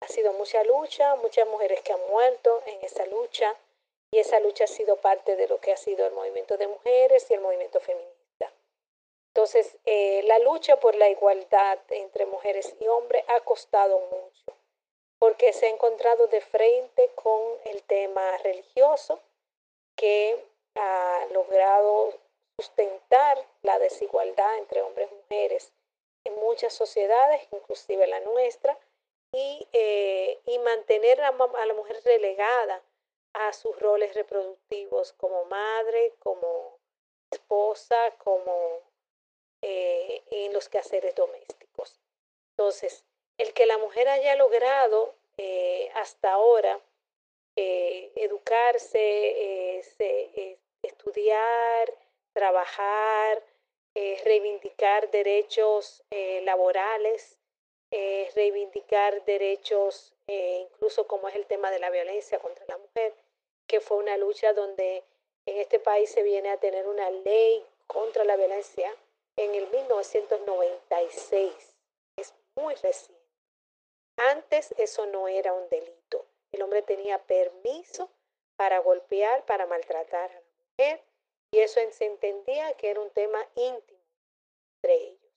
Ha 0.00 0.08
sido 0.08 0.32
mucha 0.34 0.62
lucha, 0.64 1.16
muchas 1.16 1.48
mujeres 1.48 1.80
que 1.80 1.92
han 1.92 2.06
muerto 2.08 2.62
en 2.66 2.84
esa 2.84 3.06
lucha 3.06 3.56
y 4.10 4.18
esa 4.18 4.40
lucha 4.40 4.64
ha 4.64 4.68
sido 4.68 4.96
parte 4.96 5.36
de 5.36 5.48
lo 5.48 5.60
que 5.60 5.72
ha 5.72 5.76
sido 5.76 6.06
el 6.06 6.12
movimiento 6.12 6.56
de 6.56 6.68
mujeres 6.68 7.30
y 7.30 7.34
el 7.34 7.40
movimiento 7.40 7.80
feminista. 7.80 8.52
Entonces, 9.34 9.76
eh, 9.84 10.22
la 10.24 10.38
lucha 10.38 10.80
por 10.80 10.94
la 10.94 11.08
igualdad 11.08 11.78
entre 11.90 12.26
mujeres 12.26 12.74
y 12.80 12.88
hombres 12.88 13.24
ha 13.28 13.40
costado 13.40 13.98
mucho, 14.00 14.56
porque 15.18 15.52
se 15.52 15.66
ha 15.66 15.70
encontrado 15.70 16.26
de 16.28 16.40
frente 16.40 17.10
con 17.14 17.40
el 17.64 17.82
tema 17.82 18.36
religioso 18.38 19.20
que 19.96 20.42
ha 20.74 21.26
logrado 21.32 22.14
sustentar 22.58 23.44
la 23.62 23.78
desigualdad 23.78 24.58
entre 24.58 24.82
hombres 24.82 25.08
y 25.10 25.14
mujeres 25.14 25.72
en 26.24 26.34
muchas 26.36 26.72
sociedades, 26.72 27.46
inclusive 27.52 28.06
la 28.06 28.20
nuestra, 28.20 28.76
y, 29.32 29.66
eh, 29.72 30.38
y 30.46 30.58
mantener 30.60 31.20
a, 31.20 31.28
a 31.28 31.66
la 31.66 31.74
mujer 31.74 32.00
relegada 32.04 32.82
a 33.46 33.52
sus 33.52 33.78
roles 33.78 34.14
reproductivos 34.14 35.12
como 35.12 35.44
madre, 35.44 36.14
como 36.18 36.78
esposa, 37.30 38.14
como 38.18 38.80
eh, 39.62 40.22
en 40.30 40.52
los 40.52 40.68
quehaceres 40.68 41.14
domésticos. 41.14 42.00
Entonces, 42.56 43.04
el 43.38 43.52
que 43.52 43.66
la 43.66 43.78
mujer 43.78 44.08
haya 44.08 44.36
logrado 44.36 45.14
eh, 45.36 45.90
hasta 45.94 46.32
ahora 46.32 46.80
eh, 47.56 48.12
educarse, 48.16 49.80
estudiar, 50.82 51.92
trabajar, 52.32 53.42
reivindicar 54.24 55.10
derechos 55.10 56.04
laborales, 56.42 57.36
reivindicar 57.90 59.24
derechos, 59.24 60.14
incluso 60.28 61.08
como 61.08 61.28
es 61.28 61.34
el 61.34 61.46
tema 61.46 61.72
de 61.72 61.80
la 61.80 61.90
violencia 61.90 62.38
contra 62.38 62.64
la 62.68 62.78
mujer, 62.78 63.12
que 63.68 63.80
fue 63.80 63.98
una 63.98 64.16
lucha 64.16 64.52
donde 64.54 65.04
en 65.46 65.58
este 65.58 65.78
país 65.78 66.10
se 66.10 66.24
viene 66.24 66.50
a 66.50 66.58
tener 66.58 66.88
una 66.88 67.08
ley 67.10 67.64
contra 67.86 68.24
la 68.24 68.34
violencia 68.36 68.92
en 69.36 69.54
el 69.54 69.68
1996. 69.68 71.76
Es 72.16 72.34
muy 72.56 72.74
reciente. 72.74 73.22
Antes 74.16 74.74
eso 74.78 75.06
no 75.06 75.28
era 75.28 75.52
un 75.52 75.68
delito. 75.68 76.26
El 76.50 76.62
hombre 76.62 76.82
tenía 76.82 77.18
permiso 77.18 78.10
para 78.56 78.80
golpear, 78.80 79.44
para 79.44 79.66
maltratar 79.66 80.30
a 80.30 80.34
la 80.34 80.42
mujer, 80.70 81.04
y 81.52 81.60
eso 81.60 81.78
se 81.92 82.06
entendía 82.06 82.72
que 82.74 82.90
era 82.90 83.00
un 83.00 83.10
tema 83.10 83.46
íntimo 83.54 84.00
entre 84.76 84.94
ellos. 84.94 85.30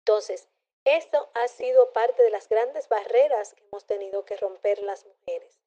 Entonces, 0.00 0.48
esto 0.84 1.30
ha 1.34 1.48
sido 1.48 1.92
parte 1.92 2.22
de 2.22 2.30
las 2.30 2.48
grandes 2.48 2.88
barreras 2.88 3.54
que 3.54 3.64
hemos 3.64 3.84
tenido 3.86 4.24
que 4.24 4.36
romper 4.36 4.80
las 4.82 5.04
mujeres 5.04 5.57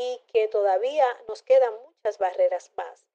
y 0.00 0.18
que 0.32 0.48
todavía 0.48 1.06
nos 1.28 1.42
quedan 1.42 1.74
muchas 1.84 2.16
barreras 2.16 2.72
más. 2.74 3.06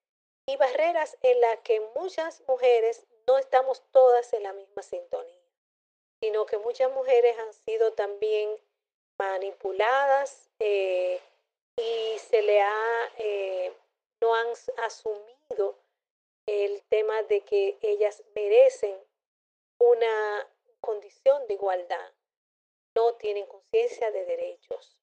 Y 0.48 0.56
barreras 0.58 1.18
en 1.24 1.42
las 1.42 1.60
que 1.62 1.80
muchas 1.96 2.44
mujeres 2.48 3.08
no 3.26 3.40
estamos 3.40 3.82
todas 3.92 4.32
en 4.34 4.44
la 4.44 4.54
misma 4.54 4.84
sintonía, 4.84 5.42
sino 6.22 6.46
que 6.46 6.60
muchas 6.60 6.92
mujeres 6.92 7.36
han 7.40 7.54
sido 7.54 7.94
también 7.94 8.56
manipuladas 9.18 10.52
eh, 10.60 11.20
y 11.76 12.20
se 12.20 12.44
le 12.44 12.62
ha, 12.62 13.12
eh, 13.18 13.74
no 14.22 14.36
han 14.36 14.50
asumido 14.84 15.80
el 16.46 16.84
tema 16.84 17.24
de 17.24 17.42
que 17.42 17.80
ellas 17.82 18.22
merecen 18.36 18.96
una 19.80 20.48
condición 20.82 21.48
de 21.48 21.56
igualdad, 21.56 22.14
no 22.96 23.16
tienen 23.16 23.48
conciencia 23.48 24.12
de 24.12 24.26
derechos. 24.26 25.00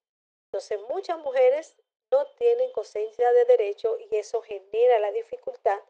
Entonces 0.52 0.78
muchas 0.90 1.18
mujeres 1.20 1.74
no 2.10 2.26
tienen 2.36 2.70
conciencia 2.72 3.32
de 3.32 3.46
derecho 3.46 3.96
y 4.10 4.16
eso 4.16 4.42
genera 4.42 4.98
la 4.98 5.10
dificultad 5.10 5.80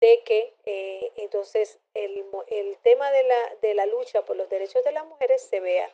de 0.00 0.22
que 0.22 0.54
eh, 0.64 1.12
entonces 1.16 1.80
el, 1.92 2.24
el 2.46 2.78
tema 2.78 3.10
de 3.10 3.24
la, 3.24 3.54
de 3.62 3.74
la 3.74 3.86
lucha 3.86 4.24
por 4.24 4.36
los 4.36 4.48
derechos 4.48 4.84
de 4.84 4.92
las 4.92 5.04
mujeres 5.06 5.42
se 5.42 5.58
vea 5.58 5.90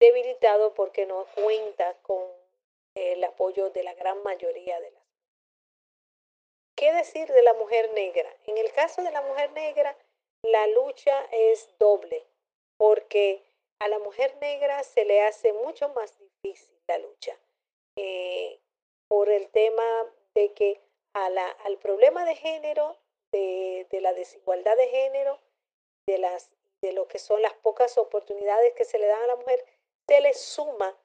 debilitado 0.00 0.74
porque 0.74 1.06
no 1.06 1.26
cuenta 1.36 1.94
con 2.02 2.26
el 2.96 3.22
apoyo 3.22 3.70
de 3.70 3.84
la 3.84 3.94
gran 3.94 4.20
mayoría 4.24 4.80
de 4.80 4.90
las 4.90 5.02
¿Qué 6.74 6.92
decir 6.92 7.28
de 7.28 7.42
la 7.42 7.54
mujer 7.54 7.92
negra? 7.92 8.28
En 8.46 8.56
el 8.56 8.72
caso 8.72 9.02
de 9.02 9.12
la 9.12 9.22
mujer 9.22 9.52
negra, 9.52 9.96
la 10.42 10.66
lucha 10.68 11.26
es 11.32 11.76
doble, 11.78 12.24
porque 12.76 13.44
a 13.80 13.88
la 13.88 13.98
mujer 13.98 14.36
negra 14.40 14.82
se 14.84 15.04
le 15.04 15.22
hace 15.22 15.52
mucho 15.52 15.88
más 15.90 16.16
difícil 16.18 16.77
la 16.88 16.98
lucha 16.98 17.38
eh, 17.96 18.58
por 19.08 19.28
el 19.30 19.48
tema 19.50 19.84
de 20.34 20.52
que 20.52 20.80
a 21.14 21.30
la, 21.30 21.48
al 21.48 21.78
problema 21.78 22.24
de 22.24 22.34
género, 22.34 22.96
de, 23.32 23.86
de 23.90 24.00
la 24.00 24.12
desigualdad 24.14 24.76
de 24.76 24.88
género, 24.88 25.38
de, 26.06 26.18
las, 26.18 26.50
de 26.82 26.92
lo 26.92 27.08
que 27.08 27.18
son 27.18 27.42
las 27.42 27.54
pocas 27.54 27.98
oportunidades 27.98 28.74
que 28.74 28.84
se 28.84 28.98
le 28.98 29.06
dan 29.06 29.22
a 29.22 29.26
la 29.26 29.36
mujer, 29.36 29.64
se 30.06 30.20
le 30.20 30.32
suma 30.34 30.96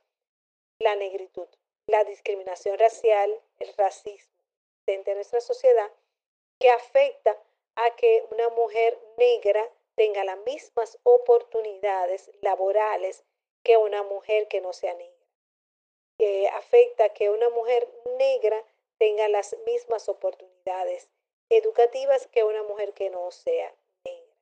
la 0.80 0.96
negritud, 0.96 1.48
la 1.88 2.04
discriminación 2.04 2.78
racial, 2.78 3.42
el 3.60 3.74
racismo 3.76 4.34
dentro 4.86 5.12
de 5.12 5.16
nuestra 5.16 5.42
sociedad 5.42 5.92
que 6.60 6.70
afecta 6.70 7.38
a 7.76 7.96
que 7.96 8.26
una 8.32 8.50
mujer 8.50 8.98
negra 9.18 9.70
tenga 9.96 10.24
las 10.24 10.38
mismas 10.40 11.00
oportunidades 11.04 12.32
laborales 12.42 13.24
que 13.64 13.78
una 13.78 14.04
mujer 14.04 14.48
que 14.48 14.62
no 14.62 14.74
sea 14.74 14.94
negra. 14.94 15.13
Que 16.18 16.48
afecta 16.50 17.10
que 17.10 17.30
una 17.30 17.50
mujer 17.50 17.88
negra 18.18 18.64
tenga 18.98 19.28
las 19.28 19.56
mismas 19.66 20.08
oportunidades 20.10 21.10
educativas 21.50 22.28
que 22.28 22.44
una 22.44 22.64
mujer 22.64 22.94
que 22.94 23.10
no 23.10 23.32
sea 23.32 23.74
negra. 24.06 24.34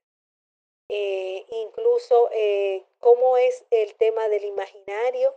Eh, 0.90 1.46
incluso 1.50 2.30
eh, 2.32 2.84
cómo 3.00 3.38
es 3.38 3.66
el 3.72 3.96
tema 3.96 4.28
del 4.30 4.46
imaginario 4.46 5.36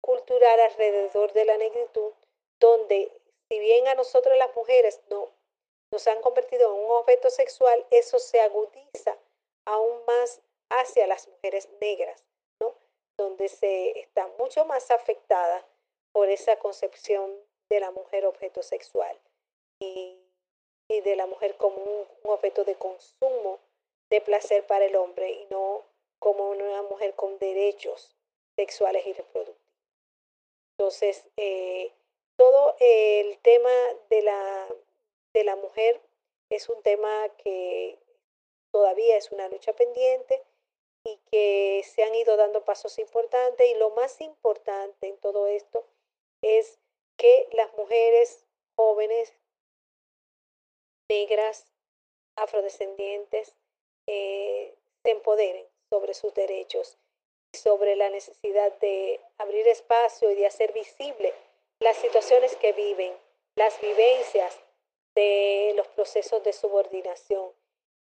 cultural 0.00 0.60
alrededor 0.60 1.32
de 1.32 1.44
la 1.44 1.56
negritud, 1.56 2.12
donde 2.58 3.10
si 3.48 3.58
bien 3.58 3.86
a 3.88 3.94
nosotros 3.94 4.36
las 4.36 4.54
mujeres 4.56 5.00
no 5.08 5.30
nos 5.90 6.06
han 6.08 6.20
convertido 6.20 6.74
en 6.74 6.84
un 6.84 6.90
objeto 6.90 7.30
sexual, 7.30 7.86
eso 7.90 8.18
se 8.18 8.40
agudiza 8.40 9.16
aún 9.64 10.04
más 10.06 10.40
hacia 10.70 11.06
las 11.06 11.28
mujeres 11.28 11.68
negras, 11.80 12.24
¿no? 12.60 12.74
Donde 13.16 13.48
se 13.48 13.98
está 14.00 14.26
mucho 14.38 14.64
más 14.64 14.90
afectada 14.90 15.64
por 16.14 16.30
esa 16.30 16.56
concepción 16.56 17.28
de 17.68 17.80
la 17.80 17.90
mujer 17.90 18.24
objeto 18.24 18.62
sexual 18.62 19.20
y, 19.80 20.16
de 20.88 21.16
la 21.16 21.26
mujer 21.26 21.56
como 21.56 21.76
un, 21.76 22.06
objeto 22.22 22.64
de 22.64 22.76
consumo 22.76 23.58
de 24.10 24.20
placer 24.20 24.64
para 24.64 24.84
el 24.84 24.94
hombre 24.94 25.32
y 25.32 25.46
no 25.50 25.82
como 26.20 26.50
una 26.50 26.82
mujer 26.82 27.14
con 27.14 27.36
derechos 27.40 28.14
sexuales 28.54 29.04
y 29.06 29.12
reproductivos. 29.12 29.60
Entonces, 30.78 31.26
eh, 31.36 31.90
todo 32.36 32.76
el 32.78 33.36
tema 33.38 33.72
de 34.08 34.22
la, 34.22 34.68
de 35.32 35.44
la 35.44 35.56
mujer 35.56 36.00
es 36.48 36.68
un 36.68 36.80
tema 36.82 37.28
que 37.38 37.98
todavía 38.70 39.16
es 39.16 39.32
una 39.32 39.48
lucha 39.48 39.72
pendiente 39.72 40.40
y 41.04 41.18
que 41.32 41.82
se 41.84 42.04
han 42.04 42.14
ido 42.14 42.36
dando 42.36 42.64
pasos 42.64 43.00
importantes 43.00 43.68
y 43.68 43.74
lo 43.74 43.90
más 43.90 44.20
importante 44.20 45.08
en 45.08 45.18
todo 45.18 45.48
esto 45.48 45.84
es 46.44 46.78
que 47.16 47.48
las 47.52 47.72
mujeres 47.72 48.44
jóvenes, 48.76 49.32
negras, 51.08 51.72
afrodescendientes, 52.36 53.56
eh, 54.06 54.76
se 55.02 55.10
empoderen 55.10 55.66
sobre 55.90 56.12
sus 56.12 56.34
derechos, 56.34 56.98
sobre 57.54 57.96
la 57.96 58.10
necesidad 58.10 58.78
de 58.80 59.20
abrir 59.38 59.66
espacio 59.68 60.30
y 60.30 60.34
de 60.34 60.46
hacer 60.46 60.72
visible 60.72 61.32
las 61.80 61.96
situaciones 61.96 62.54
que 62.56 62.72
viven, 62.72 63.16
las 63.56 63.80
vivencias 63.80 64.60
de 65.14 65.72
los 65.76 65.88
procesos 65.88 66.42
de 66.42 66.52
subordinación, 66.52 67.52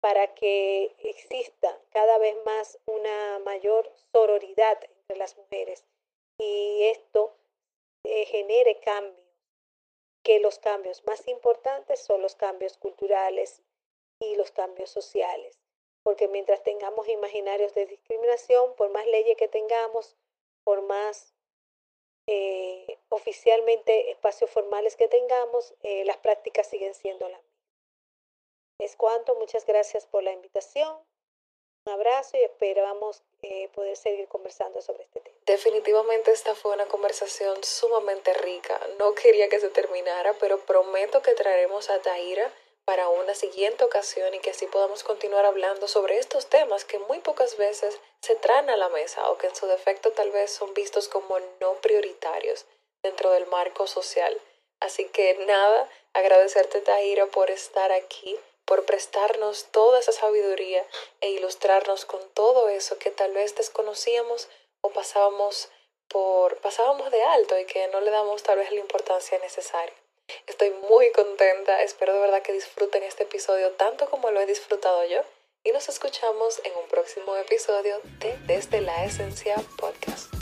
para 0.02 0.36
que 0.36 0.96
exista 1.00 1.80
cada 1.90 2.20
vez 2.20 2.36
más 2.46 2.78
una 2.86 3.40
mayor 3.40 3.92
sororidad 4.14 4.78
entre 4.84 5.18
las 5.18 5.36
mujeres. 5.38 5.84
Y 6.38 6.84
esto 6.84 7.34
eh, 8.04 8.26
genere 8.26 8.80
cambios, 8.80 9.30
que 10.24 10.39
los 10.39 10.60
cambios 10.60 11.04
más 11.06 11.28
importantes 11.28 12.02
son 12.02 12.22
los 12.22 12.36
cambios 12.36 12.78
culturales 12.78 13.62
y 14.20 14.36
los 14.36 14.52
cambios 14.52 14.89
sociales, 14.89 15.60
porque 16.04 16.28
mientras 16.28 16.62
tengamos 16.64 17.08
imaginarios 17.08 17.74
de 17.74 17.86
discriminación, 17.86 18.76
por 18.76 18.89
más 18.89 19.06
leyes 19.08 19.38
que 19.38 19.47
tengamos, 19.47 20.18
por 20.64 20.82
más 20.82 21.34
eh, 22.28 23.00
oficialmente 23.10 24.12
espacios 24.12 24.52
formales 24.52 24.95
que 24.95 25.08
tengamos, 25.08 25.74
eh, 25.82 26.06
las 26.06 26.18
prácticas 26.18 26.68
siguen 26.68 26.93
siendo 26.93 27.28
las 27.28 27.41
mismas. 27.41 27.60
Es 28.80 28.95
cuanto, 28.95 29.36
muchas 29.36 29.66
gracias 29.66 30.06
por 30.06 30.24
la 30.24 30.32
invitación. 30.32 30.95
Abrazo 31.90 32.38
y 32.38 32.44
esperamos 32.44 33.22
eh, 33.42 33.70
poder 33.74 33.98
seguir 33.98 34.28
conversando 34.28 34.82
sobre 34.82 35.04
este 35.04 35.20
tema. 35.20 35.36
Definitivamente 35.46 36.32
esta 36.32 36.56
fue 36.56 36.74
una 36.74 36.86
conversación 36.86 37.64
sumamente 37.64 38.34
rica. 38.34 38.80
No 38.98 39.14
quería 39.16 39.50
que 39.50 39.60
se 39.60 39.70
terminara, 39.70 40.34
pero 40.40 40.60
prometo 40.60 41.22
que 41.22 41.34
traeremos 41.34 41.90
a 41.90 42.00
Taira 42.00 42.54
para 42.86 43.10
una 43.10 43.36
siguiente 43.36 43.84
ocasión 43.84 44.34
y 44.34 44.40
que 44.40 44.50
así 44.50 44.66
podamos 44.66 45.04
continuar 45.04 45.46
hablando 45.46 45.88
sobre 45.88 46.18
estos 46.18 46.48
temas 46.48 46.86
que 46.86 46.98
muy 46.98 47.20
pocas 47.20 47.56
veces 47.58 48.00
se 48.22 48.36
traen 48.36 48.70
a 48.70 48.78
la 48.78 48.90
mesa 48.90 49.30
o 49.30 49.38
que 49.38 49.48
en 49.48 49.56
su 49.56 49.68
defecto 49.68 50.12
tal 50.12 50.32
vez 50.32 50.52
son 50.52 50.74
vistos 50.74 51.08
como 51.08 51.40
no 51.60 51.74
prioritarios 51.82 52.66
dentro 53.04 53.30
del 53.32 53.46
marco 53.46 53.86
social. 53.86 54.40
Así 54.80 55.06
que 55.06 55.36
nada, 55.46 55.90
agradecerte 56.14 56.82
Tahira 56.82 57.28
por 57.28 57.52
estar 57.52 57.92
aquí, 57.92 58.40
por 58.70 58.86
prestarnos 58.86 59.66
toda 59.72 59.98
esa 59.98 60.12
sabiduría 60.12 60.86
e 61.22 61.32
ilustrarnos 61.32 62.06
con 62.06 62.22
todo 62.36 62.70
eso 62.70 63.00
que 63.00 63.10
tal 63.10 63.34
vez 63.34 63.56
desconocíamos 63.56 64.48
o 64.82 64.92
pasábamos 64.92 65.70
por 66.08 66.58
pasábamos 66.58 67.10
de 67.10 67.24
alto 67.24 67.58
y 67.58 67.66
que 67.66 67.88
no 67.88 68.00
le 68.00 68.12
damos 68.12 68.44
tal 68.44 68.60
vez 68.60 68.72
la 68.72 68.80
importancia 68.80 69.40
necesaria. 69.40 69.96
Estoy 70.46 70.70
muy 70.88 71.12
contenta, 71.14 71.82
espero 71.82 72.14
de 72.14 72.20
verdad 72.20 72.44
que 72.44 72.54
disfruten 72.54 73.02
este 73.02 73.24
episodio 73.24 73.72
tanto 73.72 74.08
como 74.08 74.30
lo 74.30 74.40
he 74.40 74.46
disfrutado 74.46 75.04
yo 75.06 75.24
y 75.64 75.72
nos 75.72 75.90
escuchamos 75.90 76.62
en 76.64 76.78
un 76.78 76.88
próximo 76.90 77.36
episodio 77.38 78.00
de 78.20 78.38
Desde 78.46 78.82
la 78.82 79.04
Esencia 79.04 79.56
Podcast. 79.80 80.39